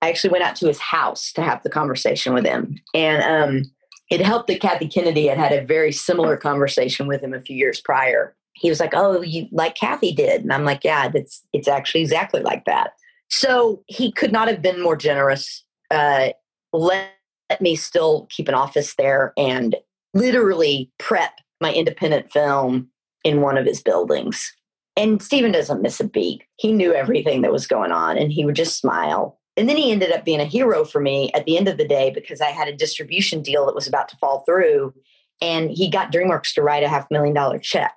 I 0.00 0.08
actually 0.08 0.30
went 0.30 0.44
out 0.44 0.56
to 0.56 0.66
his 0.66 0.78
house 0.78 1.32
to 1.32 1.42
have 1.42 1.62
the 1.62 1.70
conversation 1.70 2.34
with 2.34 2.44
him. 2.44 2.76
And 2.94 3.22
um, 3.22 3.72
it 4.10 4.20
helped 4.20 4.48
that 4.48 4.60
Kathy 4.60 4.88
Kennedy 4.88 5.26
had 5.26 5.38
had 5.38 5.52
a 5.52 5.64
very 5.64 5.92
similar 5.92 6.36
conversation 6.36 7.06
with 7.06 7.22
him 7.22 7.34
a 7.34 7.40
few 7.40 7.56
years 7.56 7.80
prior. 7.80 8.36
He 8.54 8.68
was 8.68 8.80
like, 8.80 8.94
Oh, 8.94 9.22
you 9.22 9.48
like 9.52 9.74
Kathy 9.74 10.12
did. 10.12 10.42
And 10.42 10.52
I'm 10.52 10.64
like, 10.64 10.84
Yeah, 10.84 11.08
that's 11.08 11.42
it's 11.52 11.68
actually 11.68 12.02
exactly 12.02 12.40
like 12.40 12.64
that. 12.64 12.92
So 13.30 13.82
he 13.86 14.12
could 14.12 14.30
not 14.30 14.48
have 14.48 14.60
been 14.60 14.82
more 14.82 14.96
generous. 14.96 15.64
Uh, 15.90 16.30
let, 16.72 17.12
let 17.48 17.60
me 17.60 17.76
still 17.76 18.26
keep 18.30 18.48
an 18.48 18.54
office 18.54 18.94
there 18.96 19.32
and 19.38 19.76
literally 20.14 20.90
prep 20.98 21.32
my 21.60 21.72
independent 21.72 22.30
film 22.30 22.88
in 23.24 23.40
one 23.40 23.56
of 23.56 23.64
his 23.64 23.82
buildings. 23.82 24.52
And 24.96 25.22
Steven 25.22 25.52
doesn't 25.52 25.80
miss 25.80 26.00
a 26.00 26.04
beat. 26.04 26.42
He 26.56 26.72
knew 26.72 26.92
everything 26.92 27.40
that 27.42 27.52
was 27.52 27.66
going 27.66 27.92
on 27.92 28.18
and 28.18 28.30
he 28.30 28.44
would 28.44 28.56
just 28.56 28.78
smile. 28.78 29.38
And 29.56 29.68
then 29.68 29.76
he 29.76 29.90
ended 29.92 30.12
up 30.12 30.24
being 30.24 30.40
a 30.40 30.46
hero 30.46 30.84
for 30.84 31.00
me 31.00 31.30
at 31.34 31.44
the 31.44 31.56
end 31.56 31.68
of 31.68 31.78
the 31.78 31.88
day 31.88 32.10
because 32.10 32.40
I 32.40 32.50
had 32.50 32.68
a 32.68 32.76
distribution 32.76 33.42
deal 33.42 33.66
that 33.66 33.74
was 33.74 33.86
about 33.86 34.08
to 34.10 34.16
fall 34.16 34.40
through. 34.40 34.94
And 35.40 35.70
he 35.70 35.90
got 35.90 36.12
DreamWorks 36.12 36.54
to 36.54 36.62
write 36.62 36.82
a 36.82 36.88
half 36.88 37.10
million 37.10 37.34
dollar 37.34 37.58
check. 37.58 37.94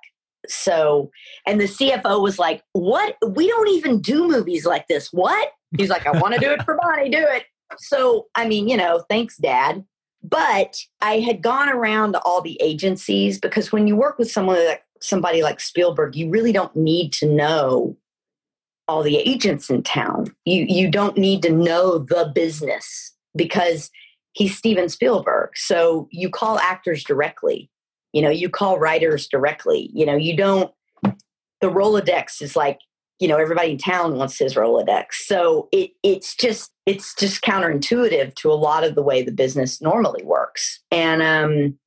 So, 0.50 1.10
and 1.46 1.60
the 1.60 1.64
CFO 1.64 2.22
was 2.22 2.38
like, 2.38 2.62
What? 2.72 3.16
We 3.26 3.48
don't 3.48 3.68
even 3.68 4.00
do 4.00 4.26
movies 4.26 4.66
like 4.66 4.88
this. 4.88 5.12
What? 5.12 5.50
He's 5.76 5.90
like, 5.90 6.06
I 6.06 6.12
want 6.18 6.34
to 6.34 6.40
do 6.40 6.50
it 6.50 6.62
for 6.62 6.78
Bonnie, 6.80 7.10
do 7.10 7.24
it. 7.28 7.44
So, 7.78 8.26
I 8.34 8.46
mean, 8.46 8.68
you 8.68 8.76
know, 8.76 9.04
thanks, 9.08 9.36
Dad. 9.36 9.84
But 10.22 10.76
I 11.00 11.20
had 11.20 11.42
gone 11.42 11.68
around 11.68 12.12
to 12.12 12.20
all 12.20 12.40
the 12.40 12.60
agencies 12.60 13.38
because 13.38 13.70
when 13.70 13.86
you 13.86 13.94
work 13.94 14.18
with 14.18 14.30
someone 14.30 14.64
like 14.64 14.82
somebody 15.00 15.42
like 15.42 15.60
Spielberg, 15.60 16.16
you 16.16 16.30
really 16.30 16.52
don't 16.52 16.74
need 16.74 17.12
to 17.14 17.26
know 17.26 17.96
all 18.88 19.02
the 19.02 19.18
agents 19.18 19.70
in 19.70 19.82
town. 19.82 20.34
You 20.44 20.64
you 20.68 20.90
don't 20.90 21.16
need 21.16 21.42
to 21.42 21.52
know 21.52 21.98
the 21.98 22.30
business 22.34 23.12
because 23.34 23.90
he's 24.32 24.56
Steven 24.56 24.88
Spielberg. 24.88 25.50
So 25.56 26.08
you 26.10 26.30
call 26.30 26.58
actors 26.58 27.04
directly. 27.04 27.70
You 28.12 28.22
know, 28.22 28.30
you 28.30 28.48
call 28.48 28.78
writers 28.78 29.28
directly. 29.28 29.90
You 29.92 30.06
know, 30.06 30.16
you 30.16 30.36
don't 30.36 30.72
the 31.60 31.70
Rolodex 31.70 32.42
is 32.42 32.54
like, 32.54 32.78
you 33.18 33.28
know, 33.28 33.38
everybody 33.38 33.72
in 33.72 33.78
town 33.78 34.16
wants 34.16 34.38
his 34.38 34.54
Rolodex. 34.54 35.12
So 35.12 35.68
it 35.72 35.90
it's 36.02 36.34
just 36.34 36.70
it's 36.84 37.14
just 37.14 37.42
counterintuitive 37.42 38.34
to 38.36 38.50
a 38.50 38.54
lot 38.54 38.84
of 38.84 38.94
the 38.94 39.02
way 39.02 39.22
the 39.22 39.32
business 39.32 39.80
normally 39.80 40.22
works. 40.24 40.80
And 40.90 41.22
um 41.22 41.78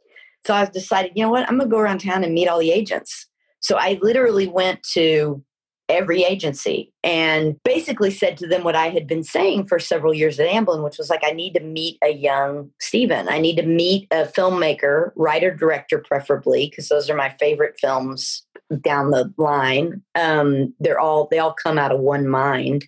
so 0.45 0.53
I 0.53 0.65
decided, 0.65 1.11
you 1.15 1.23
know 1.23 1.29
what, 1.29 1.43
I'm 1.43 1.57
going 1.57 1.69
to 1.69 1.75
go 1.75 1.79
around 1.79 1.99
town 1.99 2.23
and 2.23 2.33
meet 2.33 2.47
all 2.47 2.59
the 2.59 2.71
agents. 2.71 3.27
So 3.59 3.75
I 3.77 3.99
literally 4.01 4.47
went 4.47 4.81
to 4.93 5.43
every 5.89 6.23
agency 6.23 6.93
and 7.03 7.57
basically 7.63 8.11
said 8.11 8.37
to 8.37 8.47
them 8.47 8.63
what 8.63 8.75
I 8.75 8.89
had 8.89 9.07
been 9.07 9.23
saying 9.23 9.67
for 9.67 9.79
several 9.79 10.13
years 10.13 10.39
at 10.39 10.47
Amblin, 10.47 10.83
which 10.83 10.97
was 10.97 11.09
like, 11.09 11.23
I 11.23 11.31
need 11.31 11.53
to 11.55 11.59
meet 11.59 11.97
a 12.03 12.13
young 12.13 12.69
Steven. 12.79 13.27
I 13.27 13.39
need 13.39 13.55
to 13.57 13.65
meet 13.65 14.07
a 14.11 14.25
filmmaker, 14.25 15.11
writer, 15.15 15.53
director, 15.53 15.97
preferably, 15.97 16.69
because 16.69 16.87
those 16.87 17.09
are 17.09 17.15
my 17.15 17.35
favorite 17.39 17.77
films 17.79 18.45
down 18.81 19.11
the 19.11 19.33
line. 19.37 20.03
Um, 20.15 20.73
they're 20.79 20.99
all, 20.99 21.27
they 21.31 21.39
all 21.39 21.53
come 21.53 21.77
out 21.77 21.91
of 21.91 21.99
one 21.99 22.27
mind 22.27 22.87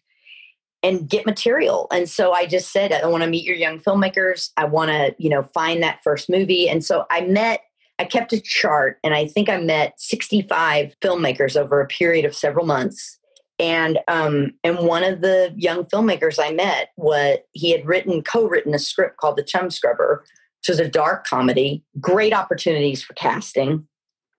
and 0.84 1.10
get 1.10 1.26
material. 1.26 1.88
And 1.92 2.10
so 2.10 2.32
I 2.34 2.46
just 2.46 2.72
said, 2.72 2.92
I 2.92 3.06
want 3.08 3.24
to 3.24 3.30
meet 3.30 3.46
your 3.46 3.56
young 3.56 3.80
filmmakers. 3.80 4.52
I 4.58 4.66
want 4.66 4.90
to, 4.90 5.16
you 5.18 5.30
know, 5.30 5.44
find 5.54 5.82
that 5.84 6.02
first 6.04 6.30
movie. 6.30 6.70
And 6.70 6.84
so 6.84 7.06
I 7.12 7.22
met, 7.22 7.62
I 8.02 8.06
kept 8.06 8.34
a 8.34 8.42
chart 8.42 8.98
and 9.04 9.14
I 9.14 9.28
think 9.28 9.48
I 9.48 9.58
met 9.58 9.94
65 10.02 10.96
filmmakers 11.02 11.56
over 11.56 11.80
a 11.80 11.86
period 11.86 12.26
of 12.26 12.36
several 12.36 12.66
months. 12.66 13.20
And 13.60 14.00
um, 14.08 14.54
and 14.64 14.80
one 14.80 15.04
of 15.04 15.22
the 15.22 15.54
young 15.56 15.84
filmmakers 15.86 16.40
I 16.44 16.52
met, 16.52 16.90
what 16.96 17.46
he 17.52 17.70
had 17.70 17.86
written, 17.86 18.24
co-written 18.24 18.74
a 18.74 18.80
script 18.80 19.18
called 19.18 19.38
The 19.38 19.44
Chumscrubber, 19.44 20.22
which 20.22 20.70
was 20.70 20.80
a 20.80 20.90
dark 20.90 21.28
comedy, 21.28 21.84
great 22.00 22.34
opportunities 22.34 23.04
for 23.04 23.14
casting. 23.14 23.88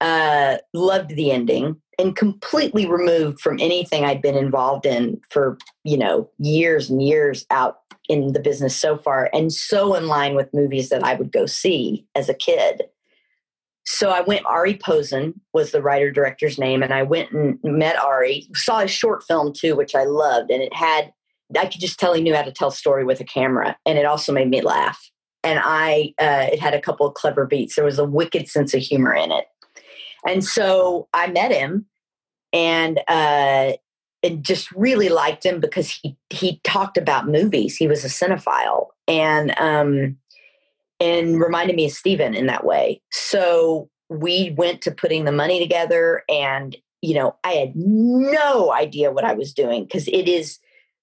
Uh, 0.00 0.56
loved 0.74 1.10
the 1.10 1.30
ending 1.30 1.80
and 2.00 2.16
completely 2.16 2.86
removed 2.86 3.40
from 3.40 3.60
anything 3.60 4.04
I'd 4.04 4.20
been 4.20 4.36
involved 4.36 4.86
in 4.86 5.20
for, 5.30 5.56
you 5.84 5.96
know, 5.96 6.28
years 6.38 6.90
and 6.90 7.00
years 7.00 7.46
out 7.50 7.76
in 8.08 8.32
the 8.32 8.40
business 8.40 8.74
so 8.74 8.98
far, 8.98 9.30
and 9.32 9.52
so 9.52 9.94
in 9.94 10.08
line 10.08 10.34
with 10.34 10.52
movies 10.52 10.88
that 10.88 11.04
I 11.04 11.14
would 11.14 11.30
go 11.30 11.46
see 11.46 12.04
as 12.16 12.28
a 12.28 12.34
kid. 12.34 12.82
So 13.84 14.10
I 14.10 14.20
went, 14.20 14.46
Arie 14.46 14.78
Posin 14.78 15.40
was 15.52 15.72
the 15.72 15.82
writer 15.82 16.10
director's 16.10 16.58
name, 16.58 16.82
and 16.82 16.94
I 16.94 17.02
went 17.02 17.32
and 17.32 17.58
met 17.62 17.96
Arie, 17.96 18.48
saw 18.54 18.80
a 18.80 18.88
short 18.88 19.24
film 19.24 19.52
too, 19.52 19.74
which 19.74 19.94
I 19.94 20.04
loved, 20.04 20.50
and 20.50 20.62
it 20.62 20.74
had, 20.74 21.12
I 21.58 21.66
could 21.66 21.80
just 21.80 21.98
tell 21.98 22.14
he 22.14 22.22
knew 22.22 22.34
how 22.34 22.42
to 22.42 22.52
tell 22.52 22.70
story 22.70 23.04
with 23.04 23.20
a 23.20 23.24
camera, 23.24 23.76
and 23.84 23.98
it 23.98 24.06
also 24.06 24.32
made 24.32 24.48
me 24.48 24.60
laugh. 24.60 25.10
And 25.42 25.60
I, 25.62 26.14
uh, 26.20 26.46
it 26.52 26.60
had 26.60 26.74
a 26.74 26.80
couple 26.80 27.06
of 27.06 27.14
clever 27.14 27.46
beats. 27.46 27.74
There 27.74 27.84
was 27.84 27.98
a 27.98 28.04
wicked 28.04 28.48
sense 28.48 28.74
of 28.74 28.80
humor 28.80 29.12
in 29.12 29.32
it. 29.32 29.46
And 30.26 30.44
so 30.44 31.08
I 31.12 31.26
met 31.26 31.50
him 31.50 31.86
and 32.52 33.00
uh, 33.08 33.72
and 34.22 34.44
just 34.44 34.70
really 34.72 35.08
liked 35.08 35.44
him 35.44 35.60
because 35.60 35.90
he 35.90 36.16
he 36.30 36.60
talked 36.62 36.96
about 36.96 37.28
movies. 37.28 37.76
He 37.76 37.88
was 37.88 38.04
a 38.04 38.08
cinephile 38.08 38.86
and 39.08 39.52
um, 39.58 40.16
and 41.02 41.40
reminded 41.40 41.74
me 41.74 41.86
of 41.86 41.92
Steven 41.92 42.34
in 42.34 42.46
that 42.46 42.64
way. 42.64 43.00
So 43.10 43.88
we 44.08 44.54
went 44.56 44.82
to 44.82 44.90
putting 44.90 45.24
the 45.24 45.32
money 45.32 45.58
together, 45.58 46.22
and 46.28 46.76
you 47.00 47.14
know 47.14 47.36
I 47.44 47.52
had 47.52 47.72
no 47.74 48.72
idea 48.72 49.10
what 49.10 49.24
I 49.24 49.34
was 49.34 49.52
doing 49.52 49.84
because 49.84 50.06
it 50.08 50.28
is 50.28 50.58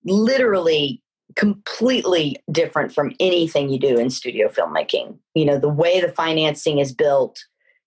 literally 0.05 1.03
completely 1.35 2.37
different 2.51 2.93
from 2.93 3.13
anything 3.19 3.69
you 3.69 3.77
do 3.77 3.97
in 3.97 4.09
studio 4.09 4.47
filmmaking. 4.47 5.17
You 5.35 5.45
know 5.45 5.59
the 5.59 5.69
way 5.69 5.99
the 5.99 6.11
financing 6.11 6.79
is 6.79 6.93
built 6.93 7.39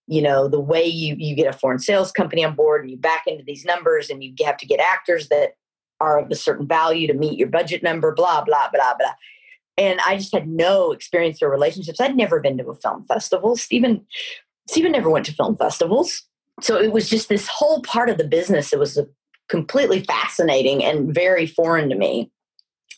you 0.08 0.20
know 0.20 0.48
the 0.48 0.60
way 0.60 0.84
you 0.84 1.14
you 1.18 1.34
get 1.34 1.52
a 1.52 1.56
foreign 1.56 1.78
sales 1.78 2.12
company 2.12 2.44
on 2.44 2.54
board 2.54 2.82
and 2.82 2.90
you 2.90 2.96
back 2.96 3.22
into 3.26 3.44
these 3.44 3.64
numbers 3.64 4.10
and 4.10 4.22
you 4.22 4.34
have 4.44 4.56
to 4.56 4.66
get 4.66 4.80
actors 4.80 5.28
that 5.28 5.52
are 6.00 6.18
of 6.18 6.30
a 6.30 6.34
certain 6.34 6.66
value 6.66 7.06
to 7.06 7.14
meet 7.14 7.38
your 7.38 7.48
budget 7.48 7.82
number 7.82 8.12
blah 8.12 8.42
blah 8.42 8.68
blah 8.72 8.94
blah 8.98 9.12
and 9.76 10.00
i 10.06 10.16
just 10.16 10.32
had 10.32 10.48
no 10.48 10.92
experience 10.92 11.42
or 11.42 11.50
relationships 11.50 12.00
i'd 12.00 12.16
never 12.16 12.40
been 12.40 12.58
to 12.58 12.68
a 12.68 12.74
film 12.74 13.04
festival 13.04 13.56
steven 13.56 14.04
steven 14.68 14.92
never 14.92 15.10
went 15.10 15.26
to 15.26 15.32
film 15.32 15.56
festivals 15.56 16.22
so 16.60 16.76
it 16.76 16.92
was 16.92 17.08
just 17.08 17.28
this 17.28 17.48
whole 17.48 17.82
part 17.82 18.10
of 18.10 18.18
the 18.18 18.26
business 18.26 18.72
it 18.72 18.78
was 18.78 18.98
completely 19.48 20.00
fascinating 20.04 20.84
and 20.84 21.14
very 21.14 21.46
foreign 21.46 21.88
to 21.88 21.96
me 21.96 22.30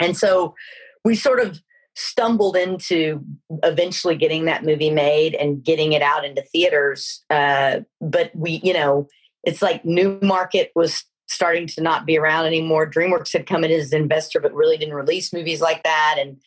and 0.00 0.16
so 0.16 0.54
we 1.04 1.14
sort 1.14 1.40
of 1.40 1.60
stumbled 1.96 2.56
into 2.56 3.24
eventually 3.62 4.16
getting 4.16 4.46
that 4.46 4.64
movie 4.64 4.90
made 4.90 5.34
and 5.34 5.62
getting 5.62 5.92
it 5.92 6.02
out 6.02 6.24
into 6.24 6.42
theaters. 6.42 7.24
Uh, 7.30 7.80
but 8.00 8.30
we, 8.34 8.60
you 8.64 8.72
know, 8.72 9.06
it's 9.44 9.62
like 9.62 9.84
Newmarket 9.84 10.72
was 10.74 11.04
starting 11.28 11.66
to 11.66 11.80
not 11.80 12.04
be 12.04 12.18
around 12.18 12.46
anymore. 12.46 12.90
DreamWorks 12.90 13.32
had 13.32 13.46
come 13.46 13.64
in 13.64 13.70
as 13.70 13.92
an 13.92 14.02
investor, 14.02 14.40
but 14.40 14.54
really 14.54 14.76
didn't 14.76 14.94
release 14.94 15.32
movies 15.32 15.60
like 15.60 15.82
that. 15.84 16.16
And 16.18 16.40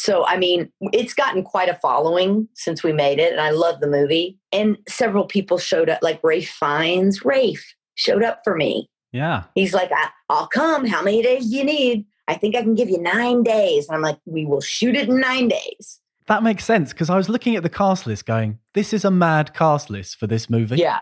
so, 0.00 0.24
I 0.24 0.36
mean, 0.36 0.70
it's 0.92 1.12
gotten 1.12 1.42
quite 1.42 1.68
a 1.68 1.74
following 1.82 2.46
since 2.54 2.84
we 2.84 2.92
made 2.92 3.18
it, 3.18 3.32
and 3.32 3.40
I 3.40 3.50
love 3.50 3.80
the 3.80 3.88
movie. 3.88 4.38
And 4.52 4.78
several 4.88 5.24
people 5.24 5.58
showed 5.58 5.88
up, 5.88 5.98
like 6.02 6.20
Ralph 6.22 6.44
Fiennes. 6.44 7.24
Ralph 7.24 7.74
showed 7.96 8.22
up 8.22 8.42
for 8.44 8.54
me. 8.54 8.88
Yeah. 9.10 9.42
He's 9.56 9.74
like, 9.74 9.90
I'll 10.28 10.46
come. 10.46 10.86
How 10.86 11.02
many 11.02 11.20
days 11.20 11.50
do 11.50 11.56
you 11.56 11.64
need? 11.64 12.06
I 12.28 12.34
think 12.34 12.54
I 12.54 12.62
can 12.62 12.76
give 12.76 12.88
you 12.88 13.02
nine 13.02 13.42
days. 13.42 13.88
And 13.88 13.96
I'm 13.96 14.02
like, 14.02 14.20
we 14.24 14.46
will 14.46 14.60
shoot 14.60 14.94
it 14.94 15.08
in 15.08 15.18
nine 15.18 15.48
days. 15.48 15.98
That 16.28 16.44
makes 16.44 16.64
sense 16.64 16.92
because 16.92 17.10
I 17.10 17.16
was 17.16 17.28
looking 17.28 17.56
at 17.56 17.64
the 17.64 17.68
cast 17.68 18.06
list 18.06 18.24
going, 18.24 18.60
this 18.74 18.92
is 18.92 19.04
a 19.04 19.10
mad 19.10 19.52
cast 19.52 19.90
list 19.90 20.16
for 20.16 20.28
this 20.28 20.48
movie. 20.48 20.76
Yeah. 20.76 21.00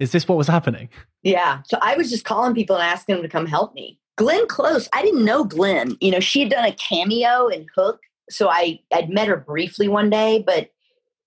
Is 0.00 0.10
this 0.10 0.26
what 0.26 0.38
was 0.38 0.48
happening? 0.48 0.88
Yeah. 1.22 1.60
So 1.66 1.78
I 1.80 1.96
was 1.96 2.10
just 2.10 2.24
calling 2.24 2.52
people 2.52 2.74
and 2.74 2.84
asking 2.84 3.14
them 3.14 3.22
to 3.22 3.28
come 3.28 3.46
help 3.46 3.74
me. 3.74 4.00
Glenn 4.16 4.48
Close, 4.48 4.88
I 4.92 5.02
didn't 5.02 5.24
know 5.24 5.44
Glenn. 5.44 5.96
You 6.00 6.10
know, 6.10 6.20
she 6.20 6.40
had 6.40 6.50
done 6.50 6.64
a 6.64 6.72
cameo 6.72 7.46
in 7.46 7.68
Hook. 7.76 8.00
So 8.30 8.48
I, 8.48 8.80
I'd 8.92 9.10
met 9.10 9.28
her 9.28 9.36
briefly 9.36 9.88
one 9.88 10.10
day, 10.10 10.42
but 10.44 10.70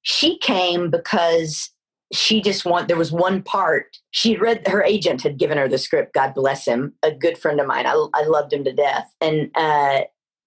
she 0.01 0.37
came 0.39 0.89
because 0.89 1.71
she 2.13 2.41
just 2.41 2.65
want 2.65 2.87
there 2.87 2.97
was 2.97 3.11
one 3.11 3.41
part 3.41 3.97
she 4.11 4.37
read 4.37 4.65
her 4.67 4.81
agent 4.81 5.21
had 5.21 5.37
given 5.37 5.57
her 5.57 5.67
the 5.67 5.77
script 5.77 6.13
god 6.13 6.33
bless 6.33 6.65
him 6.65 6.93
a 7.03 7.11
good 7.11 7.37
friend 7.37 7.59
of 7.59 7.67
mine 7.67 7.85
i, 7.85 8.07
I 8.13 8.23
loved 8.23 8.53
him 8.53 8.63
to 8.63 8.71
death 8.71 9.13
and 9.19 9.51
uh 9.55 10.01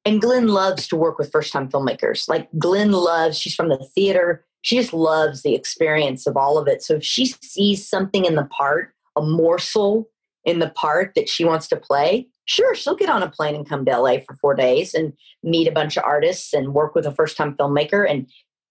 and 0.04 0.20
glenn 0.20 0.48
loves 0.48 0.88
to 0.88 0.96
work 0.96 1.18
with 1.18 1.30
first 1.30 1.52
time 1.52 1.68
filmmakers 1.68 2.28
like 2.28 2.48
glenn 2.58 2.92
loves 2.92 3.38
she's 3.38 3.54
from 3.54 3.68
the 3.68 3.76
theater 3.94 4.44
she 4.62 4.76
just 4.76 4.92
loves 4.92 5.42
the 5.42 5.54
experience 5.54 6.26
of 6.26 6.36
all 6.36 6.56
of 6.56 6.66
it 6.66 6.82
so 6.82 6.94
if 6.94 7.04
she 7.04 7.26
sees 7.26 7.86
something 7.86 8.24
in 8.24 8.36
the 8.36 8.44
part 8.46 8.94
a 9.16 9.20
morsel 9.20 10.08
in 10.44 10.60
the 10.60 10.70
part 10.70 11.12
that 11.14 11.28
she 11.28 11.44
wants 11.44 11.68
to 11.68 11.76
play 11.76 12.26
sure 12.50 12.74
she'll 12.74 12.96
get 12.96 13.08
on 13.10 13.22
a 13.22 13.30
plane 13.30 13.54
and 13.54 13.68
come 13.68 13.84
to 13.84 13.98
la 13.98 14.16
for 14.26 14.34
four 14.34 14.54
days 14.54 14.94
and 14.94 15.12
meet 15.42 15.68
a 15.68 15.72
bunch 15.72 15.96
of 15.96 16.04
artists 16.04 16.52
and 16.52 16.74
work 16.74 16.94
with 16.94 17.06
a 17.06 17.14
first 17.14 17.36
time 17.36 17.54
filmmaker 17.54 18.08
and 18.08 18.26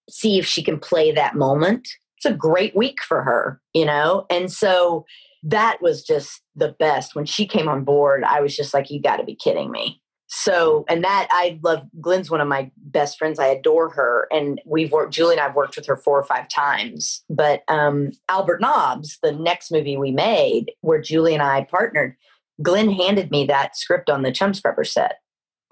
see 0.08 0.38
if 0.38 0.46
she 0.46 0.62
can 0.62 0.78
play 0.78 1.12
that 1.12 1.34
moment 1.34 1.88
it's 2.20 2.26
a 2.26 2.36
great 2.36 2.76
week 2.76 3.02
for 3.02 3.22
her, 3.22 3.62
you 3.72 3.86
know? 3.86 4.26
And 4.28 4.52
so 4.52 5.06
that 5.42 5.78
was 5.80 6.02
just 6.02 6.42
the 6.54 6.76
best. 6.78 7.14
When 7.14 7.24
she 7.24 7.46
came 7.46 7.66
on 7.66 7.82
board, 7.82 8.24
I 8.24 8.42
was 8.42 8.54
just 8.54 8.74
like, 8.74 8.90
you 8.90 9.00
got 9.00 9.16
to 9.16 9.24
be 9.24 9.34
kidding 9.34 9.70
me. 9.70 10.02
So, 10.26 10.84
and 10.86 11.02
that 11.02 11.28
I 11.30 11.58
love 11.62 11.82
Glenn's 11.98 12.30
one 12.30 12.42
of 12.42 12.46
my 12.46 12.70
best 12.76 13.16
friends. 13.18 13.38
I 13.38 13.46
adore 13.46 13.88
her. 13.88 14.28
And 14.30 14.60
we've 14.66 14.92
worked, 14.92 15.14
Julie 15.14 15.32
and 15.32 15.40
I've 15.40 15.56
worked 15.56 15.76
with 15.76 15.86
her 15.86 15.96
four 15.96 16.20
or 16.20 16.24
five 16.24 16.46
times. 16.50 17.24
But 17.30 17.62
um, 17.68 18.10
Albert 18.28 18.60
Nobbs, 18.60 19.18
the 19.22 19.32
next 19.32 19.72
movie 19.72 19.96
we 19.96 20.10
made 20.10 20.72
where 20.82 21.00
Julie 21.00 21.32
and 21.32 21.42
I 21.42 21.64
partnered, 21.64 22.16
Glenn 22.62 22.90
handed 22.90 23.30
me 23.30 23.46
that 23.46 23.76
script 23.76 24.10
on 24.10 24.22
the 24.22 24.30
Chumscrubber 24.30 24.86
set. 24.86 25.16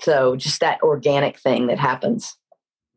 So 0.00 0.36
just 0.36 0.60
that 0.60 0.82
organic 0.82 1.38
thing 1.38 1.66
that 1.66 1.78
happens. 1.78 2.36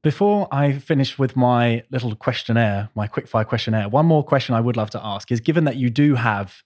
Before 0.04 0.48
I 0.52 0.74
finish 0.80 1.20
with 1.20 1.36
my 1.36 1.84
little 1.92 2.16
questionnaire, 2.16 2.90
my 2.96 3.08
quickfire 3.08 3.46
questionnaire, 3.46 3.88
one 3.88 4.06
more 4.06 4.24
question 4.24 4.56
I 4.56 4.62
would 4.62 4.78
love 4.78 4.90
to 4.92 5.06
ask 5.06 5.32
is 5.32 5.40
given 5.40 5.66
that 5.66 5.76
you 5.76 5.90
do 5.90 6.16
have 6.16 6.64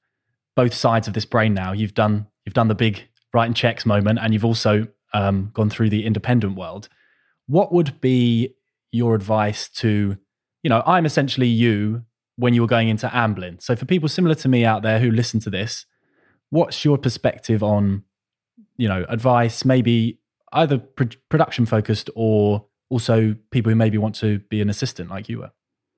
both 0.56 0.74
sides 0.74 1.08
of 1.08 1.14
this 1.14 1.26
brain 1.26 1.54
now, 1.54 1.74
you've 1.74 1.94
done 1.94 2.28
you've 2.46 2.54
done 2.54 2.70
the 2.70 2.76
big 2.76 3.04
writing 3.34 3.54
checks 3.54 3.86
moment 3.86 4.20
and 4.22 4.34
you've 4.34 4.46
also 4.46 4.88
um, 5.14 5.52
gone 5.54 5.70
through 5.70 5.90
the 5.90 6.06
independent 6.06 6.56
world. 6.56 6.88
What 7.48 7.74
would 7.74 8.00
be 8.00 8.56
your 8.92 9.16
advice 9.16 9.68
to, 9.70 10.18
you 10.64 10.70
know, 10.70 10.82
I'm 10.86 11.06
essentially 11.06 11.48
you 11.48 12.06
when 12.38 12.54
you 12.54 12.62
were 12.62 12.68
going 12.68 12.88
into 12.88 13.08
Amblin. 13.08 13.62
So 13.62 13.76
for 13.76 13.86
people 13.86 14.08
similar 14.08 14.36
to 14.36 14.48
me 14.48 14.64
out 14.64 14.82
there 14.82 15.00
who 15.00 15.12
listen 15.12 15.40
to 15.42 15.50
this, 15.50 15.86
what's 16.50 16.86
your 16.86 16.98
perspective 16.98 17.64
on, 17.64 18.04
you 18.78 18.88
know, 18.88 19.06
advice, 19.10 19.66
maybe 19.66 20.20
either 20.54 20.78
production 20.78 21.66
focused 21.66 22.10
or 22.16 22.66
also 22.90 23.36
people 23.52 23.70
who 23.70 23.76
maybe 23.76 23.98
want 23.98 24.16
to 24.16 24.40
be 24.50 24.62
an 24.62 24.70
assistant 24.70 25.10
like 25.10 25.30
you 25.30 25.40
were? 25.40 25.52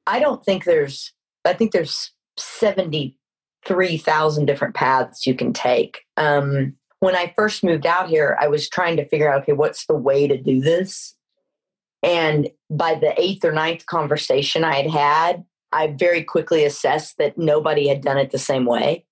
I 0.06 0.20
don't 0.20 0.43
think 0.43 0.64
there's, 0.64 1.14
I 1.45 1.54
think 1.54 1.72
there's 1.72 2.12
73,000 2.38 4.45
different 4.45 4.76
paths 4.76 5.28
you 5.28 5.36
can 5.36 5.54
take. 5.54 6.02
Um, 6.16 6.76
when 7.00 7.16
I 7.16 7.34
first 7.36 7.64
moved 7.64 7.86
out 7.86 8.10
here, 8.10 8.38
I 8.39 8.48
was 8.48 8.70
trying 8.70 8.98
to 8.98 9.08
figure 9.08 9.32
out, 9.32 9.43
okay, 9.43 9.54
what's 9.54 9.86
the 9.86 9.95
way 9.95 10.28
to 10.28 10.38
do 10.38 10.62
this? 10.62 11.16
And 12.04 12.50
by 12.70 12.95
the 12.95 13.20
eighth 13.20 13.43
or 13.43 13.52
ninth 13.52 13.86
conversation 13.86 14.64
I 14.64 14.76
had 14.76 14.89
had, 14.89 15.45
I 15.72 15.88
very 15.88 16.24
quickly 16.24 16.64
assessed 16.64 17.18
that 17.18 17.38
nobody 17.38 17.88
had 17.88 18.02
done 18.02 18.18
it 18.18 18.32
the 18.32 18.39
same 18.39 18.66
way. 18.66 19.06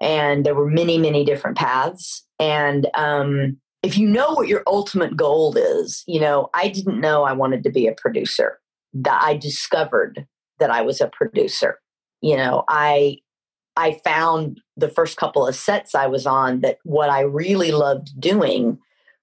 And 0.00 0.44
there 0.46 0.54
were 0.54 0.70
many, 0.70 0.98
many 0.98 1.24
different 1.24 1.56
paths. 1.56 2.24
And 2.38 2.88
um, 2.94 3.58
if 3.82 3.98
you 3.98 4.08
know 4.08 4.32
what 4.32 4.48
your 4.48 4.62
ultimate 4.66 5.16
goal 5.16 5.56
is, 5.56 6.02
you 6.06 6.20
know, 6.20 6.48
I 6.54 6.68
didn't 6.68 7.00
know 7.00 7.24
I 7.24 7.32
wanted 7.32 7.62
to 7.64 7.70
be 7.70 7.86
a 7.86 7.92
producer. 7.92 8.58
That 8.92 9.22
I 9.22 9.36
discovered 9.36 10.26
that 10.58 10.70
I 10.70 10.82
was 10.82 11.00
a 11.00 11.08
producer. 11.08 11.78
You 12.20 12.36
know, 12.36 12.64
I 12.68 13.18
I 13.76 14.00
found 14.04 14.60
the 14.76 14.88
first 14.88 15.16
couple 15.16 15.46
of 15.46 15.54
sets 15.54 15.94
I 15.94 16.06
was 16.06 16.26
on 16.26 16.60
that 16.60 16.78
what 16.82 17.08
I 17.08 17.20
really 17.20 17.70
loved 17.70 18.20
doing 18.20 18.78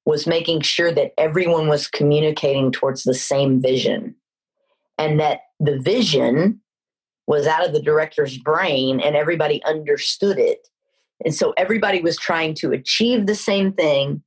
was 0.06 0.26
making 0.26 0.62
sure 0.62 0.92
that 0.92 1.12
everyone 1.18 1.68
was 1.68 1.88
communicating 1.88 2.72
towards 2.72 3.04
the 3.04 3.14
same 3.14 3.62
vision 3.62 4.16
and 4.98 5.20
that 5.20 5.42
the 5.60 5.78
vision 5.78 6.62
was 7.28 7.46
out 7.46 7.66
of 7.66 7.74
the 7.74 7.82
director's 7.82 8.38
brain 8.38 9.00
and 9.00 9.16
everybody 9.16 9.64
understood 9.66 10.40
it. 10.40 10.68
And 11.24 11.34
so 11.34 11.54
everybody 11.58 12.02
was 12.02 12.18
trying 12.18 12.54
to 12.56 12.72
achieve 12.72 13.26
the 13.26 13.36
same 13.36 13.74
thing 13.74 14.24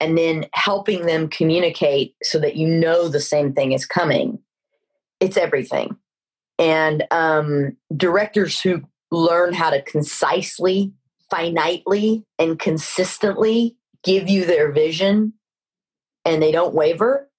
and 0.00 0.16
then 0.16 0.46
helping 0.54 1.06
them 1.06 1.28
communicate 1.28 2.14
so 2.22 2.38
that 2.40 2.56
you 2.56 2.66
know 2.66 3.08
the 3.08 3.20
same 3.20 3.52
thing 3.52 3.72
is 3.72 3.86
coming. 3.86 4.38
It's 5.20 5.36
everything. 5.36 5.96
And 6.58 7.04
um, 7.10 7.76
directors 7.96 8.60
who 8.60 8.82
learn 9.10 9.52
how 9.52 9.70
to 9.70 9.82
concisely 9.82 10.92
finitely 11.32 12.24
and 12.38 12.58
consistently 12.58 13.76
give 14.02 14.28
you 14.28 14.44
their 14.44 14.72
vision 14.72 15.34
and 16.24 16.42
they 16.42 16.50
don't 16.50 16.74
waver 16.74 17.30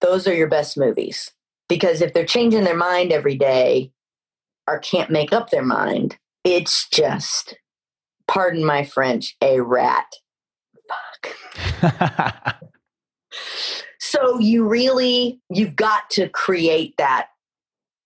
those 0.00 0.26
are 0.26 0.34
your 0.34 0.48
best 0.48 0.76
movies. 0.76 1.30
Because 1.68 2.00
if 2.00 2.12
they're 2.12 2.24
changing 2.24 2.64
their 2.64 2.76
mind 2.76 3.12
every 3.12 3.36
day 3.36 3.92
or 4.70 4.78
can't 4.78 5.10
make 5.10 5.32
up 5.32 5.50
their 5.50 5.64
mind. 5.64 6.16
It's 6.44 6.88
just 6.88 7.56
pardon 8.28 8.64
my 8.64 8.84
french 8.84 9.36
a 9.42 9.60
rat. 9.60 10.06
Fuck. 11.82 12.54
so 13.98 14.38
you 14.38 14.66
really 14.66 15.40
you've 15.50 15.76
got 15.76 16.08
to 16.10 16.28
create 16.28 16.94
that. 16.98 17.26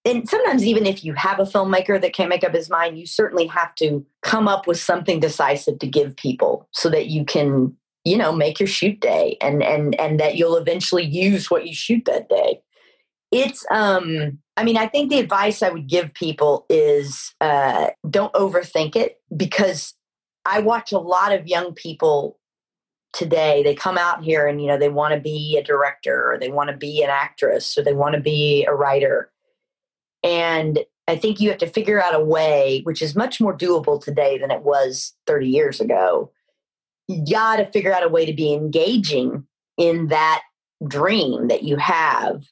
And 0.07 0.29
sometimes 0.29 0.65
even 0.67 0.87
if 0.87 1.05
you 1.05 1.15
have 1.15 1.39
a 1.39 1.45
filmmaker 1.45 2.01
that 2.01 2.13
can't 2.13 2.29
make 2.29 2.45
up 2.45 2.55
his 2.55 2.71
mind 2.71 2.99
you 2.99 3.07
certainly 3.07 3.47
have 3.47 3.75
to 3.77 4.05
come 4.23 4.49
up 4.49 4.67
with 4.67 4.79
something 4.79 5.21
decisive 5.21 5.79
to 5.79 5.87
give 5.87 6.17
people 6.17 6.69
so 6.73 6.91
that 6.91 7.07
you 7.07 7.25
can 7.25 7.75
you 8.05 8.19
know 8.19 8.33
make 8.33 8.61
your 8.61 8.67
shoot 8.67 9.01
day 9.01 9.37
and 9.41 9.63
and 9.63 9.99
and 9.99 10.21
that 10.21 10.37
you'll 10.37 10.57
eventually 10.57 11.05
use 11.05 11.51
what 11.51 11.67
you 11.67 11.75
shoot 11.75 12.05
that 12.05 12.29
day 12.29 12.61
it's 13.35 13.67
um 13.71 14.39
i 14.57 14.65
mean 14.65 14.77
i 14.77 14.87
think 14.87 15.11
the 15.11 15.19
advice 15.19 15.63
i 15.63 15.69
would 15.69 15.89
give 15.89 16.15
people 16.15 16.65
is 16.69 17.35
uh 17.41 17.89
don't 18.09 18.33
overthink 18.35 18.95
it 18.97 19.21
because 19.37 19.95
i 20.45 20.61
watch 20.61 20.93
a 20.93 20.99
lot 20.99 21.33
of 21.33 21.47
young 21.47 21.75
people 21.75 22.39
today. 23.15 23.63
They 23.63 23.75
come 23.75 23.97
out 23.97 24.23
here 24.23 24.47
and 24.47 24.61
you 24.61 24.67
know 24.67 24.77
they 24.77 24.91
want 24.91 25.15
to 25.15 25.21
be 25.21 25.57
a 25.57 25.65
director 25.65 26.33
or 26.33 26.39
they 26.39 26.51
want 26.51 26.69
to 26.71 26.77
be 26.77 27.03
an 27.03 27.11
actress 27.11 27.79
or 27.79 27.83
they 27.83 27.95
want 27.95 28.15
to 28.15 28.21
be 28.21 28.67
a 28.67 28.75
writer. 28.75 29.31
And 30.23 30.81
i 31.07 31.17
think 31.17 31.39
you 31.39 31.51
have 31.51 31.59
to 31.59 31.69
figure 31.69 32.03
out 32.03 32.15
a 32.15 32.25
way 32.25 32.81
which 32.85 33.03
is 33.03 33.15
much 33.15 33.39
more 33.39 33.55
doable 33.55 34.03
today 34.03 34.39
than 34.39 34.51
it 34.51 34.63
was 34.63 35.15
30 35.27 35.49
years 35.49 35.81
ago. 35.81 36.31
You 37.09 37.25
got 37.31 37.57
to 37.57 37.71
figure 37.71 37.93
out 37.93 38.03
a 38.03 38.09
way 38.09 38.27
to 38.27 38.33
be 38.33 38.53
engaging 38.53 39.47
in 39.77 40.09
that 40.09 40.43
dream 40.87 41.49
that 41.49 41.63
you 41.63 41.77
have 41.77 42.45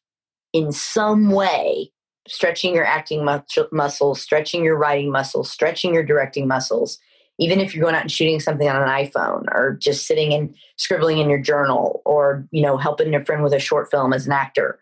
in 0.53 0.73
some 0.73 1.31
way 1.31 1.91
stretching 2.29 2.75
your 2.75 2.85
acting 2.85 3.25
muscles 3.73 4.21
stretching 4.21 4.65
your 4.65 4.77
writing 4.77 5.11
muscles 5.11 5.51
stretching 5.51 5.93
your 5.93 6.05
directing 6.05 6.47
muscles 6.47 6.99
even 7.39 7.61
if 7.61 7.75
you're 7.75 7.83
going 7.83 7.95
out 7.95 8.03
and 8.03 8.13
shooting 8.13 8.39
something 8.39 8.69
on 8.69 8.77
an 8.77 8.89
iphone 9.05 9.45
or 9.53 9.77
just 9.81 10.07
sitting 10.07 10.33
and 10.33 10.55
scribbling 10.77 11.19
in 11.19 11.29
your 11.29 11.41
journal 11.41 12.03
or 12.05 12.47
you 12.51 12.63
know 12.63 12.77
helping 12.77 13.15
a 13.15 13.25
friend 13.25 13.43
with 13.43 13.53
a 13.53 13.59
short 13.59 13.91
film 13.91 14.13
as 14.13 14.27
an 14.27 14.33
actor 14.33 14.79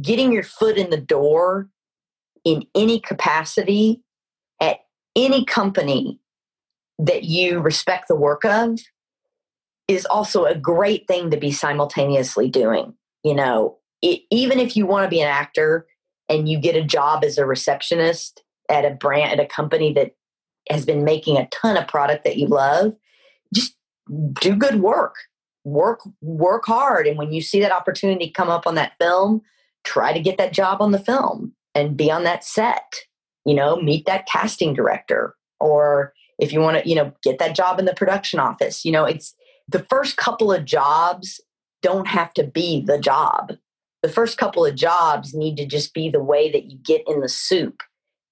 getting 0.00 0.32
your 0.32 0.42
foot 0.42 0.76
in 0.76 0.90
the 0.90 1.00
door 1.00 1.68
in 2.44 2.64
any 2.74 3.00
capacity 3.00 4.02
at 4.60 4.80
any 5.16 5.44
company 5.44 6.20
that 6.98 7.24
you 7.24 7.60
respect 7.60 8.08
the 8.08 8.16
work 8.16 8.44
of 8.44 8.78
is 9.86 10.04
also 10.06 10.44
a 10.44 10.54
great 10.54 11.08
thing 11.08 11.30
to 11.30 11.36
be 11.36 11.50
simultaneously 11.50 12.48
doing 12.48 12.94
You 13.24 13.34
know, 13.34 13.78
it, 14.02 14.22
even 14.30 14.58
if 14.58 14.76
you 14.76 14.86
want 14.86 15.04
to 15.04 15.10
be 15.10 15.20
an 15.20 15.28
actor 15.28 15.86
and 16.28 16.48
you 16.48 16.58
get 16.58 16.76
a 16.76 16.84
job 16.84 17.24
as 17.24 17.38
a 17.38 17.46
receptionist 17.46 18.42
at 18.68 18.84
a 18.84 18.90
brand 18.90 19.32
at 19.32 19.44
a 19.44 19.48
company 19.48 19.92
that 19.94 20.14
has 20.68 20.84
been 20.84 21.04
making 21.04 21.36
a 21.36 21.48
ton 21.48 21.76
of 21.76 21.88
product 21.88 22.24
that 22.24 22.36
you 22.36 22.46
love, 22.46 22.94
just 23.54 23.74
do 24.40 24.54
good 24.54 24.80
work. 24.80 25.16
Work 25.64 26.00
work 26.22 26.64
hard 26.64 27.06
and 27.06 27.18
when 27.18 27.32
you 27.32 27.42
see 27.42 27.60
that 27.60 27.72
opportunity 27.72 28.30
come 28.30 28.48
up 28.48 28.66
on 28.66 28.74
that 28.76 28.92
film, 28.98 29.42
try 29.84 30.12
to 30.12 30.20
get 30.20 30.38
that 30.38 30.52
job 30.52 30.80
on 30.80 30.92
the 30.92 30.98
film 30.98 31.52
and 31.74 31.96
be 31.96 32.10
on 32.10 32.24
that 32.24 32.44
set. 32.44 33.00
You 33.44 33.54
know, 33.54 33.76
meet 33.76 34.06
that 34.06 34.26
casting 34.26 34.72
director 34.72 35.34
or 35.60 36.14
if 36.38 36.52
you 36.52 36.60
want 36.60 36.82
to, 36.82 36.88
you 36.88 36.94
know, 36.94 37.12
get 37.22 37.38
that 37.38 37.56
job 37.56 37.78
in 37.78 37.84
the 37.84 37.94
production 37.94 38.40
office. 38.40 38.84
You 38.84 38.92
know, 38.92 39.04
it's 39.04 39.34
the 39.68 39.84
first 39.90 40.16
couple 40.16 40.52
of 40.52 40.64
jobs 40.64 41.40
don't 41.82 42.06
have 42.06 42.32
to 42.34 42.44
be 42.44 42.80
the 42.80 42.98
job. 42.98 43.52
The 44.02 44.08
first 44.08 44.38
couple 44.38 44.64
of 44.64 44.74
jobs 44.74 45.34
need 45.34 45.56
to 45.56 45.66
just 45.66 45.92
be 45.92 46.08
the 46.08 46.22
way 46.22 46.50
that 46.52 46.66
you 46.66 46.78
get 46.78 47.02
in 47.06 47.20
the 47.20 47.28
soup 47.28 47.82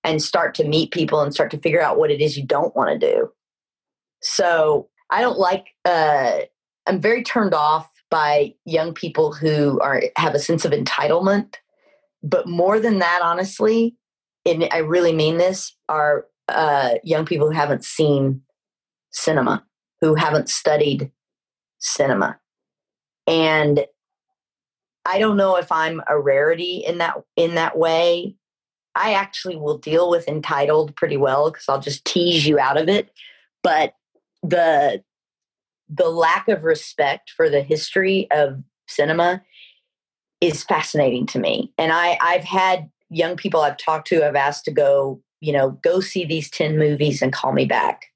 and 0.04 0.22
start 0.22 0.54
to 0.54 0.64
meet 0.64 0.92
people 0.92 1.20
and 1.20 1.34
start 1.34 1.50
to 1.50 1.58
figure 1.58 1.82
out 1.82 1.98
what 1.98 2.10
it 2.10 2.20
is 2.20 2.36
you 2.36 2.46
don't 2.46 2.76
want 2.76 2.90
to 2.90 3.12
do. 3.14 3.28
So 4.22 4.88
I 5.10 5.20
don't 5.20 5.38
like, 5.38 5.66
uh, 5.84 6.40
I'm 6.86 7.00
very 7.00 7.22
turned 7.22 7.54
off 7.54 7.90
by 8.10 8.54
young 8.64 8.94
people 8.94 9.32
who 9.32 9.80
are 9.80 10.02
have 10.16 10.34
a 10.34 10.38
sense 10.38 10.64
of 10.64 10.72
entitlement. 10.72 11.56
But 12.22 12.48
more 12.48 12.78
than 12.78 13.00
that, 13.00 13.20
honestly, 13.22 13.96
and 14.44 14.68
I 14.70 14.78
really 14.78 15.12
mean 15.12 15.38
this, 15.38 15.76
are 15.88 16.26
uh, 16.48 16.94
young 17.02 17.24
people 17.24 17.48
who 17.48 17.56
haven't 17.56 17.84
seen 17.84 18.42
cinema, 19.10 19.64
who 20.00 20.14
haven't 20.14 20.48
studied 20.48 21.10
cinema. 21.78 22.38
And 23.26 23.86
I 25.06 25.18
don't 25.18 25.36
know 25.36 25.56
if 25.56 25.70
I'm 25.70 26.02
a 26.08 26.18
rarity 26.18 26.82
in 26.86 26.98
that 26.98 27.16
in 27.36 27.54
that 27.54 27.78
way. 27.78 28.34
I 28.94 29.12
actually 29.12 29.56
will 29.56 29.78
deal 29.78 30.10
with 30.10 30.26
entitled 30.26 30.96
pretty 30.96 31.16
well 31.16 31.50
because 31.50 31.68
I'll 31.68 31.80
just 31.80 32.04
tease 32.04 32.46
you 32.46 32.58
out 32.58 32.76
of 32.76 32.88
it. 32.88 33.10
But 33.62 33.94
the 34.42 35.02
the 35.88 36.08
lack 36.08 36.48
of 36.48 36.64
respect 36.64 37.30
for 37.30 37.48
the 37.48 37.62
history 37.62 38.26
of 38.30 38.62
cinema 38.88 39.42
is 40.40 40.64
fascinating 40.64 41.26
to 41.26 41.38
me. 41.38 41.72
And 41.78 41.92
I, 41.92 42.18
I've 42.20 42.44
had 42.44 42.90
young 43.08 43.36
people 43.36 43.60
I've 43.60 43.76
talked 43.76 44.08
to, 44.08 44.26
I've 44.26 44.34
asked 44.34 44.64
to 44.64 44.72
go, 44.72 45.22
you 45.40 45.52
know, 45.52 45.70
go 45.82 46.00
see 46.00 46.24
these 46.24 46.50
10 46.50 46.78
movies 46.78 47.22
and 47.22 47.32
call 47.32 47.52
me 47.52 47.64
back. 47.64 48.06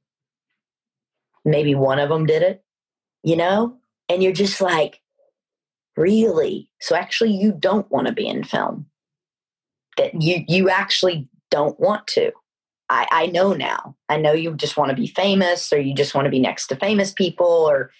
Maybe 1.44 1.74
one 1.74 1.98
of 1.98 2.08
them 2.08 2.26
did 2.26 2.42
it, 2.42 2.64
you 3.22 3.36
know? 3.36 3.76
And 4.08 4.22
you're 4.22 4.32
just 4.32 4.60
like, 4.60 5.00
really? 6.00 6.68
So 6.80 6.96
actually, 6.96 7.32
you 7.32 7.52
don't 7.52 7.90
want 7.90 8.06
to 8.06 8.12
be 8.12 8.26
in 8.26 8.44
film. 8.44 8.86
That 9.96 10.20
you 10.20 10.44
you 10.48 10.70
actually 10.70 11.28
don't 11.50 11.78
want 11.78 12.06
to. 12.08 12.32
I, 12.88 13.06
I 13.10 13.26
know 13.26 13.52
now. 13.52 13.96
I 14.08 14.16
know 14.16 14.32
you 14.32 14.54
just 14.54 14.76
want 14.76 14.90
to 14.90 14.96
be 14.96 15.06
famous 15.06 15.72
or 15.72 15.80
you 15.80 15.94
just 15.94 16.14
want 16.14 16.24
to 16.24 16.30
be 16.30 16.40
next 16.40 16.66
to 16.68 16.76
famous 16.76 17.12
people 17.12 17.46
or 17.46 17.90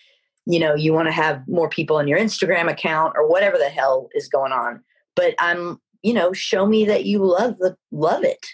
you 0.47 0.59
know, 0.59 0.75
you 0.75 0.93
want 0.93 1.07
to 1.07 1.13
have 1.13 1.47
more 1.47 1.69
people 1.69 1.97
on 1.97 2.09
your 2.09 2.19
Instagram 2.19 2.69
account 2.69 3.13
or 3.17 3.29
whatever 3.29 3.59
the 3.59 3.69
hell 3.69 4.09
is 4.15 4.29
going 4.29 4.53
on. 4.53 4.83
But 5.15 5.35
I'm, 5.39 5.81
you 6.03 6.15
know, 6.15 6.33
show 6.33 6.67
me 6.67 6.85
that 6.87 7.05
you 7.05 7.25
love 7.25 7.59
the 7.59 7.77
love 7.93 8.25
it. 8.25 8.47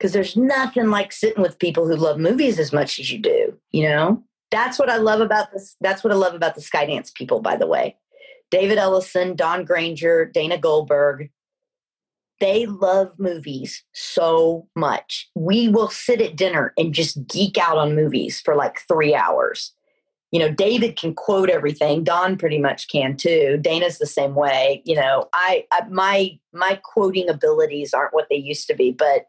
Cuz 0.00 0.12
there's 0.12 0.36
nothing 0.36 0.90
like 0.90 1.12
sitting 1.12 1.42
with 1.42 1.58
people 1.58 1.86
who 1.86 1.94
love 1.94 2.18
movies 2.18 2.58
as 2.58 2.72
much 2.72 2.98
as 2.98 3.12
you 3.12 3.18
do, 3.18 3.58
you 3.70 3.82
know? 3.82 4.24
That's 4.50 4.78
what 4.78 4.90
I 4.90 4.96
love 4.96 5.20
about 5.20 5.52
this 5.52 5.76
that's 5.80 6.02
what 6.02 6.12
I 6.12 6.16
love 6.16 6.34
about 6.34 6.54
the 6.54 6.60
Skydance 6.60 7.14
people 7.14 7.40
by 7.40 7.56
the 7.56 7.66
way. 7.66 7.96
David 8.50 8.78
Ellison, 8.78 9.36
Don 9.36 9.64
Granger, 9.64 10.24
Dana 10.24 10.58
Goldberg, 10.58 11.30
they 12.40 12.66
love 12.66 13.12
movies 13.18 13.84
so 13.92 14.66
much. 14.74 15.30
We 15.34 15.68
will 15.68 15.90
sit 15.90 16.20
at 16.20 16.36
dinner 16.36 16.72
and 16.76 16.94
just 16.94 17.26
geek 17.28 17.58
out 17.58 17.76
on 17.76 17.94
movies 17.94 18.40
for 18.40 18.56
like 18.56 18.80
three 18.88 19.14
hours. 19.14 19.72
You 20.32 20.40
know, 20.40 20.50
David 20.50 20.96
can 20.96 21.14
quote 21.14 21.50
everything. 21.50 22.02
Don 22.02 22.38
pretty 22.38 22.58
much 22.58 22.88
can 22.88 23.16
too. 23.16 23.58
Dana's 23.60 23.98
the 23.98 24.06
same 24.06 24.34
way. 24.34 24.80
You 24.84 24.96
know, 24.96 25.28
I, 25.32 25.66
I 25.70 25.86
my 25.88 26.38
my 26.52 26.80
quoting 26.82 27.28
abilities 27.28 27.92
aren't 27.92 28.14
what 28.14 28.28
they 28.30 28.36
used 28.36 28.66
to 28.68 28.74
be, 28.74 28.90
but 28.90 29.26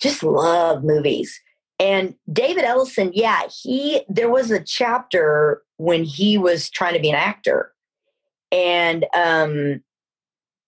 just 0.00 0.22
love 0.22 0.82
movies. 0.82 1.40
And 1.84 2.14
David 2.32 2.64
Ellison, 2.64 3.10
yeah, 3.12 3.42
he 3.62 4.00
there 4.08 4.30
was 4.30 4.50
a 4.50 4.64
chapter 4.64 5.62
when 5.76 6.02
he 6.02 6.38
was 6.38 6.70
trying 6.70 6.94
to 6.94 7.00
be 7.00 7.10
an 7.10 7.14
actor, 7.14 7.72
and 8.50 9.04
um, 9.14 9.82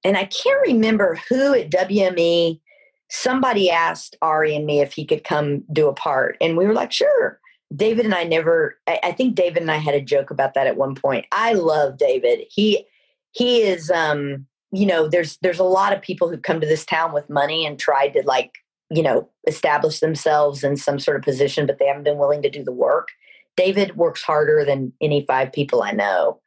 and 0.05 0.19
I 0.19 0.27
can't 0.27 0.61
remember 0.67 1.19
who 1.27 1.55
at 1.55 1.71
WME. 1.71 2.61
Somebody 3.09 3.71
asked 3.71 4.17
Arie 4.21 4.55
and 4.55 4.67
me 4.67 4.81
if 4.81 4.93
he 4.93 5.07
could 5.07 5.25
come 5.25 5.65
do 5.73 5.89
a 5.89 5.95
part, 5.95 6.37
and 6.43 6.55
we 6.55 6.67
were 6.67 6.75
like, 6.75 6.93
sure. 6.93 7.41
David 7.75 8.05
and 8.05 8.15
I 8.15 8.25
never. 8.25 8.77
I, 8.87 9.01
I 9.05 9.13
think 9.13 9.37
David 9.37 9.63
and 9.63 9.71
I 9.71 9.77
had 9.77 9.95
a 9.95 10.03
joke 10.03 10.31
about 10.31 10.53
that 10.53 10.67
at 10.67 10.77
one 10.77 10.95
point. 10.95 11.25
I 11.33 11.55
love 11.55 11.97
David. 11.97 12.41
He 12.51 12.85
he 13.33 13.63
is. 13.63 13.91
um 13.91 14.47
you 14.71 14.85
know, 14.85 15.09
there's 15.09 15.39
there's 15.39 15.59
a 15.61 15.65
lot 15.65 15.95
of 15.95 16.03
people 16.03 16.29
who've 16.29 16.43
come 16.43 16.61
to 16.61 16.67
this 16.67 16.85
town 16.85 17.15
with 17.15 17.31
money 17.31 17.65
and 17.65 17.79
tried 17.79 18.09
to 18.09 18.23
like 18.27 18.53
you 18.91 19.03
know 19.03 19.29
establish 19.47 20.01
themselves 20.01 20.65
in 20.65 20.77
some 20.77 20.99
sort 20.99 21.17
of 21.17 21.23
position, 21.23 21.67
but 21.67 21.79
they 21.79 21.87
haven't 21.87 22.05
been 22.05 22.19
willing 22.19 22.43
to 22.43 22.51
do 22.51 22.65
the 22.65 22.73
work. 22.73 23.09
David 23.57 23.97
works 23.97 24.23
harder 24.23 24.65
than 24.65 24.93
any 25.01 25.25
five 25.27 25.53
people 25.53 25.83
I 25.83 25.93
know 25.93 26.41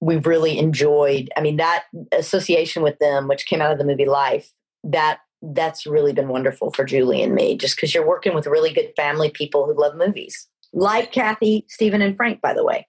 we've 0.00 0.26
really 0.26 0.58
enjoyed. 0.58 1.30
I 1.36 1.40
mean, 1.40 1.56
that 1.56 1.84
association 2.12 2.82
with 2.82 2.98
them, 2.98 3.28
which 3.28 3.46
came 3.46 3.60
out 3.60 3.72
of 3.72 3.78
the 3.78 3.84
movie 3.84 4.06
Life, 4.06 4.50
that 4.84 5.18
that's 5.42 5.86
really 5.86 6.12
been 6.12 6.28
wonderful 6.28 6.72
for 6.72 6.84
Julie 6.84 7.22
and 7.22 7.34
me, 7.34 7.56
just 7.56 7.76
because 7.76 7.94
you're 7.94 8.06
working 8.06 8.34
with 8.34 8.46
really 8.46 8.72
good 8.72 8.92
family 8.96 9.30
people 9.30 9.66
who 9.66 9.80
love 9.80 9.96
movies, 9.96 10.48
like 10.72 11.12
Kathy, 11.12 11.64
Steven, 11.68 12.02
and 12.02 12.16
Frank, 12.16 12.40
by 12.40 12.54
the 12.54 12.64
way. 12.64 12.86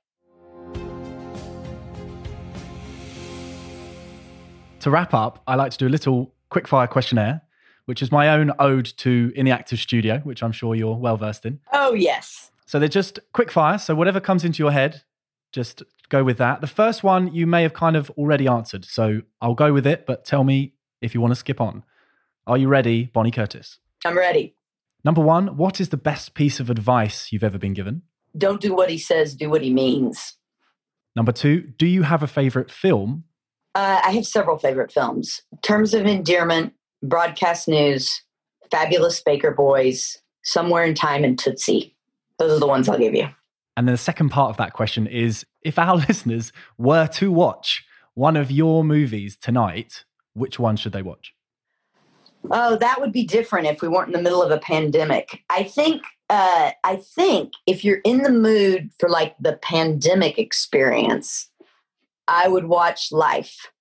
To 4.82 4.90
wrap 4.90 5.14
up, 5.14 5.44
I 5.46 5.56
like 5.56 5.72
to 5.74 5.78
do 5.78 5.88
a 5.88 5.90
little 5.90 6.34
quickfire 6.52 6.90
questionnaire, 6.90 7.42
which 7.90 8.04
is 8.04 8.12
my 8.12 8.30
own 8.30 8.52
ode 8.60 8.86
to 8.98 9.34
Inside 9.36 9.46
the 9.46 9.52
Actors 9.52 9.82
Studio, 9.82 10.20
which 10.20 10.44
I'm 10.44 10.52
sure 10.52 10.76
you're 10.76 10.96
well 10.96 11.18
versed 11.18 11.44
in. 11.44 11.60
Oh, 11.74 11.96
yes. 11.96 12.52
So 12.68 12.78
they're 12.78 12.88
just 12.88 13.18
quickfire. 13.34 13.82
So 13.82 13.96
whatever 13.96 14.20
comes 14.20 14.46
into 14.46 14.62
your 14.62 14.72
head, 14.72 15.02
just 15.52 15.82
go 16.08 16.24
with 16.24 16.38
that. 16.38 16.62
The 16.62 16.68
first 16.68 17.04
one 17.04 17.34
you 17.34 17.48
may 17.48 17.64
have 17.64 17.74
kind 17.74 17.96
of 17.96 18.12
already 18.12 18.48
answered, 18.48 18.86
so 18.86 19.24
I'll 19.42 19.56
go 19.56 19.74
with 19.74 19.88
it, 19.88 20.06
but 20.06 20.24
tell 20.24 20.44
me 20.44 20.76
if 21.02 21.16
you 21.16 21.20
want 21.20 21.32
to 21.32 21.36
skip 21.36 21.60
on. 21.60 21.84
Are 22.46 22.60
you 22.60 22.68
ready, 22.68 23.06
Bonnie 23.06 23.32
Curtis? 23.32 23.80
I'm 24.06 24.16
ready. 24.16 24.54
Number 25.04 25.22
one, 25.22 25.58
what 25.58 25.82
is 25.82 25.90
the 25.90 25.98
best 25.98 26.36
piece 26.36 26.60
of 26.60 26.70
advice 26.70 27.32
you've 27.32 27.44
ever 27.44 27.58
been 27.58 27.74
given? 27.74 28.04
Don't 28.38 28.62
do 28.62 28.76
what 28.76 28.92
he 28.92 29.00
says, 29.00 29.34
do 29.34 29.50
what 29.50 29.64
he 29.64 29.74
means. 29.74 30.36
Number 31.16 31.32
two, 31.32 31.62
do 31.62 31.88
you 31.88 32.04
have 32.04 32.22
a 32.22 32.28
favorite 32.28 32.70
film? 32.70 33.24
Uh, 33.74 34.00
I 34.04 34.12
have 34.12 34.28
several 34.28 34.60
favorite 34.60 34.92
films 34.92 35.42
Terms 35.64 35.96
of 35.96 36.06
Endearment, 36.06 36.74
Broadcast 37.04 37.68
News, 37.68 38.22
Fabulous 38.72 39.22
Baker 39.22 39.52
Boys, 39.52 40.18
Somewhere 40.44 40.84
in 40.84 40.96
Time, 40.96 41.24
and 41.24 41.38
Tootsie. 41.38 41.96
Those 42.38 42.52
are 42.52 42.60
the 42.60 42.68
ones 42.68 42.88
I'll 42.88 42.98
give 42.98 43.16
you. 43.16 43.28
And 43.78 43.88
then 43.88 43.94
the 43.94 43.98
second 43.98 44.30
part 44.30 44.50
of 44.50 44.58
that 44.58 44.74
question 44.74 45.08
is 45.08 45.46
if 45.62 45.80
our 45.80 45.96
listeners 46.08 46.52
were 46.78 47.08
to 47.08 47.32
watch 47.32 47.86
one 48.14 48.36
of 48.36 48.52
your 48.52 48.84
movies 48.84 49.38
tonight, 49.38 50.04
which 50.34 50.60
one 50.60 50.76
should 50.76 50.92
they 50.92 51.02
watch? 51.02 51.34
Oh, 52.52 52.78
that 52.78 53.02
would 53.02 53.12
be 53.12 53.26
different 53.26 53.68
if 53.68 53.82
we 53.82 53.88
weren't 53.88 54.08
in 54.08 54.14
the 54.14 54.22
middle 54.22 54.42
of 54.42 54.52
a 54.52 54.58
pandemic. 54.58 55.44
I 55.50 55.64
think 55.64 56.04
uh, 56.30 56.72
I 56.84 56.98
think 56.98 57.54
if 57.66 57.84
you're 57.84 58.02
in 58.06 58.22
the 58.22 58.32
mood 58.32 58.92
for 59.00 59.10
like 59.10 59.36
the 59.40 59.54
pandemic 59.54 60.38
experience, 60.38 61.50
I 62.28 62.48
would 62.48 62.66
watch 62.66 63.12
Life. 63.12 63.72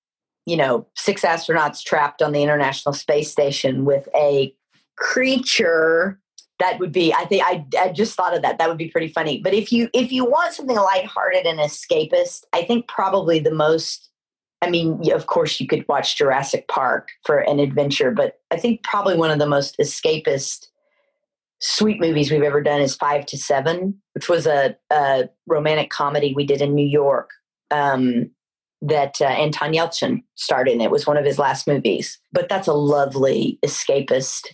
You 0.49 0.57
know, 0.57 0.87
six 0.95 1.21
astronauts 1.21 1.83
trapped 1.83 2.21
on 2.21 2.31
the 2.31 2.41
International 2.41 2.93
Space 2.93 3.31
Station 3.31 3.85
with 3.85 4.07
a 4.15 4.53
creature 4.97 6.19
that 6.59 6.77
would 6.79 6.91
be 6.91 7.13
i 7.13 7.25
think 7.25 7.41
I, 7.45 7.65
I 7.79 7.89
just 7.89 8.15
thought 8.15 8.35
of 8.35 8.41
that. 8.41 8.57
That 8.57 8.67
would 8.67 8.77
be 8.77 8.89
pretty 8.89 9.07
funny. 9.07 9.39
But 9.41 9.53
if 9.53 9.71
you 9.71 9.89
if 9.93 10.11
you 10.11 10.25
want 10.25 10.53
something 10.53 10.75
lighthearted 10.75 11.45
and 11.45 11.59
escapist 11.59 12.43
i 12.53 12.63
think 12.63 12.87
probably 12.87 13.39
the 13.39 13.53
most 13.53 14.09
i 14.61 14.69
mean 14.69 15.11
of 15.11 15.27
course 15.27 15.59
you 15.59 15.67
could 15.67 15.85
watch 15.87 16.17
jurassic 16.17 16.67
park 16.67 17.09
for 17.25 17.39
an 17.39 17.59
adventure 17.59 18.11
but 18.11 18.39
i 18.51 18.57
think 18.57 18.83
probably 18.83 19.15
one 19.15 19.31
of 19.31 19.39
the 19.39 19.47
most 19.47 19.77
escapist 19.79 20.67
sweet 21.61 21.99
movies 21.99 22.31
we've 22.31 22.43
ever 22.43 22.61
done 22.61 22.81
is 22.81 22.95
five 22.95 23.25
to 23.25 23.37
seven 23.37 23.97
which 24.13 24.27
was 24.27 24.45
a, 24.45 24.75
a 24.91 25.29
romantic 25.47 25.89
comedy 25.89 26.33
we 26.35 26.45
did 26.45 26.61
in 26.61 26.75
new 26.75 26.87
york. 26.87 27.29
Um, 27.71 28.31
that 28.81 29.21
uh, 29.21 29.25
Anton 29.25 29.73
Yelchin 29.73 30.23
starred 30.35 30.69
in. 30.69 30.81
It 30.81 30.91
was 30.91 31.05
one 31.05 31.17
of 31.17 31.25
his 31.25 31.39
last 31.39 31.67
movies, 31.67 32.19
but 32.31 32.49
that's 32.49 32.67
a 32.67 32.73
lovely 32.73 33.59
escapist 33.65 34.47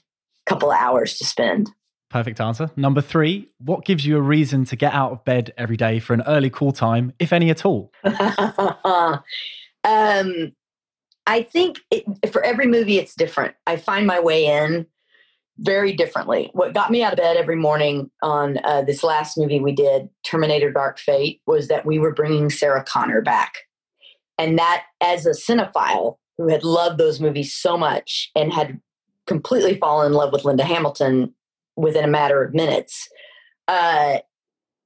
couple 0.45 0.71
of 0.71 0.77
hours 0.77 1.17
to 1.17 1.25
spend. 1.25 1.71
Perfect 2.09 2.39
answer. 2.39 2.69
Number 2.75 3.01
three, 3.01 3.49
what 3.57 3.83
gives 3.83 4.05
you 4.05 4.17
a 4.17 4.21
reason 4.21 4.63
to 4.65 4.75
get 4.75 4.93
out 4.93 5.11
of 5.11 5.25
bed 5.25 5.53
every 5.57 5.75
day 5.75 5.99
for 5.99 6.13
an 6.13 6.23
early 6.27 6.49
call 6.49 6.71
time, 6.71 7.13
if 7.19 7.33
any 7.33 7.49
at 7.49 7.65
all? 7.65 7.91
Um, 9.85 10.51
I 11.27 11.43
think 11.43 11.79
it, 11.91 12.05
for 12.31 12.43
every 12.43 12.67
movie, 12.67 12.97
it's 12.97 13.15
different. 13.15 13.55
I 13.67 13.77
find 13.77 14.05
my 14.05 14.19
way 14.19 14.45
in 14.45 14.85
very 15.59 15.93
differently. 15.93 16.49
What 16.53 16.73
got 16.73 16.91
me 16.91 17.03
out 17.03 17.13
of 17.13 17.17
bed 17.17 17.37
every 17.37 17.55
morning 17.55 18.09
on 18.21 18.59
uh, 18.63 18.81
this 18.81 19.03
last 19.03 19.37
movie 19.37 19.59
we 19.59 19.71
did, 19.71 20.09
Terminator 20.23 20.71
Dark 20.71 20.99
Fate, 20.99 21.39
was 21.47 21.67
that 21.69 21.85
we 21.85 21.99
were 21.99 22.13
bringing 22.13 22.49
Sarah 22.49 22.83
Connor 22.83 23.21
back. 23.21 23.53
And 24.37 24.57
that, 24.59 24.83
as 25.01 25.25
a 25.25 25.31
cinephile 25.31 26.17
who 26.37 26.49
had 26.49 26.63
loved 26.63 26.97
those 26.97 27.19
movies 27.19 27.55
so 27.55 27.77
much 27.77 28.29
and 28.35 28.51
had 28.51 28.79
completely 29.27 29.77
fallen 29.77 30.07
in 30.07 30.13
love 30.13 30.33
with 30.33 30.45
Linda 30.45 30.63
Hamilton 30.63 31.33
within 31.75 32.03
a 32.03 32.09
matter 32.09 32.43
of 32.43 32.53
minutes, 32.53 33.07
uh, 33.67 34.19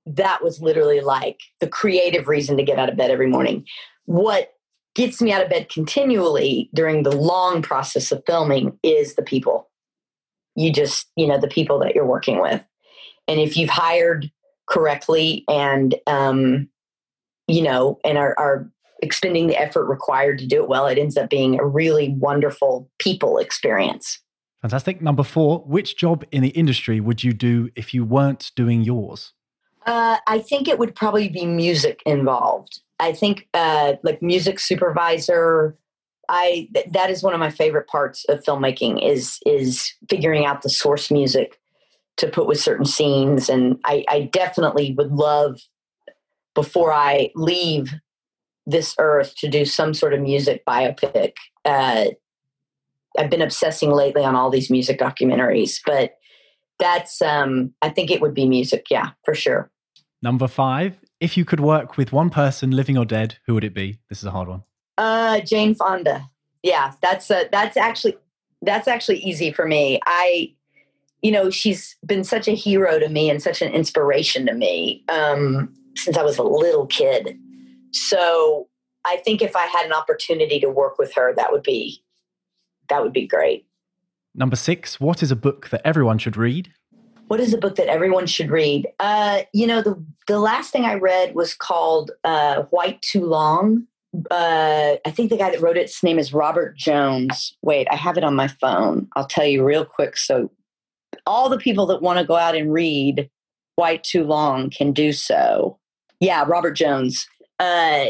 that 0.05 0.43
was 0.43 0.61
literally 0.61 1.01
like 1.01 1.39
the 1.59 1.67
creative 1.67 2.27
reason 2.27 2.57
to 2.57 2.63
get 2.63 2.79
out 2.79 2.89
of 2.89 2.97
bed 2.97 3.11
every 3.11 3.27
morning. 3.27 3.65
What 4.05 4.53
gets 4.95 5.21
me 5.21 5.31
out 5.31 5.43
of 5.43 5.49
bed 5.49 5.69
continually 5.69 6.69
during 6.73 7.03
the 7.03 7.15
long 7.15 7.61
process 7.61 8.11
of 8.11 8.23
filming 8.25 8.77
is 8.83 9.15
the 9.15 9.21
people. 9.21 9.69
You 10.55 10.73
just, 10.73 11.07
you 11.15 11.27
know, 11.27 11.39
the 11.39 11.47
people 11.47 11.79
that 11.79 11.95
you're 11.95 12.05
working 12.05 12.41
with. 12.41 12.63
And 13.27 13.39
if 13.39 13.55
you've 13.55 13.69
hired 13.69 14.31
correctly 14.67 15.45
and, 15.47 15.95
um, 16.07 16.69
you 17.47 17.61
know, 17.61 17.99
and 18.03 18.17
are, 18.17 18.35
are 18.37 18.69
expending 19.01 19.47
the 19.47 19.57
effort 19.57 19.85
required 19.85 20.39
to 20.39 20.47
do 20.47 20.61
it 20.61 20.69
well, 20.69 20.87
it 20.87 20.97
ends 20.97 21.17
up 21.17 21.29
being 21.29 21.59
a 21.59 21.65
really 21.65 22.09
wonderful 22.09 22.89
people 22.99 23.37
experience. 23.37 24.19
Fantastic. 24.61 25.01
Number 25.01 25.23
four, 25.23 25.59
which 25.59 25.95
job 25.95 26.25
in 26.31 26.41
the 26.41 26.49
industry 26.49 26.99
would 26.99 27.23
you 27.23 27.33
do 27.33 27.69
if 27.75 27.93
you 27.93 28.03
weren't 28.03 28.51
doing 28.55 28.81
yours? 28.81 29.33
Uh, 29.85 30.17
I 30.27 30.39
think 30.39 30.67
it 30.67 30.77
would 30.77 30.95
probably 30.95 31.29
be 31.29 31.45
music 31.45 32.01
involved. 32.05 32.81
I 32.99 33.13
think 33.13 33.47
uh, 33.53 33.93
like 34.03 34.21
music 34.21 34.59
supervisor. 34.59 35.77
I 36.27 36.67
th- 36.73 36.87
that 36.91 37.09
is 37.09 37.23
one 37.23 37.33
of 37.33 37.39
my 37.39 37.49
favorite 37.49 37.87
parts 37.87 38.25
of 38.25 38.43
filmmaking 38.43 39.03
is 39.03 39.39
is 39.45 39.93
figuring 40.09 40.45
out 40.45 40.61
the 40.61 40.69
source 40.69 41.09
music 41.09 41.59
to 42.17 42.27
put 42.27 42.45
with 42.45 42.59
certain 42.59 42.85
scenes, 42.85 43.49
and 43.49 43.79
I, 43.85 44.03
I 44.09 44.29
definitely 44.33 44.93
would 44.97 45.11
love 45.11 45.61
before 46.53 46.91
I 46.91 47.31
leave 47.35 47.93
this 48.69 48.95
earth 48.99 49.35
to 49.37 49.47
do 49.47 49.65
some 49.65 49.93
sort 49.93 50.13
of 50.13 50.21
music 50.21 50.63
biopic. 50.65 51.33
Uh, 51.65 52.05
I've 53.17 53.29
been 53.29 53.41
obsessing 53.41 53.91
lately 53.91 54.23
on 54.23 54.35
all 54.35 54.49
these 54.49 54.69
music 54.69 54.99
documentaries, 54.99 55.79
but 55.85 56.15
that's 56.79 57.21
um 57.21 57.73
I 57.81 57.89
think 57.89 58.11
it 58.11 58.21
would 58.21 58.33
be 58.33 58.47
music, 58.47 58.85
yeah, 58.89 59.09
for 59.25 59.33
sure. 59.33 59.69
Number 60.21 60.47
five, 60.47 60.99
if 61.19 61.37
you 61.37 61.45
could 61.45 61.59
work 61.59 61.97
with 61.97 62.11
one 62.11 62.29
person, 62.29 62.71
living 62.71 62.97
or 62.97 63.05
dead, 63.05 63.37
who 63.45 63.53
would 63.55 63.63
it 63.63 63.73
be? 63.73 63.99
This 64.09 64.19
is 64.19 64.25
a 64.25 64.31
hard 64.31 64.47
one. 64.47 64.63
Uh 64.97 65.39
Jane 65.41 65.75
Fonda. 65.75 66.29
Yeah, 66.63 66.93
that's 67.01 67.31
a, 67.31 67.49
that's 67.51 67.77
actually 67.77 68.15
that's 68.61 68.87
actually 68.87 69.19
easy 69.19 69.51
for 69.51 69.65
me. 69.65 69.99
I 70.05 70.53
you 71.21 71.31
know, 71.31 71.49
she's 71.49 71.97
been 72.05 72.23
such 72.23 72.47
a 72.47 72.55
hero 72.55 72.97
to 72.99 73.09
me 73.09 73.29
and 73.29 73.41
such 73.41 73.61
an 73.61 73.71
inspiration 73.73 74.45
to 74.45 74.53
me 74.53 75.03
um, 75.09 75.73
since 75.95 76.17
I 76.17 76.23
was 76.23 76.37
a 76.37 76.43
little 76.43 76.85
kid. 76.87 77.37
So 77.91 78.67
I 79.05 79.17
think 79.17 79.41
if 79.41 79.55
I 79.55 79.65
had 79.65 79.85
an 79.85 79.93
opportunity 79.93 80.59
to 80.59 80.69
work 80.69 80.97
with 80.97 81.13
her, 81.15 81.33
that 81.35 81.51
would 81.51 81.63
be 81.63 82.03
that 82.89 83.03
would 83.03 83.13
be 83.13 83.27
great. 83.27 83.65
Number 84.35 84.55
six, 84.55 84.99
what 84.99 85.21
is 85.21 85.31
a 85.31 85.35
book 85.35 85.69
that 85.69 85.85
everyone 85.85 86.17
should 86.17 86.37
read? 86.37 86.71
What 87.27 87.39
is 87.39 87.53
a 87.53 87.57
book 87.57 87.75
that 87.75 87.87
everyone 87.87 88.25
should 88.25 88.49
read? 88.49 88.87
Uh, 88.99 89.43
you 89.53 89.67
know, 89.67 89.81
the 89.81 90.03
the 90.27 90.39
last 90.39 90.71
thing 90.71 90.85
I 90.85 90.95
read 90.95 91.35
was 91.35 91.53
called 91.53 92.11
uh, 92.23 92.63
White 92.71 93.01
Too 93.01 93.25
Long. 93.25 93.85
Uh, 94.31 94.95
I 95.05 95.11
think 95.11 95.29
the 95.29 95.37
guy 95.37 95.51
that 95.51 95.61
wrote 95.61 95.77
it, 95.77 95.87
his 95.87 96.01
name 96.01 96.17
is 96.17 96.33
Robert 96.33 96.75
Jones. 96.75 97.55
Wait, 97.61 97.87
I 97.91 97.95
have 97.95 98.17
it 98.17 98.23
on 98.23 98.35
my 98.35 98.47
phone. 98.47 99.07
I'll 99.15 99.27
tell 99.27 99.45
you 99.45 99.63
real 99.63 99.85
quick. 99.85 100.17
So, 100.17 100.49
all 101.27 101.49
the 101.49 101.59
people 101.59 101.85
that 101.87 102.01
want 102.01 102.17
to 102.17 102.25
go 102.25 102.35
out 102.35 102.55
and 102.55 102.73
read 102.73 103.29
White 103.75 104.03
Too 104.03 104.23
Long 104.23 104.71
can 104.71 104.91
do 104.91 105.13
so. 105.13 105.77
Yeah, 106.19 106.43
Robert 106.47 106.73
Jones. 106.73 107.27
Uh, 107.59 108.07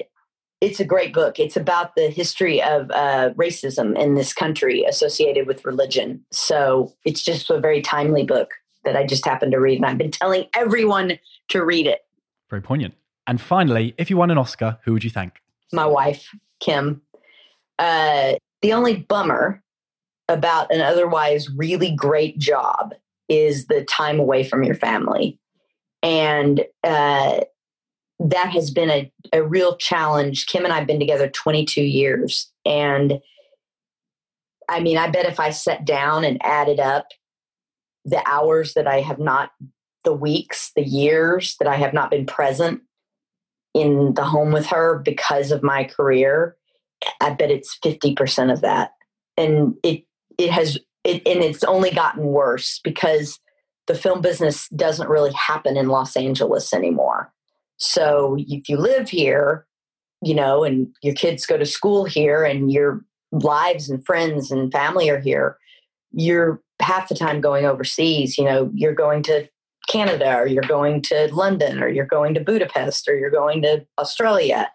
it's 0.61 0.79
a 0.79 0.85
great 0.85 1.13
book. 1.13 1.39
It's 1.39 1.55
about 1.55 1.95
the 1.95 2.09
history 2.09 2.61
of 2.61 2.91
uh, 2.91 3.31
racism 3.35 3.97
in 3.97 4.15
this 4.15 4.33
country 4.33 4.83
associated 4.83 5.47
with 5.47 5.63
religion. 5.65 6.23
So 6.31 6.93
it's 7.05 7.23
just 7.23 7.49
a 7.49 7.59
very 7.59 7.81
timely 7.81 8.23
book 8.23 8.51
that 8.83 8.95
I 8.95 9.05
just 9.05 9.25
happened 9.25 9.51
to 9.53 9.59
read, 9.59 9.77
and 9.77 9.85
I've 9.85 9.97
been 9.97 10.11
telling 10.11 10.45
everyone 10.55 11.19
to 11.49 11.63
read 11.63 11.87
it. 11.87 11.99
Very 12.49 12.61
poignant. 12.61 12.95
And 13.27 13.39
finally, 13.39 13.93
if 13.97 14.09
you 14.09 14.17
won 14.17 14.31
an 14.31 14.37
Oscar, 14.37 14.79
who 14.83 14.93
would 14.93 15.03
you 15.03 15.09
thank? 15.09 15.33
My 15.71 15.85
wife, 15.85 16.29
Kim. 16.59 17.01
Uh, 17.77 18.33
the 18.61 18.73
only 18.73 18.97
bummer 18.97 19.61
about 20.27 20.73
an 20.73 20.81
otherwise 20.81 21.49
really 21.55 21.91
great 21.91 22.37
job 22.37 22.93
is 23.29 23.67
the 23.67 23.83
time 23.85 24.19
away 24.19 24.43
from 24.43 24.63
your 24.63 24.75
family. 24.75 25.39
And 26.01 26.65
uh, 26.83 27.41
that 28.19 28.49
has 28.49 28.69
been 28.69 28.89
a, 28.89 29.11
a 29.31 29.43
real 29.43 29.77
challenge. 29.77 30.45
Kim 30.47 30.65
and 30.65 30.73
I 30.73 30.77
have 30.77 30.87
been 30.87 30.99
together 30.99 31.29
22 31.29 31.81
years. 31.81 32.51
And 32.65 33.19
I 34.67 34.81
mean, 34.81 34.97
I 34.97 35.09
bet 35.09 35.25
if 35.25 35.39
I 35.39 35.51
sat 35.51 35.85
down 35.85 36.23
and 36.23 36.43
added 36.43 36.79
up 36.79 37.07
the 38.05 38.21
hours 38.27 38.73
that 38.73 38.87
I 38.87 39.01
have 39.01 39.19
not, 39.19 39.51
the 40.03 40.13
weeks, 40.13 40.71
the 40.75 40.83
years 40.83 41.55
that 41.59 41.67
I 41.67 41.75
have 41.75 41.93
not 41.93 42.11
been 42.11 42.25
present 42.25 42.81
in 43.73 44.13
the 44.15 44.23
home 44.23 44.51
with 44.51 44.67
her 44.67 44.99
because 44.99 45.51
of 45.51 45.63
my 45.63 45.85
career, 45.85 46.55
I 47.21 47.31
bet 47.31 47.51
it's 47.51 47.77
50% 47.83 48.51
of 48.51 48.61
that. 48.61 48.91
And 49.37 49.75
it, 49.83 50.03
it 50.37 50.51
has, 50.51 50.77
it, 51.03 51.25
and 51.25 51.41
it's 51.43 51.63
only 51.63 51.91
gotten 51.91 52.23
worse 52.23 52.79
because 52.83 53.39
the 53.87 53.95
film 53.95 54.21
business 54.21 54.67
doesn't 54.69 55.09
really 55.09 55.31
happen 55.33 55.77
in 55.77 55.87
Los 55.87 56.15
Angeles 56.17 56.73
anymore. 56.73 57.31
So 57.79 58.35
if 58.37 58.69
you 58.69 58.77
live 58.77 59.09
here, 59.09 59.65
you 60.21 60.35
know, 60.35 60.63
and 60.63 60.87
your 61.01 61.15
kids 61.15 61.45
go 61.45 61.57
to 61.57 61.65
school 61.65 62.05
here 62.05 62.43
and 62.43 62.71
your 62.71 63.03
lives 63.31 63.89
and 63.89 64.05
friends 64.05 64.51
and 64.51 64.71
family 64.71 65.09
are 65.09 65.19
here, 65.19 65.57
you're 66.11 66.61
half 66.81 67.09
the 67.09 67.15
time 67.15 67.41
going 67.41 67.65
overseas. 67.65 68.37
You 68.37 68.43
know, 68.43 68.69
you're 68.73 68.93
going 68.93 69.23
to 69.23 69.47
Canada 69.87 70.35
or 70.35 70.47
you're 70.47 70.63
going 70.63 71.01
to 71.03 71.33
London 71.33 71.81
or 71.81 71.87
you're 71.87 72.05
going 72.05 72.33
to 72.33 72.41
Budapest 72.41 73.07
or 73.07 73.17
you're 73.17 73.31
going 73.31 73.61
to 73.61 73.85
Australia, 73.97 74.69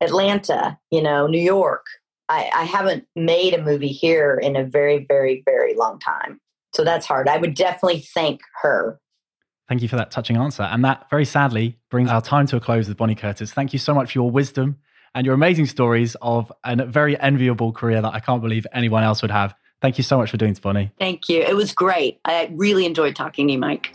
Atlanta, 0.00 0.78
you 0.90 1.02
know, 1.02 1.26
New 1.26 1.40
York. 1.40 1.84
I, 2.28 2.50
I 2.54 2.64
haven't 2.64 3.06
made 3.16 3.54
a 3.54 3.62
movie 3.62 3.88
here 3.88 4.36
in 4.36 4.56
a 4.56 4.64
very, 4.64 5.04
very, 5.08 5.42
very 5.44 5.74
long 5.74 5.98
time. 5.98 6.40
So 6.74 6.84
that's 6.84 7.06
hard. 7.06 7.28
I 7.28 7.38
would 7.38 7.54
definitely 7.54 8.00
thank 8.14 8.40
her 8.62 8.98
Thank 9.68 9.82
you 9.82 9.88
for 9.88 9.96
that 9.96 10.10
touching 10.10 10.36
answer. 10.36 10.62
And 10.62 10.84
that 10.84 11.08
very 11.10 11.24
sadly 11.24 11.78
brings 11.90 12.10
our 12.10 12.20
time 12.20 12.46
to 12.48 12.56
a 12.56 12.60
close 12.60 12.88
with 12.88 12.96
Bonnie 12.96 13.14
Curtis. 13.14 13.52
Thank 13.52 13.72
you 13.72 13.78
so 13.78 13.94
much 13.94 14.12
for 14.12 14.18
your 14.18 14.30
wisdom 14.30 14.78
and 15.14 15.24
your 15.24 15.34
amazing 15.34 15.66
stories 15.66 16.16
of 16.20 16.52
a 16.64 16.84
very 16.84 17.18
enviable 17.20 17.72
career 17.72 18.02
that 18.02 18.12
I 18.12 18.20
can't 18.20 18.42
believe 18.42 18.66
anyone 18.72 19.04
else 19.04 19.22
would 19.22 19.30
have. 19.30 19.54
Thank 19.80 19.98
you 19.98 20.04
so 20.04 20.18
much 20.18 20.30
for 20.30 20.36
doing 20.36 20.52
this, 20.52 20.60
Bonnie. 20.60 20.90
Thank 20.98 21.28
you. 21.28 21.40
It 21.40 21.56
was 21.56 21.72
great. 21.72 22.20
I 22.24 22.50
really 22.52 22.84
enjoyed 22.86 23.16
talking 23.16 23.46
to 23.48 23.52
you, 23.52 23.58
Mike. 23.58 23.94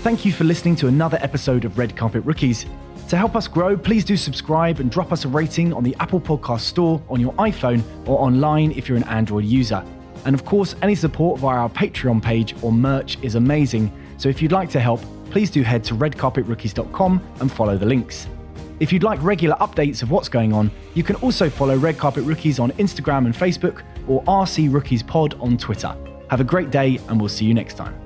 Thank 0.00 0.24
you 0.24 0.32
for 0.32 0.44
listening 0.44 0.74
to 0.76 0.88
another 0.88 1.18
episode 1.20 1.64
of 1.64 1.78
Red 1.78 1.96
Carpet 1.96 2.24
Rookies. 2.24 2.66
To 3.08 3.16
help 3.16 3.36
us 3.36 3.46
grow, 3.46 3.76
please 3.76 4.04
do 4.04 4.16
subscribe 4.16 4.80
and 4.80 4.90
drop 4.90 5.12
us 5.12 5.24
a 5.24 5.28
rating 5.28 5.72
on 5.72 5.84
the 5.84 5.94
Apple 6.00 6.20
Podcast 6.20 6.62
Store 6.62 7.00
on 7.08 7.20
your 7.20 7.32
iPhone 7.34 7.82
or 8.08 8.18
online 8.20 8.72
if 8.72 8.88
you're 8.88 8.98
an 8.98 9.04
Android 9.04 9.44
user. 9.44 9.84
And 10.24 10.34
of 10.34 10.44
course, 10.44 10.74
any 10.82 10.94
support 10.94 11.40
via 11.40 11.58
our 11.58 11.70
Patreon 11.70 12.22
page 12.22 12.54
or 12.62 12.72
merch 12.72 13.18
is 13.22 13.34
amazing. 13.34 13.92
So 14.18 14.28
if 14.28 14.40
you'd 14.40 14.52
like 14.52 14.70
to 14.70 14.80
help, 14.80 15.00
please 15.30 15.50
do 15.50 15.62
head 15.62 15.82
to 15.84 15.94
redcarpetrookies.com 15.94 17.22
and 17.40 17.50
follow 17.50 17.76
the 17.76 17.86
links. 17.86 18.28
If 18.80 18.92
you'd 18.92 19.02
like 19.02 19.22
regular 19.22 19.56
updates 19.56 20.02
of 20.02 20.10
what's 20.10 20.28
going 20.28 20.52
on, 20.52 20.70
you 20.94 21.02
can 21.02 21.16
also 21.16 21.48
follow 21.48 21.76
Red 21.76 21.98
Carpet 21.98 22.24
Rookies 22.24 22.58
on 22.58 22.72
Instagram 22.72 23.26
and 23.26 23.34
Facebook 23.34 23.82
or 24.08 24.22
RC 24.24 24.72
Rookies 24.72 25.02
Pod 25.02 25.34
on 25.40 25.56
Twitter. 25.56 25.94
Have 26.30 26.40
a 26.40 26.44
great 26.44 26.70
day, 26.70 26.98
and 27.08 27.20
we'll 27.20 27.28
see 27.28 27.44
you 27.44 27.54
next 27.54 27.74
time. 27.74 28.01